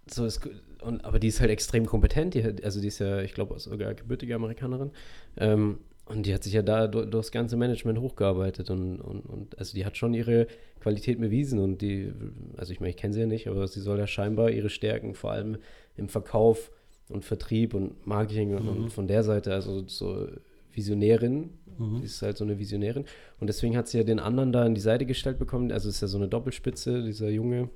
so 0.09 0.25
ist, 0.25 0.41
und, 0.81 1.05
aber 1.05 1.19
die 1.19 1.27
ist 1.27 1.41
halt 1.41 1.51
extrem 1.51 1.85
kompetent, 1.85 2.33
die, 2.33 2.43
also 2.63 2.81
die 2.81 2.87
ist 2.87 2.99
ja, 2.99 3.21
ich 3.21 3.33
glaube, 3.33 3.59
sogar 3.59 3.93
gebürtige 3.93 4.35
Amerikanerin. 4.35 4.91
Ähm, 5.37 5.79
und 6.09 6.25
die 6.25 6.33
hat 6.33 6.43
sich 6.43 6.53
ja 6.53 6.61
da 6.61 6.87
durch, 6.87 7.09
das 7.09 7.31
ganze 7.31 7.57
Management 7.57 7.99
hochgearbeitet 7.99 8.69
und, 8.69 8.99
und, 8.99 9.21
und 9.21 9.57
also 9.59 9.75
die 9.75 9.85
hat 9.85 9.97
schon 9.97 10.13
ihre 10.13 10.47
Qualität 10.79 11.19
bewiesen 11.19 11.59
und 11.59 11.81
die, 11.81 12.11
also 12.55 12.71
ich 12.71 12.79
meine, 12.79 12.91
ich 12.91 12.97
kenne 12.97 13.13
sie 13.13 13.19
ja 13.19 13.25
nicht, 13.25 13.47
aber 13.47 13.67
sie 13.67 13.81
soll 13.81 13.99
ja 13.99 14.07
scheinbar 14.07 14.49
ihre 14.49 14.69
Stärken 14.69 15.15
vor 15.15 15.31
allem 15.31 15.57
im 15.95 16.07
Verkauf 16.09 16.71
und 17.09 17.25
Vertrieb 17.25 17.73
und 17.73 18.05
Marketing 18.05 18.51
mhm. 18.51 18.67
und 18.67 18.89
von 18.91 19.07
der 19.07 19.23
Seite, 19.23 19.53
also 19.53 19.87
so 19.87 20.27
Visionärin, 20.71 21.49
mhm. 21.77 22.03
ist 22.03 22.21
halt 22.21 22.37
so 22.37 22.43
eine 22.43 22.59
Visionärin 22.59 23.05
und 23.39 23.47
deswegen 23.47 23.75
hat 23.75 23.87
sie 23.87 23.97
ja 23.97 24.03
den 24.03 24.19
anderen 24.19 24.51
da 24.51 24.63
an 24.63 24.75
die 24.75 24.81
Seite 24.81 25.05
gestellt 25.05 25.39
bekommen, 25.39 25.71
also 25.71 25.89
ist 25.89 26.01
ja 26.01 26.07
so 26.07 26.17
eine 26.17 26.27
Doppelspitze, 26.27 27.03
dieser 27.03 27.29
Junge, 27.29 27.69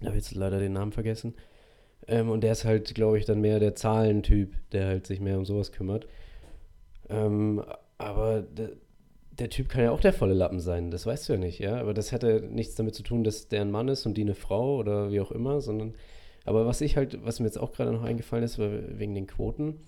da 0.00 0.08
habe 0.08 0.18
ich 0.18 0.24
jetzt 0.24 0.34
leider 0.34 0.58
den 0.58 0.74
Namen 0.74 0.92
vergessen 0.92 1.34
ähm, 2.06 2.30
und 2.30 2.42
der 2.42 2.52
ist 2.52 2.64
halt, 2.64 2.94
glaube 2.94 3.18
ich, 3.18 3.24
dann 3.24 3.40
mehr 3.40 3.58
der 3.58 3.74
Zahlentyp, 3.74 4.54
der 4.72 4.86
halt 4.86 5.06
sich 5.06 5.20
mehr 5.20 5.38
um 5.38 5.44
sowas 5.44 5.72
kümmert. 5.72 6.06
Ähm, 7.08 7.62
aber 7.96 8.42
der, 8.42 8.70
der, 9.38 9.50
Typ 9.50 9.68
kann 9.68 9.84
ja 9.84 9.90
auch 9.90 10.00
der 10.00 10.12
volle 10.12 10.34
Lappen 10.34 10.60
sein, 10.60 10.90
das 10.90 11.06
weißt 11.06 11.28
du 11.28 11.34
ja 11.34 11.38
nicht, 11.38 11.58
ja. 11.58 11.80
Aber 11.80 11.94
das 11.94 12.12
hätte 12.12 12.48
nichts 12.50 12.74
damit 12.74 12.94
zu 12.94 13.02
tun, 13.02 13.24
dass 13.24 13.48
der 13.48 13.62
ein 13.62 13.70
Mann 13.70 13.88
ist 13.88 14.06
und 14.06 14.14
die 14.14 14.22
eine 14.22 14.34
Frau 14.34 14.76
oder 14.76 15.10
wie 15.10 15.20
auch 15.20 15.32
immer, 15.32 15.60
sondern. 15.60 15.94
Aber 16.44 16.64
was 16.64 16.80
ich 16.80 16.96
halt, 16.96 17.24
was 17.24 17.40
mir 17.40 17.46
jetzt 17.46 17.58
auch 17.58 17.72
gerade 17.72 17.92
noch 17.92 18.02
eingefallen 18.02 18.44
ist, 18.44 18.58
wegen 18.58 19.14
den 19.14 19.26
Quoten, 19.26 19.80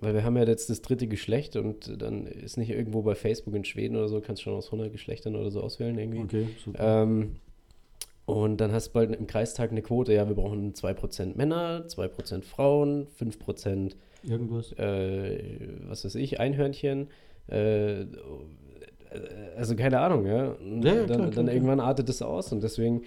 weil 0.00 0.14
wir 0.14 0.24
haben 0.24 0.36
ja 0.36 0.44
jetzt 0.44 0.70
das 0.70 0.80
dritte 0.82 1.06
Geschlecht 1.06 1.56
und 1.56 2.00
dann 2.00 2.26
ist 2.26 2.56
nicht 2.56 2.70
irgendwo 2.70 3.02
bei 3.02 3.14
Facebook 3.14 3.54
in 3.54 3.64
Schweden 3.64 3.96
oder 3.96 4.08
so, 4.08 4.20
kannst 4.20 4.40
du 4.40 4.44
schon 4.44 4.54
aus 4.54 4.66
100 4.66 4.92
Geschlechtern 4.92 5.36
oder 5.36 5.50
so 5.50 5.60
auswählen 5.60 5.98
irgendwie. 5.98 6.20
Okay, 6.20 6.48
super. 6.64 7.02
Ähm, 7.02 7.36
und 8.26 8.58
dann 8.58 8.72
hast 8.72 8.88
du 8.88 8.92
bald 8.92 9.16
im 9.16 9.26
Kreistag 9.26 9.70
eine 9.70 9.80
Quote, 9.80 10.12
ja, 10.12 10.28
wir 10.28 10.34
brauchen 10.34 10.74
2% 10.74 11.36
Männer, 11.36 11.86
2% 11.88 12.42
Frauen, 12.42 13.06
5% 13.18 13.92
Irgendwas. 14.22 14.72
äh, 14.72 15.68
was 15.88 16.04
weiß 16.04 16.14
ich, 16.16 16.40
Einhörnchen. 16.40 17.08
Äh, 17.46 18.06
also 19.56 19.74
keine 19.74 20.00
Ahnung, 20.00 20.26
ja. 20.26 20.48
Und 20.52 20.84
Ja, 20.84 20.94
ja, 20.94 20.98
dann, 21.00 21.06
klar, 21.06 21.18
klar, 21.18 21.30
dann 21.30 21.44
klar. 21.46 21.54
irgendwann 21.54 21.80
artet 21.80 22.08
es 22.08 22.22
aus 22.22 22.52
und 22.52 22.62
deswegen. 22.62 23.02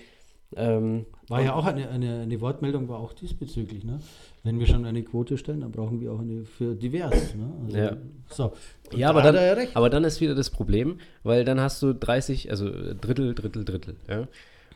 Ähm, 0.54 1.06
War 1.30 1.41
ja 1.41 1.54
auch 1.54 1.65
eine, 1.65 1.88
eine, 1.89 2.21
eine 2.24 2.41
Wortmeldung, 2.41 2.89
war 2.89 3.00
auch 3.00 3.13
diesbezüglich. 3.13 3.86
Ne? 3.86 4.00
Wenn 4.43 4.60
wir 4.60 4.67
schon 4.67 4.84
eine 4.84 5.02
Quote 5.02 5.38
stellen, 5.38 5.62
dann 5.62 5.71
brauchen 5.71 6.02
wir 6.02 6.12
auch 6.12 6.19
eine 6.19 6.43
für 6.43 6.76
divers. 6.76 7.36
Ne? 7.36 7.54
Also, 7.65 7.78
Ja. 7.78 7.97
So. 8.28 8.52
Ja, 8.93 9.10
aber 9.12 9.21
dann, 9.21 9.36
ja 9.36 9.56
aber 9.76 9.89
dann 9.89 10.04
ist 10.04 10.19
wieder 10.19 10.36
das 10.36 10.50
Problem, 10.50 11.00
weil 11.24 11.45
dann 11.45 11.62
hast 11.62 11.82
du 11.82 11.93
30, 11.93 12.50
also 12.52 12.69
Drittel, 13.00 13.34
Drittel, 13.34 13.63
Drittel, 13.63 13.95
ja. 14.10 14.28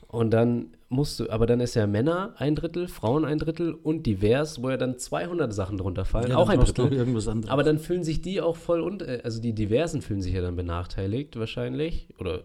Und 0.08 0.32
dann 0.32 0.68
musst 0.88 1.20
du, 1.20 1.30
aber 1.30 1.46
dann 1.46 1.60
ist 1.60 1.76
ja 1.76 1.88
Männer 1.88 2.36
ein 2.38 2.56
Drittel, 2.56 2.88
Frauen 2.88 3.26
ein 3.26 3.38
Drittel 3.40 3.74
und 3.74 4.06
divers, 4.06 4.62
wo 4.62 4.70
ja 4.70 4.78
dann 4.78 4.98
200 4.98 5.54
Sachen 5.54 5.78
drunter 5.78 6.06
fallen, 6.06 6.30
Ja, 6.30 6.38
auch 6.38 6.50
ein 6.50 6.60
Drittel. 6.60 6.94
irgendwas 6.94 7.28
anderes. 7.28 7.52
Aber 7.52 7.64
dann 7.64 7.80
fühlen 7.80 8.04
sich 8.04 8.22
die 8.22 8.40
auch 8.40 8.56
voll 8.56 8.82
und 8.82 9.02
äh, 9.02 9.22
also 9.24 9.42
die 9.42 9.54
Diversen 9.54 10.02
fühlen 10.02 10.22
sich 10.22 10.34
ja 10.34 10.42
dann 10.42 10.56
benachteiligt 10.56 11.38
wahrscheinlich 11.38 12.08
oder 12.20 12.44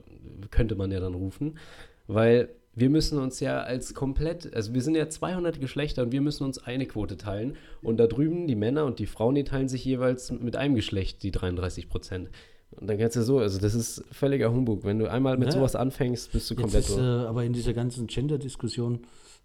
könnte 0.50 0.74
man 0.74 0.90
ja 0.90 1.00
dann 1.00 1.14
rufen, 1.14 1.58
weil 2.06 2.48
wir 2.74 2.88
müssen 2.88 3.18
uns 3.18 3.40
ja 3.40 3.60
als 3.60 3.94
komplett, 3.94 4.54
also 4.54 4.72
wir 4.72 4.80
sind 4.80 4.94
ja 4.94 5.08
200 5.08 5.60
Geschlechter 5.60 6.02
und 6.02 6.12
wir 6.12 6.20
müssen 6.20 6.44
uns 6.44 6.58
eine 6.58 6.86
Quote 6.86 7.16
teilen 7.16 7.56
und 7.82 7.98
da 7.98 8.06
drüben 8.06 8.46
die 8.46 8.54
Männer 8.54 8.84
und 8.86 8.98
die 9.00 9.06
Frauen, 9.06 9.34
die 9.34 9.44
teilen 9.44 9.68
sich 9.68 9.84
jeweils 9.84 10.30
mit 10.30 10.56
einem 10.56 10.74
Geschlecht 10.76 11.22
die 11.22 11.30
33 11.32 11.88
Prozent. 11.88 12.30
Und 12.76 12.86
dann 12.88 12.98
kannst 12.98 13.16
du 13.16 13.22
so, 13.22 13.38
also 13.38 13.58
das 13.58 13.74
ist 13.74 14.04
völliger 14.12 14.52
Humbug. 14.52 14.84
Wenn 14.84 14.98
du 14.98 15.10
einmal 15.10 15.36
mit 15.36 15.48
Ja. 15.48 15.52
sowas 15.54 15.74
anfängst, 15.76 16.32
bist 16.32 16.50
du 16.50 16.54
komplett 16.54 16.84
ist, 16.84 16.92
äh, 16.92 16.96
durch. 16.96 17.26
aber 17.28 17.44
in 17.44 17.52
dieser 17.52 17.72
ganzen 17.74 18.06
Gender-Diskussion, 18.06 19.00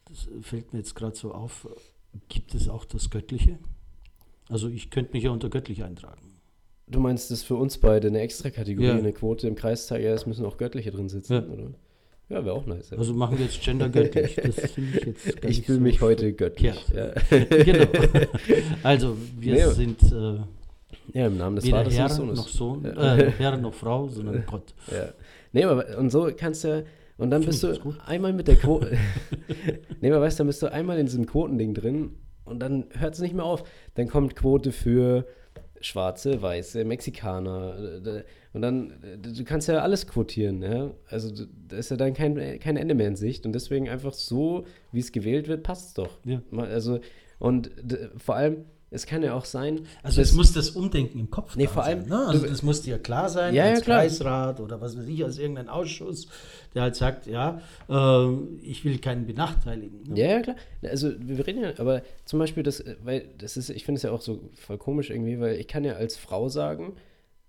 das 0.09 0.27
fällt 0.41 0.73
mir 0.73 0.79
jetzt 0.79 0.95
gerade 0.95 1.15
so 1.15 1.31
auf, 1.33 1.67
gibt 2.29 2.53
es 2.53 2.69
auch 2.69 2.85
das 2.85 3.09
Göttliche? 3.09 3.57
Also 4.47 4.69
ich 4.69 4.91
könnte 4.91 5.13
mich 5.13 5.23
ja 5.23 5.31
unter 5.31 5.49
göttlich 5.49 5.83
eintragen. 5.83 6.21
Du 6.87 6.99
meinst, 6.99 7.31
das 7.31 7.39
ist 7.39 7.45
für 7.45 7.55
uns 7.55 7.79
beide 7.79 8.09
eine 8.09 8.19
extra 8.21 8.51
Kategorie, 8.51 8.87
Ja. 8.87 8.93
eine 8.95 9.11
Quote 9.11 9.47
im 9.47 9.55
Kreistag, 9.55 10.01
ja, 10.01 10.13
es 10.13 10.27
müssen 10.27 10.45
auch 10.45 10.57
Göttliche 10.57 10.91
drin 10.91 11.09
sitzen, 11.09 11.33
Ja. 11.33 11.41
oder? 11.47 11.71
Ja, 12.29 12.45
wäre 12.45 12.53
auch 12.55 12.65
nice. 12.67 12.91
Ja. 12.91 12.97
Also 12.99 13.13
machen 13.15 13.37
wir 13.39 13.45
jetzt 13.45 13.61
Gender 13.61 13.89
göttlich. 13.89 14.35
Das 14.43 14.71
finde 14.71 14.99
ich 14.99 15.05
jetzt 15.05 15.41
gar 15.41 15.49
ich 15.51 15.61
fühle 15.63 15.77
so 15.79 15.83
mich 15.83 16.01
heute 16.01 16.33
göttlich. 16.33 16.75
Ja. 16.95 17.11
genau. 17.39 17.85
Also 18.83 19.17
wir 19.39 19.53
Nee, 19.67 19.73
sind 19.73 20.01
äh, 20.11 20.39
ja, 21.13 21.27
im 21.27 21.37
Namen 21.37 21.55
des 21.55 21.65
weder 21.65 21.77
Vaters 21.77 21.97
Herr 21.97 22.07
des 22.07 22.17
Sohnes. 22.17 22.37
noch 22.37 22.47
Sohn, 22.47 22.83
Ja. 22.83 23.15
äh, 23.17 23.31
Herr 23.37 23.57
noch 23.57 23.73
Frau, 23.73 24.07
sondern 24.07 24.43
Gott. 24.45 24.73
Ja. 24.91 25.09
Nee, 25.51 25.63
aber 25.63 25.97
und 25.97 26.09
so 26.11 26.29
kannst 26.35 26.63
du, 26.63 26.85
und 27.17 27.29
dann 27.31 27.43
Find 27.43 27.61
bist 27.61 27.63
du 27.63 27.93
einmal 28.05 28.33
mit 28.33 28.47
der 28.47 28.55
Quote, 28.55 28.97
nee, 30.01 30.11
aber 30.11 30.21
weißt 30.21 30.37
du, 30.37 30.41
dann 30.41 30.47
bist 30.47 30.61
du 30.61 30.71
einmal 30.71 30.97
in 30.99 31.05
diesem 31.05 31.25
Quotending 31.25 31.73
drin 31.73 32.15
und 32.45 32.59
dann 32.59 32.85
hört 32.97 33.13
es 33.15 33.21
nicht 33.21 33.33
mehr 33.33 33.45
auf. 33.45 33.63
Dann 33.95 34.07
kommt 34.07 34.35
Quote 34.35 34.71
für 34.71 35.25
Schwarze, 35.81 36.41
Weiße, 36.41 36.83
Mexikaner 36.83 37.77
äh, 38.05 38.23
und 38.53 38.61
dann, 38.61 38.91
äh, 39.03 39.17
du 39.17 39.43
kannst 39.43 39.67
ja 39.67 39.79
alles 39.79 40.07
quotieren, 40.07 40.61
ja. 40.61 40.91
Also 41.09 41.31
da 41.67 41.77
ist 41.77 41.91
ja 41.91 41.97
dann 41.97 42.13
kein, 42.13 42.59
kein 42.59 42.77
Ende 42.77 42.95
mehr 42.95 43.07
in 43.07 43.15
Sicht 43.15 43.45
und 43.45 43.53
deswegen 43.53 43.89
einfach 43.89 44.13
so, 44.13 44.65
wie 44.91 44.99
es 44.99 45.11
gewählt 45.11 45.47
wird, 45.47 45.63
passt 45.63 45.89
es 45.89 45.93
doch. 45.93 46.19
Ja. 46.25 46.41
Also, 46.57 46.99
und 47.39 47.69
vor 48.17 48.35
allem, 48.35 48.65
es 48.91 49.05
kann 49.05 49.23
ja 49.23 49.33
auch 49.33 49.45
sein, 49.45 49.81
Also 50.03 50.21
es 50.21 50.33
muss 50.33 50.53
das 50.53 50.69
Umdenken 50.69 51.19
im 51.19 51.29
Kopf 51.29 51.55
Nee, 51.55 51.67
vor 51.67 51.83
sein. 51.83 51.99
allem- 52.01 52.09
Ne? 52.09 52.27
Also 52.27 52.45
das 52.47 52.61
muss 52.63 52.81
dir 52.81 52.97
klar 52.99 53.29
sein, 53.29 53.53
Ja, 53.53 53.65
ja, 53.65 53.71
als 53.71 53.81
klar. 53.81 53.99
Kreisrat 54.01 54.59
oder 54.59 54.79
was 54.79 54.97
weiß 54.97 55.07
ich, 55.07 55.23
als 55.23 55.37
irgendein 55.37 55.67
Ausschuss, 55.69 56.27
der 56.73 56.83
halt 56.83 56.95
sagt, 56.95 57.27
ja, 57.27 57.59
äh, 57.89 58.27
ich 58.61 58.85
will 58.85 58.99
keinen 58.99 59.25
benachteiligen. 59.25 60.03
Ne? 60.07 60.19
Ja, 60.19 60.27
ja, 60.27 60.41
klar. 60.41 60.55
Also 60.83 61.11
wir 61.19 61.45
reden 61.45 61.63
ja, 61.63 61.73
aber 61.77 62.03
zum 62.25 62.39
Beispiel 62.39 62.63
das, 62.63 62.79
äh, 62.79 62.95
weil 63.03 63.27
das 63.37 63.57
ist, 63.57 63.69
ich 63.69 63.83
finde 63.85 63.97
es 63.97 64.03
ja 64.03 64.11
auch 64.11 64.21
so 64.21 64.39
voll 64.53 64.77
komisch 64.77 65.09
irgendwie, 65.09 65.39
weil 65.39 65.55
ich 65.59 65.67
kann 65.67 65.83
ja 65.83 65.93
als 65.93 66.15
Frau 66.15 66.47
sagen, 66.47 66.93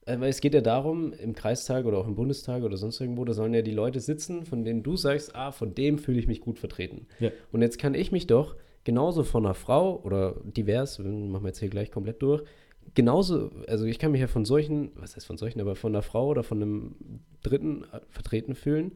äh, 0.07 0.19
weil 0.21 0.31
es 0.31 0.41
geht 0.41 0.55
ja 0.55 0.61
darum, 0.63 1.13
im 1.13 1.35
Kreistag 1.35 1.85
oder 1.85 1.99
auch 1.99 2.07
im 2.09 2.15
Bundestag 2.15 2.63
oder 2.63 2.77
sonst 2.77 3.01
irgendwo, 3.01 3.25
da 3.25 3.35
sollen 3.35 3.53
ja 3.55 3.63
die 3.63 3.73
Leute 3.73 4.01
sitzen, 4.01 4.47
von 4.47 4.65
denen 4.65 4.83
du 4.83 4.97
sagst, 4.97 5.35
ah, 5.37 5.53
von 5.53 5.75
dem 5.75 5.99
fühle 5.99 6.19
ich 6.19 6.27
mich 6.29 6.41
gut 6.41 6.59
vertreten. 6.59 7.07
Ja. 7.21 7.31
Und 7.53 7.63
jetzt 7.63 7.79
kann 7.79 7.95
ich 7.95 8.11
mich 8.13 8.27
doch 8.27 8.55
genauso 8.87 9.25
von 9.25 9.45
einer 9.45 9.55
Frau 9.55 10.01
oder 10.03 10.37
divers, 10.45 11.01
machen 11.01 11.43
wir 11.43 11.49
jetzt 11.49 11.59
hier 11.59 11.69
gleich 11.69 11.91
komplett 11.91 12.23
durch, 12.23 12.45
genauso, 12.95 13.51
also 13.67 13.85
ich 13.85 13.99
kann 13.99 14.13
mich 14.13 14.21
ja 14.21 14.29
von 14.29 14.45
solchen, 14.45 14.93
was 14.95 15.17
heißt 15.17 15.27
von 15.27 15.37
solchen, 15.37 15.61
aber 15.61 15.75
von 15.75 15.93
einer 15.93 16.03
Frau 16.03 16.29
oder 16.29 16.45
von 16.45 16.63
einem 16.63 16.95
Dritten 17.43 17.85
vertreten 18.09 18.55
fühlen. 18.55 18.93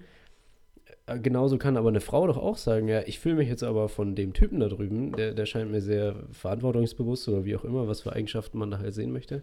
Äh, 1.07 1.18
Genauso 1.18 1.59
kann 1.59 1.76
aber 1.76 1.88
eine 1.88 2.00
Frau 2.00 2.26
doch 2.29 2.38
auch 2.38 2.57
sagen, 2.57 2.87
ja, 2.87 3.03
ich 3.05 3.18
fühle 3.18 3.35
mich 3.35 3.48
jetzt 3.48 3.64
aber 3.64 3.88
von 3.88 4.14
dem 4.14 4.33
Typen 4.33 4.61
da 4.61 4.68
drüben, 4.68 5.12
der, 5.12 5.35
der 5.35 5.44
scheint 5.44 5.72
mir 5.72 5.81
sehr 5.81 6.14
verantwortungsbewusst 6.31 7.29
oder 7.29 7.44
wie 7.44 7.57
auch 7.57 7.64
immer, 7.64 7.88
was 7.88 8.03
für 8.03 8.12
Eigenschaften 8.12 8.59
man 8.59 8.70
da 8.70 8.79
halt 8.79 8.94
sehen 8.94 9.12
möchte. 9.12 9.42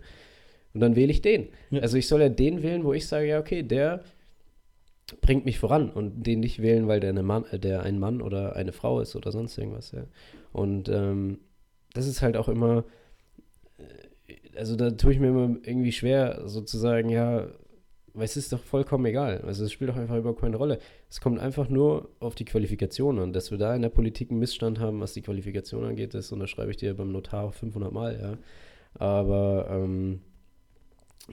Und 0.73 0.79
dann 0.79 0.95
wähle 0.95 1.11
ich 1.11 1.21
den. 1.21 1.49
Ja. 1.71 1.81
Also 1.81 1.97
ich 1.97 2.07
soll 2.07 2.21
ja 2.21 2.29
den 2.29 2.63
wählen, 2.63 2.85
wo 2.85 2.93
ich 2.93 3.05
sage, 3.05 3.27
ja, 3.27 3.39
okay, 3.39 3.63
der 3.63 4.01
bringt 5.21 5.45
mich 5.45 5.59
voran 5.59 5.89
und 5.89 6.23
den 6.23 6.41
nicht 6.41 6.61
wählen, 6.61 6.87
weil 6.87 6.99
der, 6.99 7.11
eine 7.11 7.23
Mann, 7.23 7.45
äh, 7.51 7.59
der 7.59 7.83
ein 7.83 7.99
Mann 7.99 8.21
oder 8.21 8.55
eine 8.55 8.73
Frau 8.73 8.99
ist 8.99 9.15
oder 9.15 9.31
sonst 9.31 9.57
irgendwas, 9.57 9.91
ja. 9.91 10.05
Und 10.51 10.89
ähm, 10.89 11.39
das 11.93 12.07
ist 12.07 12.21
halt 12.21 12.37
auch 12.37 12.49
immer, 12.49 12.83
äh, 13.77 14.57
also 14.57 14.75
da 14.75 14.91
tue 14.91 15.13
ich 15.13 15.19
mir 15.19 15.29
immer 15.29 15.57
irgendwie 15.63 15.91
schwer, 15.91 16.41
sozusagen, 16.45 17.09
ja, 17.09 17.47
weil 18.17 18.25
es 18.25 18.35
ist 18.35 18.51
doch 18.51 18.63
vollkommen 18.63 19.05
egal. 19.05 19.41
Also 19.45 19.63
es 19.63 19.71
spielt 19.71 19.91
doch 19.91 19.95
einfach 19.95 20.17
überhaupt 20.17 20.41
keine 20.41 20.57
Rolle. 20.57 20.79
Es 21.07 21.21
kommt 21.21 21.39
einfach 21.39 21.69
nur 21.69 22.09
auf 22.19 22.33
die 22.33 22.45
Qualifikation 22.45 23.19
an. 23.19 23.31
Dass 23.31 23.51
wir 23.51 23.59
da 23.59 23.75
in 23.75 23.83
der 23.83 23.89
Politik 23.89 24.31
einen 24.31 24.39
Missstand 24.39 24.79
haben, 24.79 24.99
was 24.99 25.13
die 25.13 25.21
Qualifikation 25.21 25.85
angeht, 25.85 26.15
das 26.15 26.31
unterschreibe 26.31 26.71
ich 26.71 26.77
dir 26.77 26.95
beim 26.95 27.11
Notar 27.11 27.51
500 27.51 27.91
Mal, 27.91 28.19
ja. 28.19 28.37
Aber 28.95 29.67
ähm, 29.69 30.21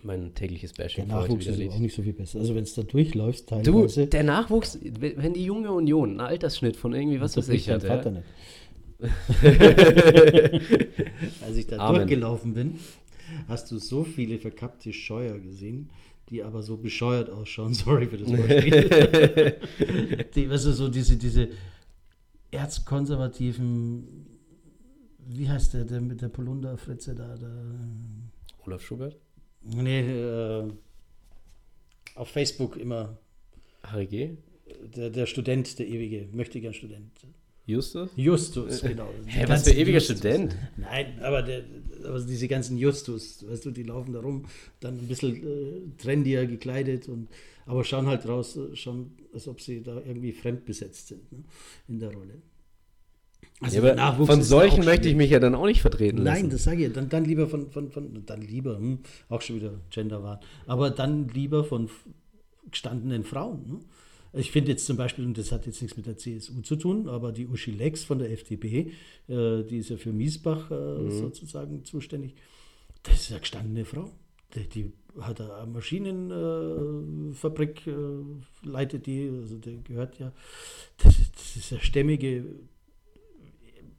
mein 0.02 0.34
tägliches 0.34 0.72
Der 0.72 0.84
Bashing 0.84 1.04
heute 1.04 1.14
Nachwuchs 1.14 1.46
ist 1.46 1.70
auch 1.70 1.78
nicht 1.78 1.94
so 1.94 2.02
viel 2.02 2.12
besser. 2.12 2.40
Also 2.40 2.54
wenn 2.54 2.64
es 2.64 2.74
da 2.74 2.82
durchläufst, 2.82 3.50
Du, 3.50 3.62
teilweise, 3.62 4.06
der 4.06 4.24
Nachwuchs, 4.24 4.78
wenn 4.82 5.32
die 5.34 5.44
junge 5.44 5.72
Union 5.72 6.10
einen 6.10 6.20
Altersschnitt 6.20 6.76
von 6.76 6.94
irgendwie, 6.94 7.20
was 7.20 7.36
weiß 7.36 7.48
ich, 7.50 7.66
dein 7.66 7.76
hat, 7.76 7.86
Vater 7.86 8.10
ja? 8.10 8.16
nicht. 8.18 8.26
Als 11.42 11.56
ich 11.56 11.66
da 11.66 11.78
Amen. 11.78 12.00
durchgelaufen 12.00 12.54
bin, 12.54 12.78
hast 13.48 13.70
du 13.70 13.78
so 13.78 14.04
viele 14.04 14.38
verkappte 14.38 14.92
Scheuer 14.92 15.38
gesehen, 15.38 15.90
die 16.30 16.42
aber 16.42 16.62
so 16.62 16.76
bescheuert 16.76 17.30
ausschauen. 17.30 17.74
Sorry 17.74 18.06
für 18.06 18.18
das 18.18 18.30
Beispiel. 18.30 19.56
die, 20.34 20.50
weißt 20.50 20.66
du, 20.66 20.72
so 20.72 20.88
diese, 20.88 21.16
diese 21.16 21.48
erzkonservativen, 22.50 24.26
wie 25.26 25.48
heißt 25.48 25.74
der, 25.74 25.84
der 25.84 26.00
mit 26.00 26.22
der 26.22 26.28
Polunderfritze 26.28 27.14
da? 27.14 27.36
Der, 27.36 27.50
Olaf 28.66 28.82
Schubert, 28.82 29.16
nee, 29.64 30.00
äh, 30.00 30.70
auf 32.14 32.28
Facebook 32.28 32.76
immer 32.76 33.18
HRG, 33.82 34.36
der, 34.96 35.10
der 35.10 35.26
Student, 35.26 35.78
der 35.78 35.88
ewige, 35.88 36.28
möchte 36.32 36.60
gern 36.60 36.74
Student. 36.74 37.10
Justus. 37.66 38.10
Justus, 38.14 38.82
genau. 38.82 39.08
Die 39.24 39.30
Hä, 39.30 39.44
was 39.48 39.64
für 39.64 39.70
ewiger 39.70 39.98
Justus. 39.98 40.18
Student? 40.18 40.56
Nein, 40.76 41.18
aber, 41.22 41.42
der, 41.42 41.64
aber 42.04 42.20
diese 42.20 42.46
ganzen 42.46 42.76
Justus, 42.76 43.46
weißt 43.48 43.64
du, 43.64 43.70
die 43.70 43.84
laufen 43.84 44.12
da 44.12 44.20
rum, 44.20 44.44
dann 44.80 44.98
ein 44.98 45.08
bisschen 45.08 45.36
äh, 45.36 45.80
trendier 45.96 46.46
gekleidet, 46.46 47.08
und, 47.08 47.28
aber 47.64 47.82
schauen 47.84 48.06
halt 48.06 48.28
raus, 48.28 48.56
äh, 48.56 48.76
schon, 48.76 49.12
als 49.32 49.48
ob 49.48 49.62
sie 49.62 49.82
da 49.82 49.96
irgendwie 50.04 50.32
fremdbesetzt 50.32 51.08
sind 51.08 51.32
ne, 51.32 51.44
in 51.88 51.98
der 52.00 52.12
Rolle. 52.12 52.42
Also 53.64 53.84
Ja, 53.86 54.12
von 54.12 54.42
solchen 54.42 54.82
auch 54.82 54.86
möchte 54.86 55.08
ich 55.08 55.16
mich 55.16 55.30
ja 55.30 55.38
dann 55.40 55.54
auch 55.54 55.64
nicht 55.66 55.80
vertreten 55.80 56.18
lassen. 56.18 56.42
Nein, 56.42 56.50
das 56.50 56.64
sage 56.64 56.84
ich. 56.86 56.92
Dann, 56.92 57.08
dann 57.08 57.24
lieber 57.24 57.46
von, 57.48 57.70
von, 57.70 57.90
von 57.90 58.22
dann 58.26 58.42
lieber, 58.42 58.76
hm, 58.76 58.98
auch 59.28 59.40
schon 59.42 59.56
wieder 59.56 59.72
Genderwahl, 59.90 60.40
aber 60.66 60.90
dann 60.90 61.28
lieber 61.28 61.64
von 61.64 61.88
gestandenen 62.70 63.24
Frauen. 63.24 63.66
Ne? 63.66 63.80
Ich 64.40 64.50
finde 64.50 64.72
jetzt 64.72 64.84
zum 64.86 64.96
Beispiel, 64.96 65.24
und 65.24 65.38
das 65.38 65.52
hat 65.52 65.64
jetzt 65.66 65.80
nichts 65.80 65.96
mit 65.96 66.06
der 66.06 66.16
CSU 66.18 66.60
zu 66.62 66.74
tun, 66.76 67.08
aber 67.08 67.30
die 67.32 67.46
Uschi 67.46 67.70
Lex 67.70 68.02
von 68.04 68.18
der 68.18 68.30
FDP, 68.32 68.90
äh, 69.28 69.62
die 69.62 69.78
ist 69.78 69.90
ja 69.90 69.96
für 69.96 70.12
Miesbach 70.12 70.70
äh, 70.70 70.74
Mhm. 70.74 71.10
sozusagen 71.10 71.84
zuständig, 71.84 72.34
das 73.04 73.14
ist 73.20 73.30
eine 73.30 73.40
gestandene 73.40 73.84
Frau. 73.84 74.10
Die, 74.54 74.68
die 74.68 74.92
hat 75.20 75.40
eine 75.40 75.66
Maschinenfabrik, 75.70 77.86
äh, 77.86 77.90
äh, 77.90 78.24
leitet 78.64 79.06
die, 79.06 79.30
also 79.40 79.56
der 79.58 79.74
gehört 79.78 80.18
ja, 80.18 80.32
das, 81.02 81.18
ist- 81.18 81.34
das 81.36 81.56
ist 81.56 81.72
eine 81.72 81.80
stämmige 81.82 82.44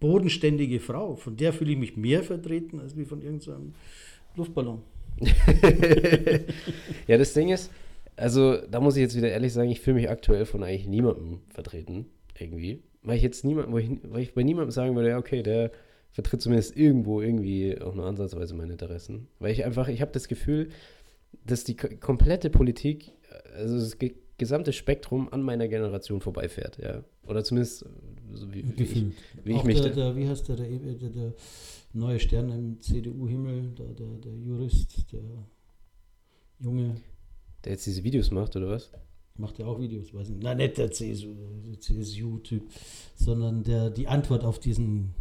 bodenständige 0.05 0.79
Frau. 0.79 1.15
Von 1.15 1.35
der 1.35 1.51
fühle 1.51 1.71
ich 1.71 1.79
mich 1.79 1.97
mehr 1.97 2.21
vertreten 2.21 2.79
als 2.79 2.95
wie 2.95 3.05
von 3.05 3.23
irgendeinem 3.23 3.73
Luftballon. 4.35 4.81
Ja, 7.07 7.17
das 7.17 7.33
Ding 7.33 7.49
ist, 7.49 7.71
also 8.15 8.57
da 8.57 8.79
muss 8.79 8.95
ich 8.95 9.01
jetzt 9.01 9.15
wieder 9.15 9.29
ehrlich 9.29 9.53
sagen, 9.53 9.69
ich 9.69 9.81
fühle 9.81 9.95
mich 9.95 10.09
aktuell 10.09 10.45
von 10.45 10.63
eigentlich 10.63 10.87
niemandem 10.87 11.39
vertreten, 11.49 12.05
irgendwie. 12.37 12.83
Weil 13.01 13.17
ich 13.17 13.23
jetzt 13.23 13.45
niemand, 13.45 13.71
wo 13.71 13.77
ich, 13.79 13.89
weil 14.03 14.21
ich 14.21 14.33
bei 14.33 14.43
niemandem 14.43 14.71
sagen 14.71 14.95
würde, 14.95 15.09
ja, 15.09 15.17
okay, 15.17 15.41
der 15.41 15.71
vertritt 16.11 16.41
zumindest 16.41 16.77
irgendwo 16.77 17.21
irgendwie 17.21 17.79
auch 17.81 17.95
nur 17.95 18.05
ansatzweise 18.05 18.53
meine 18.55 18.73
Interessen. 18.73 19.27
Weil 19.39 19.51
ich 19.51 19.65
einfach, 19.65 19.87
ich 19.87 20.01
habe 20.01 20.11
das 20.11 20.27
Gefühl, 20.27 20.69
dass 21.45 21.63
die 21.63 21.75
komplette 21.75 22.49
Politik, 22.49 23.11
also 23.55 23.79
das 23.79 23.97
gesamte 24.37 24.71
Spektrum 24.71 25.31
an 25.31 25.41
meiner 25.41 25.67
Generation 25.67 26.21
vorbeifährt, 26.21 26.77
ja. 26.77 27.03
Oder 27.25 27.43
zumindest 27.43 27.85
so 28.34 28.53
wie, 28.53 28.65
wie, 28.78 28.84
ich, 28.84 29.05
wie 29.43 29.55
ich 29.55 29.63
mich. 29.63 29.82
Der, 29.82 29.91
der, 29.91 30.15
wie 30.15 30.28
heißt 30.28 30.47
der, 30.49 30.55
der, 30.55 30.67
der, 31.09 31.34
neue 31.93 32.19
Stern 32.19 32.49
im 32.49 32.82
CDU-Himmel, 32.82 33.71
der, 33.78 33.88
der, 33.88 34.07
der 34.17 34.34
Jurist, 34.34 35.11
der 35.11 35.21
Junge. 36.59 36.95
Der 37.63 37.73
jetzt 37.73 37.86
diese 37.86 38.03
Videos 38.03 38.32
macht, 38.32 38.55
oder 38.55 38.69
was? 38.69 38.91
Macht 39.38 39.59
ja 39.59 39.65
auch 39.65 39.80
Videos, 39.80 40.13
weiß 40.13 40.30
nicht. 40.30 40.43
Nein, 40.43 40.57
nicht 40.57 40.78
der 40.78 40.91
CSU-Typ, 40.91 42.63
sondern 43.15 43.63
der 43.63 43.89
die 43.89 44.07
Antwort 44.07 44.43
auf 44.45 44.59
diesen. 44.59 45.13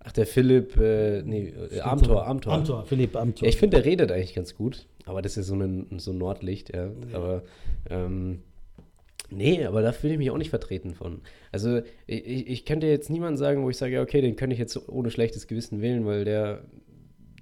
Ach, 0.00 0.12
der 0.12 0.26
Philipp, 0.26 0.76
äh, 0.76 1.22
nee, 1.22 1.48
äh, 1.48 1.80
Amtor, 1.80 2.26
Amtor. 2.26 2.52
Amtor, 2.52 2.84
Philipp 2.84 3.16
Amtor. 3.16 3.46
Ja, 3.46 3.48
ich 3.48 3.56
finde, 3.56 3.76
der 3.76 3.86
redet 3.86 4.10
eigentlich 4.12 4.34
ganz 4.34 4.54
gut, 4.54 4.86
aber 5.06 5.22
das 5.22 5.36
ist 5.36 5.46
so 5.46 5.54
ein, 5.54 5.86
so 5.98 6.10
ein 6.10 6.18
Nordlicht, 6.18 6.74
ja. 6.74 6.86
ja. 6.86 7.16
Aber, 7.16 7.42
ähm, 7.88 8.42
nee, 9.34 9.64
aber 9.64 9.82
da 9.82 9.92
fühle 9.92 10.14
ich 10.14 10.18
mich 10.18 10.30
auch 10.30 10.38
nicht 10.38 10.50
vertreten 10.50 10.94
von. 10.94 11.20
Also, 11.52 11.82
ich, 12.06 12.48
ich 12.48 12.64
könnte 12.64 12.86
jetzt 12.86 13.10
niemanden 13.10 13.36
sagen, 13.36 13.62
wo 13.62 13.70
ich 13.70 13.76
sage, 13.76 14.00
okay, 14.00 14.20
den 14.20 14.36
könnte 14.36 14.54
ich 14.54 14.60
jetzt 14.60 14.88
ohne 14.88 15.10
schlechtes 15.10 15.46
Gewissen 15.46 15.80
wählen, 15.80 16.06
weil 16.06 16.24
der, 16.24 16.64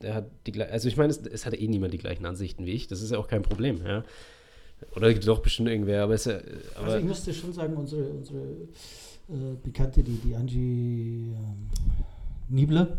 der 0.02 0.14
hat 0.14 0.30
die 0.46 0.52
gleichen, 0.52 0.72
also 0.72 0.88
ich 0.88 0.96
meine, 0.96 1.10
es, 1.10 1.18
es 1.18 1.46
hat 1.46 1.54
eh 1.54 1.68
niemand 1.68 1.92
die 1.92 1.98
gleichen 1.98 2.26
Ansichten 2.26 2.66
wie 2.66 2.72
ich, 2.72 2.88
das 2.88 3.02
ist 3.02 3.12
ja 3.12 3.18
auch 3.18 3.28
kein 3.28 3.42
Problem, 3.42 3.80
ja. 3.84 4.04
Oder 4.96 5.14
doch 5.14 5.40
bestimmt 5.40 5.68
irgendwer, 5.68 6.02
aber 6.02 6.14
es 6.14 6.26
ist 6.26 6.32
ja. 6.32 6.40
Aber 6.74 6.86
also 6.86 6.98
ich 6.98 7.04
musste 7.04 7.32
schon 7.32 7.52
sagen, 7.52 7.76
unsere, 7.76 8.04
unsere 8.10 8.40
äh, 9.28 9.56
Bekannte, 9.62 10.02
die, 10.02 10.16
die 10.16 10.34
Angie 10.34 11.30
äh, 11.30 12.52
Niebler, 12.52 12.98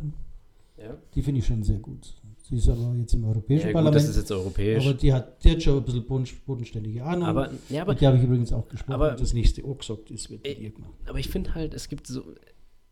ja. 0.77 0.97
die 1.13 1.21
finde 1.21 1.39
ich 1.39 1.45
schon 1.45 1.63
sehr 1.63 1.79
gut. 1.79 2.13
Sie 2.43 2.57
ist 2.57 2.67
aber 2.67 2.93
jetzt 2.99 3.13
im 3.13 3.23
Europäischen 3.23 3.67
ja, 3.67 3.73
Parlament. 3.73 3.95
Gut, 3.95 4.03
das 4.03 4.09
ist 4.09 4.21
jetzt 4.21 4.31
europäisch. 4.31 4.85
Aber 4.85 4.93
die 4.93 5.13
hat, 5.13 5.43
die 5.43 5.51
hat 5.51 5.63
schon 5.63 5.77
ein 5.77 5.83
bisschen 5.83 6.03
bodenständige 6.45 7.03
Ahnung. 7.03 7.23
Aber, 7.23 7.49
ja, 7.69 7.83
aber, 7.83 7.93
Mit 7.93 8.01
der 8.01 8.09
habe 8.09 8.17
ich 8.17 8.23
übrigens 8.25 8.51
auch 8.51 8.67
gesprochen. 8.67 8.93
Aber, 8.93 9.11
das 9.11 9.33
nächste 9.33 9.63
auch 9.63 9.77
gesagt 9.77 10.11
ist, 10.11 10.29
wird 10.29 10.43
mit 10.43 10.59
ihr 10.59 10.71
gemacht. 10.71 10.93
Aber 11.05 11.19
ich 11.19 11.29
finde 11.29 11.55
halt, 11.55 11.73
es 11.73 11.87
gibt 11.87 12.05
so, 12.05 12.21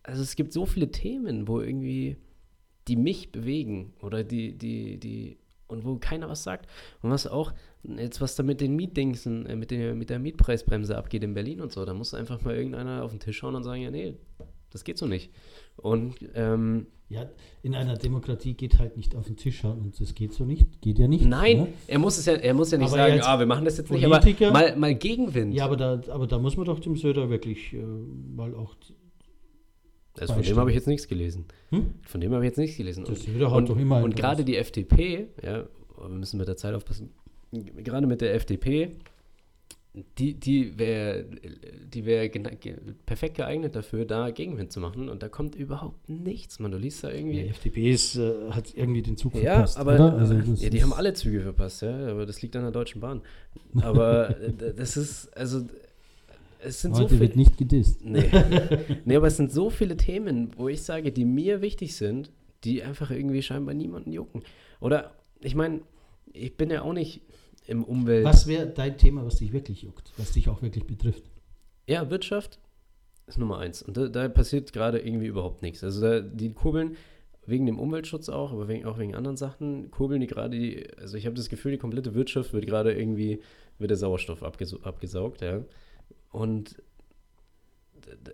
also 0.03 0.21
es 0.21 0.37
gibt 0.37 0.53
so 0.53 0.65
viele 0.65 0.89
Themen, 0.89 1.49
wo 1.49 1.59
irgendwie, 1.59 2.15
die 2.87 2.95
mich 2.95 3.33
bewegen 3.33 3.93
oder 4.01 4.23
die, 4.23 4.57
die, 4.57 4.97
die 4.97 5.37
und 5.67 5.83
wo 5.83 5.97
keiner 5.97 6.29
was 6.29 6.43
sagt. 6.43 6.69
Und 7.01 7.11
was 7.11 7.27
auch, 7.27 7.53
jetzt 7.83 8.21
was 8.21 8.35
da 8.35 8.43
mit 8.43 8.61
den 8.61 8.75
Mietdingsen, 8.77 9.45
äh, 9.47 9.57
mit, 9.57 9.71
der, 9.71 9.95
mit 9.95 10.09
der 10.09 10.19
Mietpreisbremse 10.19 10.97
abgeht 10.97 11.23
in 11.23 11.33
Berlin 11.33 11.59
und 11.59 11.73
so, 11.73 11.83
da 11.83 11.93
muss 11.93 12.13
einfach 12.13 12.41
mal 12.41 12.55
irgendeiner 12.55 13.03
auf 13.03 13.11
den 13.11 13.19
Tisch 13.19 13.37
schauen 13.37 13.55
und 13.55 13.63
sagen, 13.63 13.81
ja, 13.81 13.91
nee, 13.91 14.15
das 14.71 14.83
geht 14.83 14.97
so 14.97 15.05
nicht. 15.05 15.31
Und 15.77 16.15
ähm, 16.33 16.87
ja, 17.09 17.29
in 17.61 17.75
einer 17.75 17.97
Demokratie 17.97 18.53
geht 18.53 18.79
halt 18.79 18.95
nicht 18.95 19.15
auf 19.15 19.27
den 19.27 19.35
Tisch 19.35 19.59
schauen 19.59 19.79
und 19.79 19.99
das 19.99 20.15
geht 20.15 20.33
so 20.33 20.45
nicht, 20.45 20.81
geht 20.81 20.97
ja 20.97 21.07
nicht. 21.07 21.25
Nein, 21.25 21.57
ne? 21.57 21.67
er 21.87 21.99
muss 21.99 22.17
es 22.17 22.25
ja, 22.25 22.33
er 22.33 22.53
muss 22.53 22.71
ja 22.71 22.77
nicht 22.77 22.87
aber 22.87 22.97
sagen, 22.97 23.21
ah, 23.21 23.37
wir 23.37 23.45
machen 23.45 23.65
das 23.65 23.77
jetzt 23.77 23.87
Politiker, 23.87 24.19
nicht, 24.23 24.41
aber 24.43 24.51
mal, 24.51 24.75
mal 24.77 24.95
Gegenwind. 24.95 25.53
Ja, 25.53 25.65
aber 25.65 25.75
da, 25.75 26.01
aber 26.09 26.25
da 26.25 26.39
muss 26.39 26.55
man 26.55 26.65
doch 26.65 26.79
dem 26.79 26.95
Söder 26.95 27.29
wirklich 27.29 27.73
äh, 27.73 27.77
mal 27.83 28.55
auch 28.55 28.75
also 30.19 30.33
von 30.33 30.43
dem 30.43 30.57
habe 30.57 30.69
ich 30.69 30.75
jetzt 30.75 30.87
nichts 30.87 31.07
gelesen. 31.07 31.45
Hm? 31.69 31.93
Von 32.03 32.21
dem 32.21 32.33
habe 32.33 32.43
ich 32.43 32.49
jetzt 32.49 32.57
nichts 32.57 32.77
gelesen. 32.77 33.05
Das 33.05 33.25
und, 33.25 33.41
und, 33.41 33.69
doch 33.69 33.77
immer 33.77 34.03
und 34.03 34.15
gerade 34.15 34.43
die 34.43 34.57
FDP, 34.57 35.27
ja, 35.41 35.65
wir 35.97 36.09
müssen 36.09 36.37
mit 36.37 36.47
der 36.47 36.57
Zeit 36.57 36.73
aufpassen, 36.73 37.11
gerade 37.51 38.07
mit 38.07 38.21
der 38.21 38.33
FDP, 38.35 38.97
die, 39.93 40.35
die 40.35 40.79
wäre 40.79 41.25
die 41.93 42.05
wär 42.05 42.29
perfekt 43.05 43.35
geeignet 43.35 43.75
dafür, 43.75 44.05
da 44.05 44.29
Gegenwind 44.29 44.71
zu 44.71 44.79
machen. 44.79 45.09
Und 45.09 45.21
da 45.21 45.27
kommt 45.27 45.55
überhaupt 45.55 46.07
nichts, 46.07 46.59
man. 46.59 46.71
Du 46.71 46.77
liest 46.77 47.03
da 47.03 47.11
irgendwie. 47.11 47.43
Die 47.43 47.49
FDP 47.49 47.91
ist, 47.91 48.15
äh, 48.15 48.51
hat 48.51 48.73
irgendwie 48.73 49.01
den 49.01 49.17
Zug 49.17 49.35
ja, 49.35 49.55
verpasst. 49.55 49.77
Aber, 49.77 49.99
also 49.99 50.33
ja, 50.33 50.69
die 50.69 50.81
haben 50.81 50.93
alle 50.93 51.13
Züge 51.13 51.41
verpasst, 51.41 51.81
ja. 51.81 52.07
Aber 52.07 52.25
das 52.25 52.41
liegt 52.41 52.55
an 52.55 52.61
der 52.61 52.71
Deutschen 52.71 53.01
Bahn. 53.01 53.21
Aber 53.81 54.33
das 54.77 54.95
ist, 54.95 55.35
also 55.37 55.65
es 56.63 56.81
sind 56.81 56.93
Heute 56.93 57.03
so 57.03 57.07
viele. 57.09 57.19
wird 57.21 57.35
nicht 57.35 57.57
gedisst. 57.57 58.05
Nee. 58.05 58.31
nee, 59.05 59.15
aber 59.15 59.27
es 59.27 59.35
sind 59.35 59.51
so 59.51 59.69
viele 59.69 59.97
Themen, 59.97 60.51
wo 60.55 60.69
ich 60.69 60.83
sage, 60.83 61.11
die 61.11 61.25
mir 61.25 61.61
wichtig 61.61 61.97
sind, 61.97 62.31
die 62.63 62.81
einfach 62.81 63.11
irgendwie 63.11 63.41
scheinbar 63.41 63.73
niemanden 63.73 64.13
jucken. 64.13 64.43
Oder, 64.79 65.15
ich 65.41 65.55
meine, 65.55 65.81
ich 66.31 66.55
bin 66.55 66.69
ja 66.69 66.83
auch 66.83 66.93
nicht 66.93 67.21
im 67.71 67.83
Umwelt. 67.83 68.25
Was 68.25 68.47
wäre 68.47 68.67
dein 68.67 68.97
Thema, 68.97 69.25
was 69.25 69.37
dich 69.37 69.53
wirklich 69.53 69.81
juckt, 69.83 70.11
was 70.17 70.33
dich 70.33 70.49
auch 70.49 70.61
wirklich 70.61 70.85
betrifft? 70.85 71.23
Ja, 71.87 72.09
Wirtschaft 72.09 72.59
ist 73.27 73.37
Nummer 73.37 73.57
eins. 73.59 73.81
Und 73.81 73.97
da, 73.97 74.07
da 74.07 74.27
passiert 74.29 74.71
gerade 74.73 74.99
irgendwie 74.99 75.27
überhaupt 75.27 75.61
nichts. 75.61 75.83
Also 75.83 76.01
da, 76.01 76.19
die 76.19 76.53
kurbeln 76.53 76.97
wegen 77.45 77.65
dem 77.65 77.79
Umweltschutz 77.79 78.29
auch, 78.29 78.51
aber 78.51 78.67
wegen, 78.67 78.85
auch 78.85 78.99
wegen 78.99 79.15
anderen 79.15 79.37
Sachen, 79.37 79.89
kurbeln 79.89 80.21
die 80.21 80.27
gerade 80.27 80.57
die, 80.57 80.87
also 80.97 81.17
ich 81.17 81.25
habe 81.25 81.35
das 81.35 81.49
Gefühl, 81.49 81.71
die 81.71 81.77
komplette 81.77 82.13
Wirtschaft 82.13 82.53
wird 82.53 82.67
gerade 82.67 82.93
irgendwie, 82.93 83.41
wird 83.79 83.89
der 83.89 83.97
Sauerstoff 83.97 84.43
abgesaugt, 84.43 85.41
ja. 85.41 85.63
Und 86.31 86.81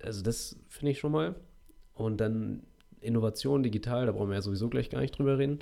also 0.03 0.23
das 0.23 0.57
finde 0.67 0.91
ich 0.91 0.99
schon 0.99 1.11
mal. 1.11 1.35
Und 1.93 2.17
dann 2.17 2.63
Innovation 2.99 3.63
digital, 3.63 4.07
da 4.07 4.11
brauchen 4.11 4.29
wir 4.29 4.35
ja 4.35 4.41
sowieso 4.41 4.69
gleich 4.69 4.89
gar 4.89 4.99
nicht 4.99 5.17
drüber 5.17 5.37
reden. 5.37 5.59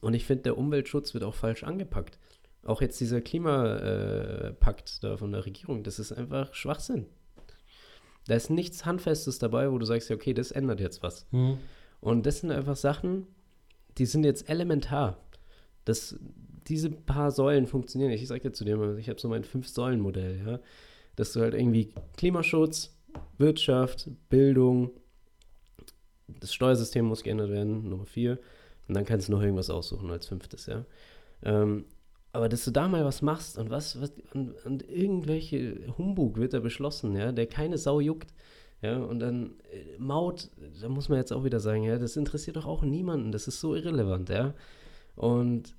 Und 0.00 0.14
ich 0.14 0.24
finde, 0.24 0.44
der 0.44 0.58
Umweltschutz 0.58 1.14
wird 1.14 1.24
auch 1.24 1.34
falsch 1.34 1.64
angepackt. 1.64 2.18
Auch 2.64 2.80
jetzt 2.80 3.00
dieser 3.00 3.20
Klimapakt 3.20 5.02
da 5.02 5.16
von 5.16 5.32
der 5.32 5.44
Regierung, 5.44 5.82
das 5.82 5.98
ist 5.98 6.12
einfach 6.12 6.54
Schwachsinn. 6.54 7.06
Da 8.26 8.36
ist 8.36 8.50
nichts 8.50 8.84
Handfestes 8.84 9.38
dabei, 9.38 9.70
wo 9.72 9.78
du 9.78 9.84
sagst, 9.84 10.08
ja, 10.08 10.16
okay, 10.16 10.32
das 10.32 10.52
ändert 10.52 10.78
jetzt 10.78 11.02
was. 11.02 11.26
Mhm. 11.32 11.58
Und 12.00 12.24
das 12.26 12.40
sind 12.40 12.52
einfach 12.52 12.76
Sachen, 12.76 13.26
die 13.98 14.06
sind 14.06 14.24
jetzt 14.24 14.48
elementar. 14.48 15.18
Das, 15.84 16.16
diese 16.68 16.90
paar 16.90 17.32
Säulen 17.32 17.66
funktionieren. 17.66 18.12
Ich 18.12 18.26
sage 18.28 18.42
dir 18.42 18.52
zu 18.52 18.64
dir, 18.64 18.96
ich 18.96 19.08
habe 19.08 19.20
so 19.20 19.28
mein 19.28 19.42
Fünf-Säulen-Modell, 19.42 20.42
ja 20.46 20.60
dass 21.16 21.32
du 21.32 21.40
halt 21.40 21.54
irgendwie 21.54 21.92
Klimaschutz, 22.16 22.96
Wirtschaft, 23.38 24.08
Bildung, 24.28 24.90
das 26.26 26.54
Steuersystem 26.54 27.04
muss 27.04 27.22
geändert 27.22 27.50
werden, 27.50 27.88
Nummer 27.88 28.06
vier. 28.06 28.38
Und 28.88 28.94
dann 28.94 29.04
kannst 29.04 29.28
du 29.28 29.32
noch 29.32 29.42
irgendwas 29.42 29.70
aussuchen 29.70 30.10
als 30.10 30.26
fünftes, 30.26 30.66
ja. 30.66 30.84
Ähm, 31.44 31.84
aber 32.32 32.48
dass 32.48 32.64
du 32.64 32.70
da 32.70 32.88
mal 32.88 33.04
was 33.04 33.22
machst 33.22 33.58
und 33.58 33.70
was, 33.70 34.00
was 34.00 34.12
und, 34.32 34.52
und, 34.64 34.88
irgendwelche 34.88 35.94
Humbug 35.98 36.38
wird 36.38 36.54
da 36.54 36.60
beschlossen, 36.60 37.14
ja, 37.14 37.32
der 37.32 37.46
keine 37.46 37.78
Sau 37.78 38.00
juckt. 38.00 38.32
Ja, 38.80 38.98
und 38.98 39.20
dann 39.20 39.52
äh, 39.70 39.98
Maut, 39.98 40.50
da 40.80 40.88
muss 40.88 41.08
man 41.08 41.18
jetzt 41.18 41.32
auch 41.32 41.44
wieder 41.44 41.60
sagen, 41.60 41.84
ja, 41.84 41.98
das 41.98 42.16
interessiert 42.16 42.56
doch 42.56 42.66
auch 42.66 42.82
niemanden, 42.82 43.30
das 43.30 43.46
ist 43.46 43.60
so 43.60 43.76
irrelevant, 43.76 44.28
ja. 44.28 44.54
Und 45.14 45.74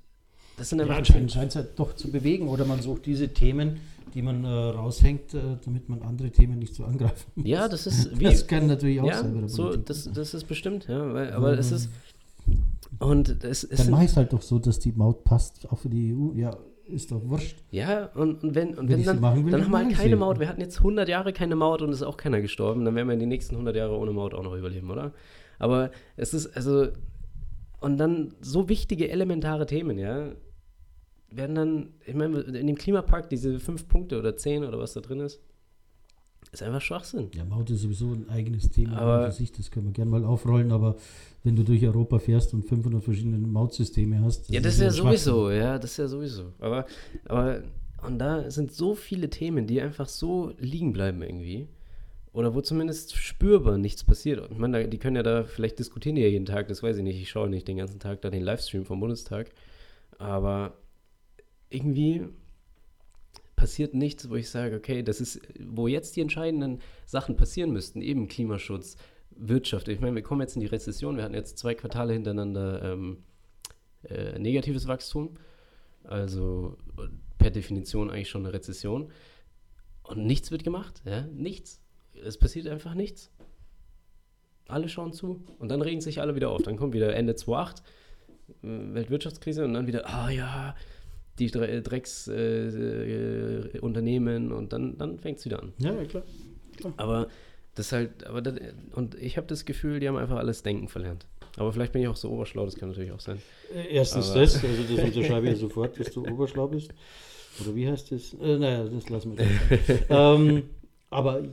das 0.57 0.69
sind 0.69 0.79
einfach. 0.79 0.93
Ja, 0.93 0.99
anscheinend 0.99 1.31
scheint 1.31 1.49
es 1.49 1.55
halt 1.55 1.79
doch 1.79 1.95
zu 1.95 2.11
bewegen 2.11 2.47
oder 2.47 2.65
man 2.65 2.81
sucht 2.81 3.05
diese 3.05 3.29
Themen, 3.29 3.81
die 4.13 4.21
man 4.21 4.45
äh, 4.45 4.47
raushängt, 4.47 5.33
äh, 5.33 5.57
damit 5.65 5.89
man 5.89 6.01
andere 6.03 6.29
Themen 6.31 6.59
nicht 6.59 6.75
so 6.75 6.85
angreifen 6.85 7.31
muss. 7.35 7.47
Ja, 7.47 7.67
das 7.67 7.87
ist 7.87 8.11
wie. 8.19 8.25
Das 8.25 8.47
kann 8.47 8.67
natürlich 8.67 9.01
auch 9.01 9.07
ja, 9.07 9.21
sein. 9.21 9.47
So, 9.47 9.75
das, 9.75 10.09
das 10.13 10.33
ist 10.33 10.45
bestimmt, 10.45 10.87
ja. 10.87 11.13
Weil, 11.13 11.33
aber 11.33 11.57
es 11.57 11.71
ist. 11.71 11.89
Und 12.99 13.43
es, 13.43 13.63
es 13.63 13.79
Dann 13.79 13.91
mache 13.91 14.05
ich 14.05 14.11
es 14.11 14.17
halt 14.17 14.33
doch 14.33 14.41
so, 14.41 14.59
dass 14.59 14.79
die 14.79 14.91
Maut 14.91 15.23
passt, 15.23 15.69
auch 15.71 15.77
für 15.77 15.89
die 15.89 16.13
EU. 16.13 16.33
Ja, 16.35 16.55
ist 16.85 17.11
doch 17.11 17.21
wurscht. 17.27 17.57
Ja, 17.71 18.07
und, 18.13 18.43
und 18.43 18.55
wenn, 18.55 18.77
und 18.77 18.89
wenn, 18.89 18.99
wenn 18.99 19.05
dann, 19.05 19.19
machen 19.21 19.45
will, 19.45 19.51
dann 19.51 19.63
haben 19.63 19.71
wir 19.71 19.77
halt 19.79 19.95
keine 19.95 20.15
Maut. 20.15 20.39
Wir 20.39 20.49
hatten 20.49 20.61
jetzt 20.61 20.77
100 20.79 21.07
Jahre 21.07 21.33
keine 21.33 21.55
Maut 21.55 21.81
und 21.81 21.89
es 21.89 21.97
ist 21.97 22.03
auch 22.03 22.17
keiner 22.17 22.41
gestorben. 22.41 22.85
Dann 22.85 22.95
werden 22.95 23.07
wir 23.07 23.13
in 23.13 23.19
die 23.19 23.25
nächsten 23.25 23.55
100 23.55 23.75
Jahre 23.75 23.97
ohne 23.97 24.11
Maut 24.11 24.33
auch 24.33 24.43
noch 24.43 24.55
überleben, 24.55 24.91
oder? 24.91 25.13
Aber 25.59 25.91
es 26.17 26.33
ist, 26.33 26.55
also, 26.55 26.87
und 27.79 27.97
dann 27.97 28.33
so 28.41 28.69
wichtige, 28.69 29.09
elementare 29.09 29.65
Themen, 29.65 29.97
ja 29.97 30.33
werden 31.37 31.55
dann, 31.55 31.93
ich 32.05 32.13
meine, 32.13 32.41
in 32.41 32.67
dem 32.67 32.75
Klimapakt 32.75 33.31
diese 33.31 33.59
fünf 33.59 33.87
Punkte 33.87 34.19
oder 34.19 34.35
zehn 34.37 34.63
oder 34.63 34.79
was 34.79 34.93
da 34.93 35.01
drin 35.01 35.19
ist, 35.19 35.41
ist 36.53 36.63
einfach 36.63 36.81
Schwachsinn. 36.81 37.29
Ja, 37.35 37.43
Maut 37.43 37.69
ist 37.69 37.81
sowieso 37.81 38.11
ein 38.11 38.29
eigenes 38.29 38.69
Thema 38.69 38.97
aber, 38.97 39.25
für 39.25 39.31
sich, 39.31 39.51
das 39.51 39.71
können 39.71 39.87
wir 39.87 39.93
gerne 39.93 40.11
mal 40.11 40.23
aufrollen, 40.23 40.71
aber 40.71 40.95
wenn 41.43 41.55
du 41.55 41.63
durch 41.63 41.83
Europa 41.83 42.19
fährst 42.19 42.53
und 42.53 42.63
500 42.63 43.03
verschiedene 43.03 43.37
Mautsysteme 43.39 44.21
hast. 44.21 44.41
Das 44.41 44.49
ja, 44.49 44.61
das 44.61 44.75
ist, 44.75 44.81
ja 44.81 44.91
sowieso, 44.91 45.51
ja, 45.51 45.77
das 45.79 45.91
ist 45.91 45.97
ja 45.97 46.07
sowieso. 46.07 46.53
Aber, 46.59 46.85
aber, 47.25 47.63
und 48.05 48.19
da 48.19 48.49
sind 48.51 48.71
so 48.71 48.93
viele 48.95 49.29
Themen, 49.29 49.65
die 49.65 49.81
einfach 49.81 50.07
so 50.07 50.53
liegen 50.59 50.93
bleiben 50.93 51.21
irgendwie. 51.21 51.67
Oder 52.33 52.55
wo 52.55 52.61
zumindest 52.61 53.15
spürbar 53.15 53.77
nichts 53.77 54.03
passiert. 54.03 54.49
Ich 54.51 54.57
meine, 54.57 54.87
die 54.87 54.97
können 54.97 55.15
ja 55.15 55.23
da, 55.23 55.43
vielleicht 55.43 55.77
diskutieren 55.77 56.15
die 56.15 56.23
ja 56.23 56.27
jeden 56.27 56.45
Tag, 56.45 56.67
das 56.67 56.81
weiß 56.81 56.97
ich 56.97 57.03
nicht. 57.03 57.21
Ich 57.21 57.29
schaue 57.29 57.49
nicht 57.49 57.67
den 57.67 57.77
ganzen 57.77 57.99
Tag 57.99 58.21
da 58.21 58.31
den 58.31 58.41
Livestream 58.41 58.85
vom 58.85 58.99
Bundestag. 58.99 59.51
Aber 60.17 60.73
irgendwie 61.69 62.27
passiert 63.64 63.93
nichts, 63.93 64.30
wo 64.30 64.36
ich 64.36 64.49
sage, 64.49 64.76
okay, 64.76 65.03
das 65.03 65.22
ist, 65.22 65.39
wo 65.57 65.88
jetzt 65.88 66.18
die 66.18 66.22
entscheidenden 66.22 66.82
Sachen 67.05 67.38
passieren 67.38 67.72
müssten, 67.72 68.01
eben 68.01 68.28
Klimaschutz, 68.28 68.97
Wirtschaft. 69.38 69.88
Ich 69.88 70.01
meine, 70.01 70.16
wir 70.16 70.22
kommen 70.22 70.41
jetzt 70.41 70.55
in 70.55 70.59
die 70.59 70.68
Rezession, 70.68 71.16
wir 71.16 71.24
hatten 71.24 71.34
jetzt 71.34 71.57
zwei 71.57 71.74
Quartale 71.74 72.11
hintereinander 72.11 72.91
ähm, 72.91 73.24
äh, 74.03 74.38
negatives 74.38 74.89
Wachstum, 74.89 75.38
also 76.03 76.76
per 77.38 77.51
Definition 77.51 78.09
eigentlich 78.09 78.30
schon 78.30 78.45
eine 78.45 78.53
Rezession. 78.53 79.14
Und 80.03 80.26
nichts 80.26 80.51
wird 80.51 80.66
gemacht, 80.66 81.01
ja, 81.05 81.22
nichts. 81.22 81.80
Es 82.22 82.38
passiert 82.38 82.68
einfach 82.68 82.95
nichts. 82.95 83.32
Alle 84.68 84.89
schauen 84.89 85.14
zu 85.14 85.41
und 85.57 85.70
dann 85.70 85.82
regen 85.82 86.01
sich 86.01 86.20
alle 86.20 86.36
wieder 86.36 86.49
auf. 86.49 86.64
Dann 86.64 86.76
kommt 86.76 86.93
wieder 86.93 87.16
Ende 87.16 87.36
2008, 87.36 87.80
äh, 87.80 88.93
Weltwirtschaftskrise 88.93 89.64
und 89.64 89.74
dann 89.74 89.88
wieder, 89.88 90.05
ah 90.05 90.30
ja, 90.30 90.76
die 91.39 91.49
Drecksunternehmen 91.49 93.69
äh, 93.73 93.77
äh, 93.77 93.79
Unternehmen 93.79 94.51
und 94.51 94.73
dann, 94.73 94.97
dann 94.97 95.19
fängt 95.19 95.39
es 95.39 95.45
wieder 95.45 95.61
an. 95.61 95.73
Ja, 95.79 95.93
ja, 95.93 96.05
klar. 96.05 96.23
Aber 96.97 97.27
das 97.75 97.91
halt, 97.91 98.25
aber 98.27 98.41
das, 98.41 98.55
und 98.95 99.15
ich 99.15 99.38
habe 99.38 99.47
das 99.47 99.65
Gefühl, 99.65 99.99
die 99.99 100.07
haben 100.07 100.17
einfach 100.17 100.38
alles 100.38 100.63
Denken 100.63 100.88
verlernt. 100.88 101.25
Aber 101.57 101.71
vielleicht 101.71 101.93
bin 101.93 102.01
ich 102.01 102.07
auch 102.07 102.15
so 102.15 102.31
oberschlau, 102.31 102.65
das 102.65 102.75
kann 102.75 102.89
natürlich 102.89 103.11
auch 103.11 103.19
sein. 103.19 103.38
Äh, 103.75 103.93
Erstens 103.95 104.31
Aber- 104.31 104.41
das, 104.41 104.63
also 104.63 104.95
das 104.95 105.05
unterschreibe 105.05 105.49
ich 105.49 105.59
sofort, 105.59 105.99
dass 105.99 106.11
du 106.11 106.21
oberschlau 106.25 106.67
bist. 106.67 106.91
Oder 107.61 107.75
wie 107.75 107.88
heißt 107.88 108.11
das? 108.11 108.34
Äh, 108.41 108.57
naja, 108.57 108.86
das 108.86 109.09
lassen 109.09 109.38
wir 109.38 109.45
ähm, 110.09 110.63
aber 111.11 111.43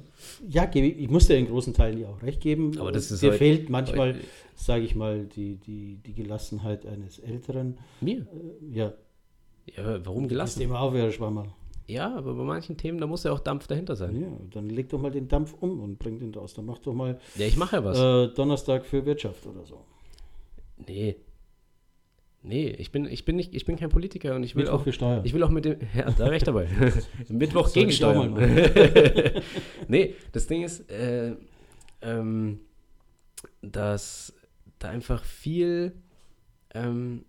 ja, 0.49 0.71
ich, 0.73 1.11
muss 1.11 1.27
dir 1.27 1.37
in 1.37 1.47
großen 1.47 1.75
Teilen 1.75 2.01
ja 2.01 2.09
auch 2.09 2.23
recht 2.23 2.41
geben. 2.41 2.79
Aber 2.79 2.93
das 2.93 3.11
ist 3.11 3.23
Dir 3.23 3.31
halt- 3.31 3.39
fehlt 3.39 3.69
manchmal, 3.69 4.17
sage 4.57 4.85
ich 4.85 4.95
mal, 4.95 5.27
die, 5.27 5.57
die, 5.57 5.97
die 5.97 6.15
Gelassenheit 6.15 6.87
eines 6.87 7.19
Älteren. 7.19 7.77
Mir? 8.01 8.21
Äh, 8.21 8.75
ja, 8.75 8.95
Ja, 9.77 10.05
warum 10.05 10.25
lass 10.25 10.29
gelassen? 10.31 10.61
dem 10.61 10.73
auf, 10.73 10.95
Herr 10.95 11.11
Schwammer. 11.11 11.47
Ja, 11.87 12.15
aber 12.17 12.35
bei 12.35 12.45
manchen 12.45 12.77
Themen, 12.77 12.99
da 13.01 13.07
muss 13.07 13.25
ja 13.25 13.33
auch 13.33 13.41
Dampf 13.41 13.67
dahinter 13.67 13.97
sein. 13.97 14.21
Ja, 14.21 14.29
dann 14.53 14.71
leg 14.71 14.89
doch 14.91 15.01
mal 15.01 15.11
den 15.11 15.27
Dampf 15.27 15.55
um 15.61 15.81
und 15.81 15.99
bring 15.99 16.21
den 16.21 16.33
raus. 16.33 16.55
Dann 16.55 16.65
mach 16.67 16.79
doch 16.79 16.95
mal 16.95 17.19
Ja, 17.35 17.47
ich 17.47 17.57
mache 17.57 17.77
ja 17.77 17.85
was. 17.85 17.99
äh, 17.99 18.33
Donnerstag 18.35 18.87
für 18.87 19.05
Wirtschaft 19.05 19.45
oder 19.47 19.65
so. 19.65 19.81
Nee. 20.87 21.17
Nee, 22.43 22.69
ich 22.79 22.91
bin, 22.91 23.07
ich 23.07 23.25
bin 23.27 23.37
nicht, 23.37 23.55
ich 23.55 23.67
bin 23.67 23.77
kein 23.77 23.91
Politiker 23.91 24.35
und 24.35 24.45
ich 24.45 24.55
will 24.57 24.65
Mittwoch 24.65 24.79
auch, 24.81 24.85
für 24.85 24.93
Steuern. 24.93 25.25
ich 25.25 25.35
will 25.35 25.43
auch 25.43 25.51
mit 25.51 25.67
dem, 25.67 25.77
ja, 25.95 26.11
da 26.11 26.27
recht 26.27 26.47
dabei. 26.47 26.69
Mittwoch 27.29 27.63
auch 27.63 27.67
mal 27.67 27.73
Gegensteuern. 27.75 28.35
nee, 29.89 30.15
das 30.33 30.47
Ding 30.47 30.63
ist, 30.63 30.89
äh, 30.91 31.35
ähm, 32.01 32.61
dass 33.61 34.33
da 34.79 34.89
einfach 34.89 35.25
viel, 35.25 35.93
ähm, 36.73 37.25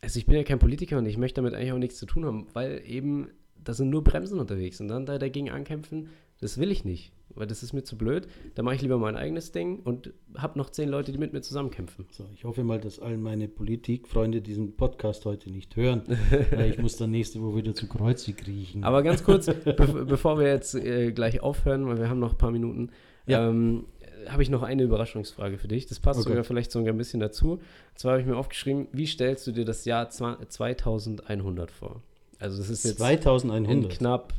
also 0.00 0.18
ich 0.18 0.26
bin 0.26 0.36
ja 0.36 0.44
kein 0.44 0.58
Politiker 0.58 0.98
und 0.98 1.06
ich 1.06 1.18
möchte 1.18 1.40
damit 1.40 1.54
eigentlich 1.54 1.72
auch 1.72 1.78
nichts 1.78 1.98
zu 1.98 2.06
tun 2.06 2.24
haben, 2.24 2.46
weil 2.52 2.82
eben, 2.86 3.28
da 3.62 3.72
sind 3.74 3.90
nur 3.90 4.04
Bremsen 4.04 4.38
unterwegs 4.38 4.80
und 4.80 4.88
dann 4.88 5.06
da 5.06 5.18
dagegen 5.18 5.50
ankämpfen, 5.50 6.08
das 6.40 6.58
will 6.58 6.70
ich 6.70 6.84
nicht, 6.84 7.10
weil 7.34 7.48
das 7.48 7.64
ist 7.64 7.72
mir 7.72 7.82
zu 7.82 7.98
blöd. 7.98 8.28
Da 8.54 8.62
mache 8.62 8.76
ich 8.76 8.82
lieber 8.82 8.96
mein 8.98 9.16
eigenes 9.16 9.50
Ding 9.50 9.80
und 9.80 10.12
habe 10.36 10.56
noch 10.56 10.70
zehn 10.70 10.88
Leute, 10.88 11.10
die 11.10 11.18
mit 11.18 11.32
mir 11.32 11.40
zusammenkämpfen. 11.40 12.06
So, 12.12 12.26
ich 12.32 12.44
hoffe 12.44 12.62
mal, 12.62 12.78
dass 12.80 13.00
all 13.00 13.16
meine 13.18 13.48
Politikfreunde 13.48 14.40
diesen 14.40 14.76
Podcast 14.76 15.24
heute 15.24 15.50
nicht 15.50 15.74
hören, 15.74 16.02
weil 16.52 16.70
ich 16.70 16.78
muss 16.78 16.96
dann 16.96 17.10
nächste 17.10 17.42
Woche 17.42 17.56
wieder 17.56 17.74
zu 17.74 17.88
Kreuze 17.88 18.34
kriechen. 18.34 18.84
Aber 18.84 19.02
ganz 19.02 19.24
kurz, 19.24 19.46
be 19.64 20.04
bevor 20.08 20.38
wir 20.38 20.46
jetzt 20.46 20.76
äh, 20.76 21.10
gleich 21.10 21.40
aufhören, 21.40 21.86
weil 21.86 21.98
wir 21.98 22.08
haben 22.08 22.20
noch 22.20 22.32
ein 22.34 22.38
paar 22.38 22.52
Minuten, 22.52 22.90
Ja. 23.26 23.48
ähm, 23.48 23.86
habe 24.28 24.42
ich 24.42 24.50
noch 24.50 24.62
eine 24.62 24.82
Überraschungsfrage 24.82 25.58
für 25.58 25.68
dich. 25.68 25.86
Das 25.86 26.00
passt 26.00 26.20
Okay. 26.20 26.28
sogar 26.30 26.44
vielleicht 26.44 26.70
sogar 26.72 26.92
ein 26.92 26.98
bisschen 26.98 27.20
dazu. 27.20 27.52
Und 27.52 27.60
zwar 27.94 28.12
habe 28.12 28.20
ich 28.22 28.26
mir 28.26 28.36
aufgeschrieben, 28.36 28.88
wie 28.92 29.06
stellst 29.06 29.46
du 29.46 29.52
dir 29.52 29.64
das 29.64 29.84
Jahr 29.84 30.08
zwa- 30.10 30.46
2100 30.48 31.70
vor? 31.70 32.02
Also 32.38 32.58
das 32.58 32.70
ist 32.70 32.84
jetzt 32.84 32.92
in 32.92 32.98
2100. 32.98 33.90
knapp 33.98 34.32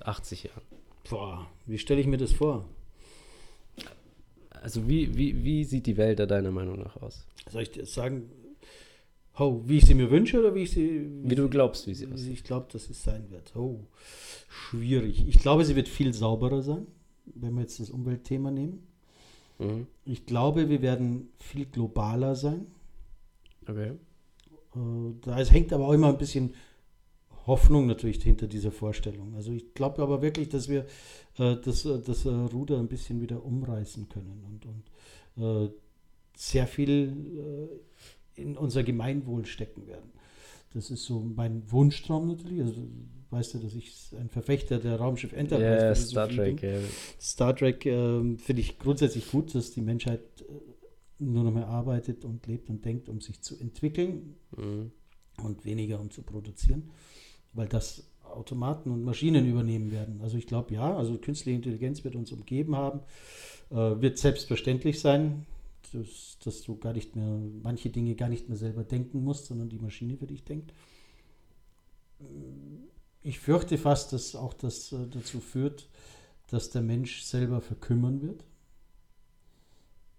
äh, 0.00 0.04
80 0.04 0.44
Jahren. 0.44 0.62
Boah, 1.08 1.46
wie 1.66 1.78
stelle 1.78 2.00
ich 2.00 2.06
mir 2.06 2.18
das 2.18 2.32
vor? 2.32 2.64
Also 4.60 4.88
wie, 4.88 5.16
wie, 5.16 5.44
wie 5.44 5.64
sieht 5.64 5.86
die 5.86 5.96
Welt 5.96 6.18
da 6.18 6.26
deiner 6.26 6.50
Meinung 6.50 6.78
nach 6.80 6.96
aus? 7.00 7.24
Soll 7.50 7.62
ich 7.62 7.70
dir 7.70 7.86
sagen, 7.86 8.28
oh, 9.38 9.62
wie 9.64 9.78
ich 9.78 9.86
sie 9.86 9.94
mir 9.94 10.10
wünsche 10.10 10.38
oder 10.40 10.54
wie 10.54 10.62
ich 10.64 10.72
sie. 10.72 11.06
Wie 11.22 11.34
du 11.36 11.48
glaubst, 11.48 11.86
wie 11.86 11.94
sie 11.94 12.08
wie 12.08 12.14
aussieht? 12.14 12.32
ich 12.32 12.44
glaube, 12.44 12.66
dass 12.72 12.90
es 12.90 13.02
sein 13.02 13.30
wird. 13.30 13.54
Oh, 13.56 13.80
schwierig. 14.48 15.26
Ich 15.28 15.38
glaube, 15.38 15.64
sie 15.64 15.76
wird 15.76 15.88
viel 15.88 16.12
sauberer 16.12 16.60
sein, 16.62 16.86
wenn 17.26 17.54
wir 17.54 17.62
jetzt 17.62 17.78
das 17.80 17.88
Umweltthema 17.90 18.50
nehmen. 18.50 18.86
Mhm. 19.58 19.86
Ich 20.04 20.26
glaube, 20.26 20.68
wir 20.68 20.82
werden 20.82 21.30
viel 21.38 21.66
globaler 21.66 22.34
sein. 22.34 22.66
Okay. 23.66 23.92
Äh, 24.74 24.78
Da 25.22 25.40
es 25.40 25.52
hängt 25.52 25.72
aber 25.72 25.88
auch 25.88 25.92
immer 25.92 26.08
ein 26.08 26.18
bisschen 26.18 26.54
Hoffnung 27.46 27.86
natürlich 27.86 28.22
hinter 28.22 28.46
dieser 28.46 28.70
Vorstellung. 28.70 29.34
Also 29.34 29.52
ich 29.52 29.74
glaube 29.74 30.02
aber 30.02 30.22
wirklich, 30.22 30.48
dass 30.50 30.68
wir 30.68 30.86
äh, 31.38 31.56
das, 31.56 31.84
äh, 31.84 31.98
das 32.00 32.24
äh, 32.24 32.28
Ruder 32.28 32.78
ein 32.78 32.88
bisschen 32.88 33.20
wieder 33.20 33.44
umreißen 33.44 34.08
können 34.08 34.44
und, 34.44 34.66
und 34.66 35.68
äh, 35.68 35.72
sehr 36.36 36.66
viel 36.66 37.80
äh, 38.36 38.40
in 38.40 38.56
unser 38.56 38.84
Gemeinwohl 38.84 39.46
stecken 39.46 39.86
werden. 39.86 40.12
Das 40.74 40.90
ist 40.90 41.04
so 41.04 41.20
mein 41.20 41.70
Wunschtraum 41.70 42.28
natürlich. 42.28 42.60
Also 42.62 42.82
weißt 43.30 43.54
du, 43.54 43.58
dass 43.58 43.74
ich 43.74 43.92
ein 44.18 44.28
Verfechter 44.28 44.78
der 44.78 44.96
Raumschiff 44.96 45.32
Enterprise 45.32 45.70
Ja, 45.70 45.94
Philosophie 45.94 46.10
Star 46.10 46.28
bin. 46.28 46.36
Trek. 46.36 46.62
Ja. 46.62 46.78
Star 47.20 47.56
Trek 47.56 47.86
ähm, 47.86 48.38
finde 48.38 48.62
ich 48.62 48.78
grundsätzlich 48.78 49.30
gut, 49.30 49.54
dass 49.54 49.70
die 49.72 49.80
Menschheit 49.82 50.20
äh, 50.40 51.24
nur 51.24 51.44
noch 51.44 51.52
mehr 51.52 51.66
arbeitet 51.68 52.24
und 52.24 52.46
lebt 52.46 52.70
und 52.70 52.84
denkt, 52.84 53.08
um 53.08 53.20
sich 53.20 53.40
zu 53.42 53.58
entwickeln 53.58 54.36
Mhm. 54.56 54.92
und 55.42 55.64
weniger 55.64 56.00
um 56.00 56.10
zu 56.10 56.22
produzieren, 56.22 56.90
weil 57.52 57.68
das 57.68 58.04
Automaten 58.24 58.90
und 58.90 59.02
Maschinen 59.04 59.46
übernehmen 59.48 59.90
werden. 59.90 60.20
Also 60.22 60.36
ich 60.36 60.46
glaube 60.46 60.74
ja, 60.74 60.96
also 60.96 61.16
künstliche 61.18 61.56
Intelligenz 61.56 62.04
wird 62.04 62.14
uns 62.14 62.30
umgeben 62.30 62.76
haben, 62.76 63.00
äh, 63.70 63.74
wird 64.00 64.18
selbstverständlich 64.18 65.00
sein, 65.00 65.46
dass, 65.90 66.38
dass 66.44 66.62
du 66.62 66.76
gar 66.76 66.92
nicht 66.92 67.16
mehr, 67.16 67.38
manche 67.62 67.90
Dinge 67.90 68.14
gar 68.14 68.28
nicht 68.28 68.48
mehr 68.48 68.58
selber 68.58 68.84
denken 68.84 69.22
musst, 69.22 69.46
sondern 69.46 69.68
die 69.68 69.78
Maschine 69.78 70.16
für 70.16 70.26
dich 70.26 70.44
denkt. 70.44 70.72
Ich 73.22 73.38
fürchte 73.38 73.78
fast, 73.78 74.12
dass 74.12 74.34
auch 74.34 74.54
das 74.54 74.92
äh, 74.92 75.06
dazu 75.08 75.40
führt, 75.40 75.88
dass 76.48 76.70
der 76.70 76.82
Mensch 76.82 77.22
selber 77.22 77.60
verkümmern 77.60 78.22
wird. 78.22 78.44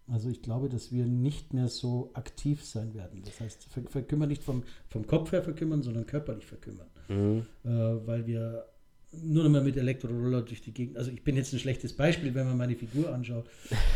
Also 0.08 0.30
ich 0.30 0.42
glaube, 0.42 0.70
dass 0.70 0.92
wir 0.92 1.06
nicht 1.06 1.54
mehr 1.54 1.68
so 1.68 2.10
aktiv 2.14 2.66
sein 2.66 2.94
werden. 2.96 3.22
Das 3.24 3.40
heißt, 3.40 3.66
ver 3.66 3.84
verkümmern 3.84 4.30
nicht 4.30 4.44
vom, 4.44 4.64
vom 4.88 5.06
Kopf 5.06 5.32
her 5.32 5.44
verkümmern, 5.44 5.84
sondern 5.84 6.06
körperlich 6.06 6.46
verkümmern. 6.46 6.88
Mhm. 7.10 7.46
Äh, 7.64 8.08
weil 8.08 8.26
wir 8.26 8.66
nur 9.12 9.44
noch 9.44 9.50
mal 9.50 9.64
mit 9.64 9.76
Elektroroller 9.76 10.42
durch 10.42 10.62
die 10.62 10.72
Gegend, 10.72 10.98
also 10.98 11.12
ich 11.12 11.24
bin 11.24 11.36
jetzt 11.36 11.52
ein 11.54 11.60
schlechtes 11.60 11.94
Beispiel, 11.94 12.34
wenn 12.36 12.48
man 12.48 12.58
meine 12.58 12.76
Figur 12.76 13.14
anschaut, 13.14 13.46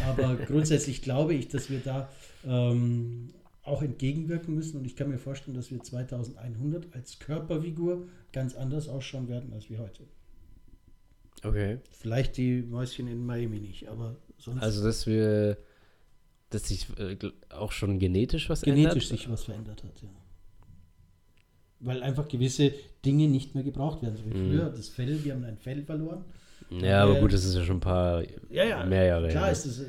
aber 0.08 0.36
grundsätzlich 0.48 1.02
glaube 1.02 1.34
ich, 1.34 1.48
dass 1.50 1.70
wir 1.70 1.80
da 1.80 2.10
ähm, 2.46 3.30
auch 3.64 3.82
entgegenwirken 3.82 4.56
müssen 4.56 4.78
und 4.78 4.86
ich 4.86 4.96
kann 4.96 5.10
mir 5.10 5.20
vorstellen, 5.20 5.56
dass 5.56 5.72
wir 5.72 5.82
2100 5.82 6.94
als 6.94 7.20
Körperfigur 7.20 8.08
ganz 8.32 8.56
anders 8.56 8.90
ausschauen 8.90 9.30
werden 9.30 9.54
als 9.54 9.70
wir 9.70 9.80
heute. 9.80 10.04
Okay. 11.44 11.80
Vielleicht 11.92 12.38
die 12.38 12.62
Mäuschen 12.62 13.08
in 13.08 13.26
Miami 13.26 13.60
nicht, 13.60 13.88
aber 13.90 14.16
sonst 14.38 14.64
Also 14.64 14.84
dass 14.84 15.06
wir, 15.06 15.58
dass 16.50 16.68
sich 16.68 16.88
äh, 16.98 17.18
auch 17.50 17.72
schon 17.72 18.00
genetisch 18.00 18.50
was 18.50 18.62
genetisch 18.62 19.06
ändert? 19.06 19.20
sich 19.20 19.30
was 19.30 19.44
verändert 19.44 19.84
hat, 19.84 20.02
ja. 20.02 20.10
Weil 21.84 22.02
einfach 22.04 22.28
gewisse 22.28 22.72
Dinge 23.06 23.28
nicht 23.28 23.56
mehr 23.56 23.64
gebraucht 23.64 24.02
werden. 24.02 24.16
So 24.18 24.26
wie 24.26 24.38
Mhm. 24.38 24.48
früher, 24.50 24.70
das 24.70 24.90
Fell, 24.90 25.24
wir 25.24 25.34
haben 25.34 25.44
ein 25.44 25.58
Fell 25.58 25.84
verloren. 25.84 26.24
Ja, 26.70 27.04
aber 27.04 27.18
Äh, 27.18 27.22
gut, 27.22 27.34
das 27.34 27.44
ist 27.46 27.56
ja 27.56 27.64
schon 27.64 27.78
ein 27.78 27.82
paar 27.82 28.24
Ja, 28.50 28.64
ja, 28.64 28.86
mehr 28.86 29.06
Jahre 29.06 29.28
Klar 29.30 29.44
her. 29.46 29.52
ist 29.52 29.66
das 29.68 29.82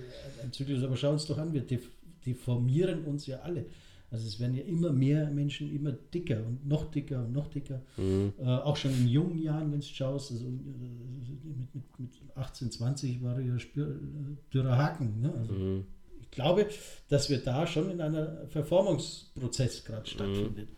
ein 0.42 0.53
Zyklus, 0.53 0.82
aber 0.82 0.97
schau 0.97 1.12
uns 1.12 1.24
doch 1.26 1.38
an, 1.38 1.53
wir 1.53 1.62
def- 1.62 1.90
deformieren 2.26 3.05
uns 3.05 3.26
ja 3.26 3.38
alle. 3.40 3.64
Also 4.11 4.26
es 4.28 4.38
werden 4.38 4.55
ja 4.55 4.62
immer 4.62 4.92
mehr 4.92 5.28
Menschen 5.30 5.74
immer 5.74 5.90
dicker 5.92 6.45
und 6.47 6.66
noch 6.66 6.90
dicker 6.90 7.24
und 7.24 7.32
noch 7.32 7.49
dicker. 7.49 7.80
Mhm. 7.97 8.32
Äh, 8.38 8.45
auch 8.45 8.76
schon 8.76 8.92
in 8.92 9.09
jungen 9.09 9.42
Jahren, 9.42 9.72
wenn 9.72 9.80
du 9.80 9.86
schaust, 9.86 10.30
also 10.32 10.45
äh, 10.47 10.49
mit, 10.51 11.74
mit, 11.74 11.99
mit 11.99 12.11
18, 12.36 12.70
20 12.70 13.22
war 13.22 13.40
ja 13.40 13.59
spür, 13.59 13.88
äh, 13.88 14.53
dürrer 14.53 14.76
Haken. 14.76 15.20
Ne? 15.20 15.32
Also 15.38 15.53
Mhm. 15.55 15.84
ich 16.22 16.30
glaube, 16.30 16.66
dass 17.09 17.28
wir 17.30 17.38
da 17.38 17.66
schon 17.66 17.90
in 17.90 18.01
einer 18.01 18.47
Verformungsprozess 18.49 19.84
gerade 19.84 20.07
stattfindet. 20.07 20.68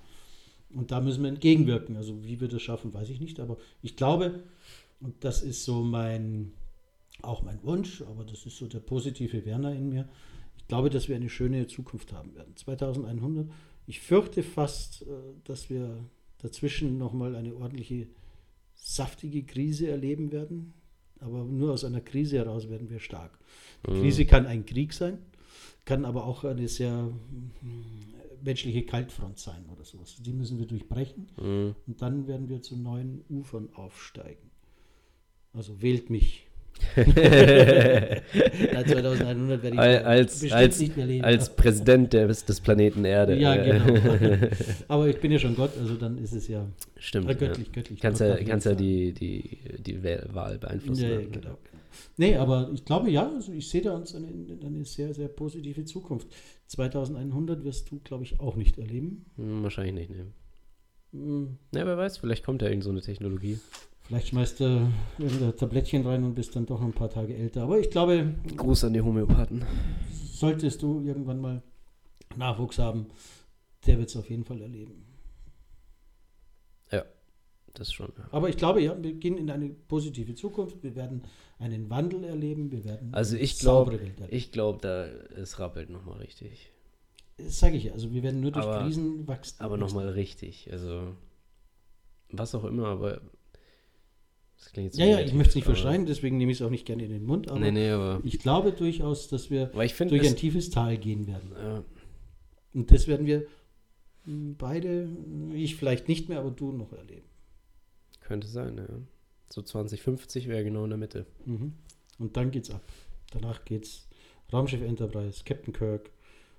Und 0.77 0.91
da 0.91 1.01
müssen 1.01 1.23
wir 1.23 1.31
entgegenwirken. 1.31 1.97
Also 1.97 2.25
wie 2.25 2.41
wir 2.41 2.49
das 2.49 2.63
schaffen, 2.63 2.93
weiß 2.93 3.09
ich 3.11 3.21
nicht. 3.21 3.41
Aber 3.41 3.57
ich 3.83 3.97
glaube, 3.97 4.43
und 5.01 5.25
das 5.25 5.43
ist 5.43 5.65
so 5.65 5.83
mein, 5.83 6.53
auch 7.23 7.43
mein 7.43 7.63
Wunsch, 7.63 8.03
aber 8.03 8.25
das 8.25 8.47
ist 8.47 8.57
so 8.59 8.67
der 8.67 8.81
positive 8.81 9.45
Werner 9.45 9.75
in 9.75 9.89
mir. 9.89 10.09
Ich 10.59 10.67
glaube, 10.69 10.91
dass 10.91 11.09
wir 11.09 11.17
eine 11.17 11.29
schöne 11.29 11.67
Zukunft 11.67 12.13
haben 12.13 12.35
werden. 12.35 12.57
2100. 12.57 13.51
Ich 13.87 14.01
fürchte 14.01 14.43
fast, 14.43 15.03
äh, 15.03 15.07
dass 15.45 15.71
wir 15.71 15.97
dazwischen 16.39 16.99
nochmal 16.99 17.35
eine 17.37 17.55
ordentliche, 17.55 18.09
saftige 18.75 19.45
Krise 19.45 19.89
erleben 19.89 20.31
werden. 20.33 20.75
Aber 21.21 21.45
nur 21.45 21.73
aus 21.73 21.85
einer 21.85 22.03
Krise 22.03 22.37
heraus 22.37 22.69
werden 22.69 22.91
wir 22.91 23.01
stark. 23.01 23.39
Die 23.87 23.93
Mhm. 23.93 24.01
Krise 24.03 24.27
kann 24.27 24.45
ein 24.47 24.67
Krieg 24.67 24.93
sein, 24.93 25.19
kann 25.87 26.05
aber 26.05 26.27
auch 26.27 26.45
eine 26.45 26.69
sehr 26.69 27.11
menschliche 28.43 28.85
Kaltfront 28.85 29.39
sein 29.39 29.65
oder 29.73 29.85
sowas. 29.85 30.17
Die 30.23 30.33
müssen 30.33 30.59
wir 30.59 30.67
durchbrechen 30.67 31.29
Mhm. 31.41 31.75
und 31.87 32.03
dann 32.03 32.27
werden 32.29 32.49
wir 32.49 32.63
zu 32.63 32.77
neuen 32.77 33.25
Ufern 33.29 33.69
aufsteigen. 33.75 34.51
Also 35.53 35.81
wählt 35.83 36.11
mich. 36.11 36.43
Na, 36.97 38.85
2100 38.85 39.63
werde 39.63 39.75
ich 39.77 39.81
Al- 39.81 40.05
Als, 40.05 40.33
bestimmt 40.41 40.53
als, 40.53 40.79
nicht 40.81 40.97
mehr 40.97 41.07
leben. 41.07 41.25
als 41.25 41.55
Präsident 41.57 42.13
des, 42.13 42.45
des 42.45 42.61
Planeten 42.61 43.05
Erde. 43.05 43.37
ja, 43.39 43.57
genau. 43.57 43.99
Aber 44.89 45.09
ich 45.09 45.19
bin 45.21 45.33
ja 45.33 45.39
schon 45.39 45.55
Gott, 45.57 45.71
also 45.79 45.95
dann 45.95 46.19
ist 46.19 46.33
es 46.35 46.49
ja 46.49 46.67
Stimmt. 46.99 47.27
äh, 47.29 47.33
ja. 47.33 47.39
göttlich, 47.39 47.73
göttlich. 47.73 48.01
Kannst 48.01 48.21
Gott 48.21 48.29
ja, 48.41 48.45
kannst 48.45 48.67
ja 48.67 48.75
die, 48.75 49.13
die, 49.13 49.59
die 49.79 50.03
Wahl 50.03 50.59
beeinflussen. 50.59 51.03
Ja, 51.03 51.09
ja, 51.11 51.21
dann. 51.21 51.33
genau. 51.33 51.59
Nee, 52.19 52.37
aber 52.37 52.71
ich 52.75 52.85
glaube 52.85 53.11
ja, 53.11 53.27
also 53.27 53.53
ich 53.53 53.69
sehe 53.71 53.81
da 53.81 53.95
uns 53.95 54.15
eine, 54.15 54.27
eine 54.27 54.85
sehr, 54.85 55.15
sehr 55.15 55.29
positive 55.29 55.85
Zukunft. 55.87 56.27
2100 56.69 57.65
wirst 57.65 57.91
du, 57.91 58.01
glaube 58.01 58.25
ich, 58.25 58.41
auch 58.41 58.57
nicht 58.57 58.79
erleben. 58.79 59.27
Hm, 59.37 59.63
wahrscheinlich 59.63 59.95
nicht, 59.95 60.11
ne. 60.11 60.27
Hm, 61.13 61.59
Ja, 61.75 61.87
wer 61.87 61.97
weiß, 61.97 62.19
vielleicht 62.19 62.45
kommt 62.45 62.63
ja 62.63 62.69
irgend 62.69 62.85
so 62.85 62.91
eine 62.91 63.01
Technologie. 63.01 63.59
Vielleicht 64.03 64.29
schmeißt 64.29 64.61
du 64.61 64.89
irgendein 65.19 65.57
Tablettchen 65.57 66.07
rein 66.07 66.23
und 66.25 66.35
bist 66.35 66.55
dann 66.55 66.67
doch 66.67 66.81
noch 66.81 66.87
ein 66.87 66.93
paar 66.93 67.11
Tage 67.11 67.35
älter. 67.35 67.63
Aber 67.65 67.79
ich 67.81 67.91
glaube, 67.91 68.35
Gruß 68.57 68.85
an 68.85 68.93
die 68.93 69.01
Homöopathen. 69.01 69.65
solltest 70.33 70.83
du 70.83 71.01
irgendwann 71.01 71.41
mal 71.41 71.63
Nachwuchs 72.37 72.79
haben, 72.79 73.07
der 73.87 73.99
wird 73.99 74.09
es 74.11 74.17
auf 74.17 74.29
jeden 74.31 74.45
Fall 74.45 74.61
erleben. 74.61 75.06
Das 77.79 77.93
schon, 77.93 78.11
ja. 78.17 78.27
Aber 78.31 78.49
ich 78.49 78.57
glaube, 78.57 78.83
ja, 78.83 78.97
wir 79.03 79.13
gehen 79.15 79.37
in 79.37 79.51
eine 79.51 79.69
positive 79.69 80.35
Zukunft. 80.35 80.83
Wir 80.83 80.95
werden 80.97 81.23
einen 81.59 81.91
Wandel 81.91 82.25
erleben. 82.25 82.71
Wir 82.73 82.85
werden 82.85 83.13
Also 83.15 83.37
ich 83.37 83.59
glaube, 83.59 84.01
ich 84.29 84.51
glaube, 84.51 84.79
da 84.81 85.07
es 85.41 85.59
rappelt 85.59 85.91
nochmal 85.91 86.19
richtig. 86.19 86.71
Das 87.37 87.59
sage 87.59 87.77
ich 87.77 87.85
ja. 87.85 87.93
Also 87.93 88.13
wir 88.13 88.23
werden 88.23 88.41
nur 88.41 88.51
durch 88.51 88.65
Aber- 88.65 88.83
Krisen 88.83 89.29
wachsen. 89.29 89.57
Aber 89.61 89.77
nochmal 89.77 90.09
richtig. 90.09 90.69
Also 90.73 91.15
was 92.31 92.55
auch 92.55 92.65
immer, 92.65 92.87
aber 92.87 93.21
das 94.57 94.73
klingt 94.73 94.87
jetzt 94.87 94.97
so 94.97 95.03
Ja, 95.03 95.09
ja, 95.09 95.21
ich 95.21 95.35
möchte 95.35 95.51
es 95.51 95.55
nicht 95.57 95.65
verschreien, 95.65 96.07
deswegen 96.07 96.39
nehme 96.39 96.51
ich 96.51 96.59
es 96.61 96.67
auch 96.67 96.71
nicht 96.71 96.87
gerne 96.87 97.05
in 97.05 97.11
den 97.11 97.25
Mund. 97.27 97.51
Aber 97.51 97.61
Nee, 97.61 97.71
nee, 97.73 97.91
aber 97.91 98.21
ich 98.25 98.39
glaube 98.39 98.73
durchaus, 98.73 99.29
dass 99.29 99.51
wir 99.51 99.69
finde, 99.93 100.17
durch 100.17 100.27
ein 100.27 100.35
es- 100.35 100.41
tiefes 100.41 100.71
Tal 100.71 100.97
gehen 100.97 101.27
werden. 101.27 101.53
ja, 101.55 101.85
Und 102.73 102.91
das 102.91 103.07
werden 103.07 103.27
wir 103.27 103.47
mh, 104.25 104.55
beide, 104.59 105.09
ich 105.55 105.77
vielleicht 105.77 106.09
nicht 106.09 106.29
mehr, 106.31 106.41
aber 106.41 106.51
du 106.51 106.73
noch 106.73 106.93
erleben. 106.95 107.27
Könnte 108.27 108.47
sein, 108.49 108.77
ja. 108.77 108.85
So 109.49 109.63
2050 109.63 110.49
wäre 110.49 110.65
genau 110.65 110.85
in 110.85 110.91
der 110.91 110.99
Mitte. 110.99 111.25
Mhm. 111.45 111.73
Und 112.19 112.37
dann 112.37 112.51
geht's 112.51 112.71
ab. 112.71 112.83
Danach 113.33 113.65
geht's 113.65 114.09
Raumschiff 114.53 114.83
Enterprise, 114.83 115.43
Captain 115.45 115.73
Kirk 115.73 116.11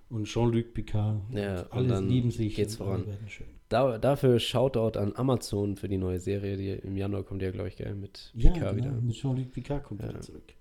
und 0.09 0.25
Jean-Luc 0.25 0.73
Picard. 0.73 1.21
Ja, 1.33 1.61
und 1.61 1.65
und 1.65 1.71
alle 1.73 1.87
dann 1.87 2.09
lieben 2.09 2.31
sich 2.31 2.55
geht's 2.55 2.75
und 2.77 2.85
voran. 2.85 3.07
werden 3.07 3.27
schön. 3.29 3.47
Da, 3.69 3.97
dafür 3.97 4.39
Shoutout 4.39 4.97
an 4.97 5.13
Amazon 5.17 5.75
für 5.75 5.89
die 5.89 5.97
neue 5.97 6.19
Serie, 6.21 6.55
die 6.55 6.69
im 6.87 6.95
Januar 6.95 7.23
kommt 7.23 7.41
ja, 7.41 7.51
glaube 7.51 7.67
ich, 7.67 7.75
gell, 7.75 7.93
mit 7.95 8.31
Ja, 8.33 8.51
Picard 8.51 8.75
genau, 8.77 8.85
wieder. 8.91 9.01
mit 9.01 9.15
Jean-Luc 9.15 9.51
Picard 9.51 9.83
kommt 9.83 10.01
Ja. 10.01 10.09
wieder 10.09 10.21
zurück. 10.21 10.53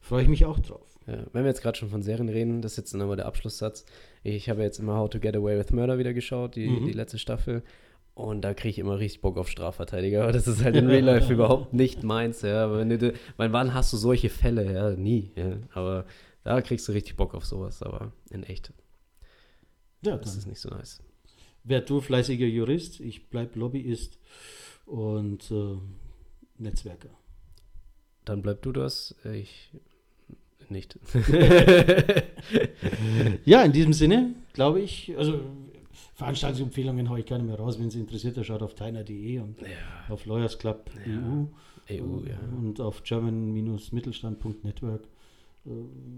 Freue 0.00 0.22
ich 0.22 0.28
mich 0.28 0.44
auch 0.44 0.60
drauf. 0.60 0.86
Ja, 1.08 1.24
wenn 1.32 1.42
wir 1.42 1.48
jetzt 1.50 1.62
gerade 1.62 1.76
schon 1.76 1.88
von 1.88 2.02
Serien 2.02 2.28
reden, 2.28 2.62
das 2.62 2.72
ist 2.72 2.78
jetzt 2.78 2.94
dann 2.94 3.02
aber 3.02 3.16
der 3.16 3.26
Abschlusssatz. 3.26 3.84
Ich 4.22 4.48
habe 4.48 4.62
jetzt 4.62 4.78
immer 4.78 4.96
How 4.96 5.10
to 5.10 5.18
Get 5.18 5.34
Away 5.34 5.58
with 5.58 5.72
Murder 5.72 5.98
wieder 5.98 6.14
geschaut, 6.14 6.54
die, 6.54 6.68
Mhm. 6.68 6.86
die 6.86 6.92
letzte 6.92 7.18
Staffel. 7.18 7.64
Und 8.16 8.40
da 8.40 8.54
kriege 8.54 8.70
ich 8.70 8.78
immer 8.78 8.98
richtig 8.98 9.20
Bock 9.20 9.36
auf 9.36 9.46
Strafverteidiger. 9.46 10.22
Aber 10.22 10.32
das 10.32 10.48
ist 10.48 10.64
halt 10.64 10.74
in 10.74 10.86
Real 10.86 11.04
Life 11.04 11.30
überhaupt 11.32 11.74
nicht 11.74 12.02
meins. 12.02 12.40
Ja. 12.40 12.64
Aber 12.64 12.78
wenn 12.78 12.88
du, 12.88 13.12
weil 13.36 13.52
wann 13.52 13.74
hast 13.74 13.92
du 13.92 13.98
solche 13.98 14.30
Fälle? 14.30 14.72
Ja, 14.72 14.90
nie. 14.92 15.32
Ja. 15.36 15.58
Aber 15.74 16.06
da 16.42 16.62
kriegst 16.62 16.88
du 16.88 16.92
richtig 16.92 17.16
Bock 17.16 17.34
auf 17.34 17.44
sowas. 17.44 17.82
Aber 17.82 18.12
in 18.30 18.42
echt, 18.42 18.72
Ja, 20.00 20.16
das 20.16 20.34
ist 20.34 20.46
nicht 20.46 20.60
so 20.60 20.70
nice. 20.70 21.02
werd 21.62 21.90
du 21.90 22.00
fleißiger 22.00 22.46
Jurist, 22.46 23.00
ich 23.00 23.28
bleib 23.28 23.54
Lobbyist 23.54 24.18
und 24.86 25.50
äh, 25.50 25.76
Netzwerker. 26.56 27.10
Dann 28.24 28.40
bleib 28.40 28.62
du 28.62 28.72
das. 28.72 29.14
Ich 29.30 29.72
nicht. 30.70 30.98
Ja, 33.44 33.62
in 33.62 33.72
diesem 33.72 33.92
Sinne, 33.92 34.34
glaube 34.52 34.80
ich, 34.80 35.12
also 35.16 35.40
Veranstaltungsempfehlungen 36.16 37.08
haue 37.08 37.20
ich 37.20 37.26
keine 37.26 37.44
mehr 37.44 37.56
raus. 37.56 37.78
Wenn 37.78 37.90
Sie 37.90 38.00
interessiert, 38.00 38.44
schaut 38.44 38.62
auf 38.62 38.74
teiner.de 38.74 39.38
und 39.38 39.60
ja, 39.60 39.68
auf 40.08 40.26
Lawyers 40.26 40.58
Club 40.58 40.90
EU 41.06 41.44
EU, 41.90 42.20
ja. 42.26 42.38
und 42.58 42.80
auf 42.80 43.02
german-mittelstand.network. 43.02 45.02
Äh, 45.66 45.70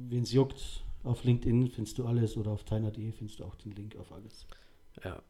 Wen 0.08 0.22
es 0.22 0.32
juckt, 0.32 0.84
auf 1.04 1.24
LinkedIn 1.24 1.68
findest 1.68 1.98
du 1.98 2.06
alles 2.06 2.36
oder 2.36 2.52
auf 2.52 2.64
teiner.de 2.64 3.12
findest 3.12 3.40
du 3.40 3.44
auch 3.44 3.54
den 3.56 3.72
Link 3.72 3.96
auf 3.96 4.12
alles. 4.12 4.46
ja. 5.04 5.20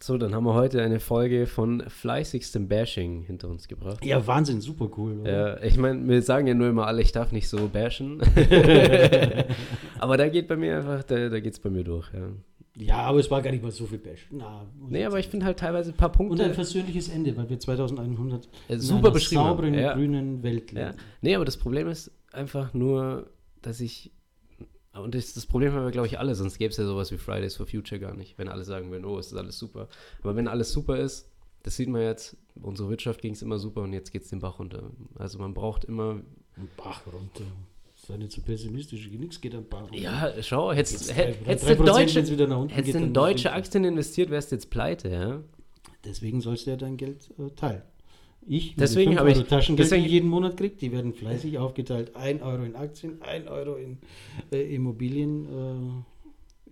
So, 0.00 0.16
dann 0.18 0.34
haben 0.34 0.44
wir 0.44 0.54
heute 0.54 0.82
eine 0.82 0.98
Folge 0.98 1.46
von 1.46 1.84
fleißigstem 1.86 2.66
Bashing 2.66 3.22
hinter 3.22 3.48
uns 3.48 3.68
gebracht. 3.68 4.04
Ja, 4.04 4.26
Wahnsinn, 4.26 4.60
super 4.60 4.90
cool. 4.96 5.20
Oder? 5.20 5.30
Ja, 5.30 5.62
ich 5.62 5.78
meine, 5.78 6.08
wir 6.08 6.22
sagen 6.22 6.48
ja 6.48 6.54
nur 6.54 6.68
immer 6.68 6.88
alle, 6.88 7.02
ich 7.02 7.12
darf 7.12 7.30
nicht 7.30 7.48
so 7.48 7.68
bashen. 7.68 8.20
aber 10.00 10.16
da 10.16 10.28
geht 10.28 10.48
bei 10.48 10.56
mir 10.56 10.78
einfach, 10.78 11.04
da, 11.04 11.28
da 11.28 11.38
geht 11.38 11.52
es 11.52 11.60
bei 11.60 11.70
mir 11.70 11.84
durch, 11.84 12.12
ja. 12.12 12.30
Ja, 12.76 12.98
aber 12.98 13.18
es 13.18 13.30
war 13.30 13.42
gar 13.42 13.50
nicht 13.50 13.62
mal 13.62 13.70
so 13.70 13.86
viel 13.86 13.98
Bash. 13.98 14.26
Na, 14.30 14.66
Nee, 14.88 15.04
aber 15.04 15.18
ich 15.18 15.28
finde 15.28 15.44
halt 15.44 15.58
teilweise 15.58 15.90
ein 15.90 15.96
paar 15.96 16.08
Und 16.08 16.20
ein 16.20 16.28
Punkte 16.28 16.54
versöhnliches 16.54 17.08
Ende, 17.08 17.36
weil 17.36 17.48
wir 17.50 17.58
2100 17.58 18.46
äh, 18.68 18.74
in 18.74 18.80
super 18.80 18.98
einer 18.98 19.10
beschrieben. 19.10 19.42
sauberen. 19.42 19.74
Ja, 19.74 19.94
grünen 19.94 20.42
Welt 20.42 20.72
ja. 20.72 20.88
leben. 20.88 20.98
Nee, 21.20 21.34
aber 21.34 21.44
das 21.44 21.58
Problem 21.58 21.88
ist 21.88 22.10
einfach 22.32 22.72
nur, 22.72 23.30
dass 23.60 23.80
ich. 23.80 24.12
Und 24.94 25.14
das, 25.14 25.32
das 25.32 25.46
Problem 25.46 25.72
haben 25.72 25.84
wir, 25.84 25.90
glaube 25.90 26.06
ich, 26.06 26.18
alle, 26.18 26.34
sonst 26.34 26.58
gäbe 26.58 26.70
es 26.70 26.76
ja 26.76 26.84
sowas 26.84 27.10
wie 27.12 27.16
Fridays 27.16 27.56
for 27.56 27.66
Future 27.66 27.98
gar 27.98 28.14
nicht, 28.14 28.36
wenn 28.36 28.48
alle 28.48 28.64
sagen 28.64 28.90
würden, 28.90 29.06
oh, 29.06 29.18
es 29.18 29.28
ist 29.28 29.38
alles 29.38 29.58
super. 29.58 29.88
Aber 30.22 30.36
wenn 30.36 30.48
alles 30.48 30.70
super 30.70 30.98
ist, 30.98 31.30
das 31.62 31.76
sieht 31.76 31.88
man 31.88 32.02
jetzt, 32.02 32.36
unsere 32.60 32.90
Wirtschaft 32.90 33.22
ging 33.22 33.32
es 33.32 33.40
immer 33.40 33.58
super 33.58 33.82
und 33.82 33.92
jetzt 33.92 34.12
geht 34.12 34.22
es 34.22 34.28
den 34.28 34.40
Bach 34.40 34.58
runter. 34.58 34.90
Also 35.18 35.38
man 35.38 35.54
braucht 35.54 35.84
immer. 35.84 36.20
Ein 36.56 36.68
Bach 36.76 37.02
runter. 37.06 37.44
Sei 38.04 38.16
nicht 38.16 38.32
so 38.32 38.42
pessimistisch, 38.42 39.08
nichts 39.10 39.40
geht 39.40 39.54
am 39.54 39.64
Bach. 39.68 39.88
Ja, 39.92 40.32
schau, 40.40 40.72
hättest 40.72 41.10
du 41.10 41.14
deutsche, 41.76 42.20
hättest 42.20 42.94
in 42.96 43.14
deutsche. 43.14 43.52
Aktien 43.52 43.84
investiert, 43.84 44.30
wärst 44.30 44.50
du 44.50 44.56
jetzt 44.56 44.70
pleite, 44.70 45.08
ja? 45.08 45.40
Deswegen 46.04 46.40
sollst 46.40 46.66
du 46.66 46.70
ja 46.72 46.76
dein 46.76 46.96
Geld 46.96 47.30
äh, 47.38 47.50
teilen. 47.54 47.82
Ich, 48.44 48.74
Deswegen 48.74 49.16
habe 49.20 49.30
ich- 49.30 49.36
5 49.36 49.46
Euro 49.52 49.56
Taschengeld, 49.60 49.86
deswegen- 49.88 50.08
jeden 50.08 50.28
Monat 50.28 50.56
kriege, 50.56 50.74
die 50.74 50.90
werden 50.90 51.12
fleißig 51.14 51.58
aufgeteilt. 51.58 52.16
1 52.16 52.42
Euro 52.42 52.64
in 52.64 52.74
Aktien, 52.74 53.22
1 53.22 53.46
Euro 53.46 53.76
in 53.76 53.98
äh, 54.50 54.74
Immobilien 54.74 55.44
äh, 55.44 56.02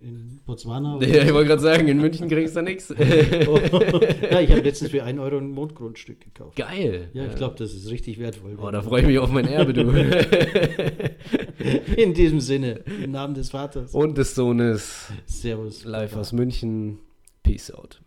in 0.01 0.39
Botswana. 0.45 0.99
Ja, 1.05 1.23
ich 1.23 1.33
wollte 1.33 1.49
gerade 1.49 1.61
sagen, 1.61 1.87
in 1.87 1.99
München 1.99 2.27
kriegst 2.27 2.55
du 2.55 2.61
nichts. 2.61 2.89
ja, 2.97 4.39
ich 4.39 4.51
habe 4.51 4.61
letztens 4.61 4.91
für 4.91 5.03
1 5.03 5.19
Euro 5.19 5.37
ein 5.37 5.51
Mondgrundstück 5.51 6.21
gekauft. 6.21 6.55
Geil. 6.55 7.09
Ja, 7.13 7.25
ich 7.25 7.35
glaube, 7.35 7.55
das 7.57 7.73
ist 7.73 7.89
richtig 7.89 8.19
wertvoll. 8.19 8.57
Oh, 8.61 8.71
da 8.71 8.81
freue 8.81 9.01
ich 9.01 9.07
mich 9.07 9.19
auf 9.19 9.31
mein 9.31 9.47
Erbe, 9.47 9.73
du. 9.73 9.91
In 11.95 12.13
diesem 12.13 12.39
Sinne, 12.39 12.81
im 13.03 13.11
Namen 13.11 13.33
des 13.33 13.51
Vaters. 13.51 13.93
Und 13.93 14.17
des 14.17 14.35
Sohnes 14.35 15.11
Servus. 15.25 15.85
live 15.85 16.15
aus 16.15 16.33
München. 16.33 16.99
Peace 17.43 17.71
out. 17.71 18.01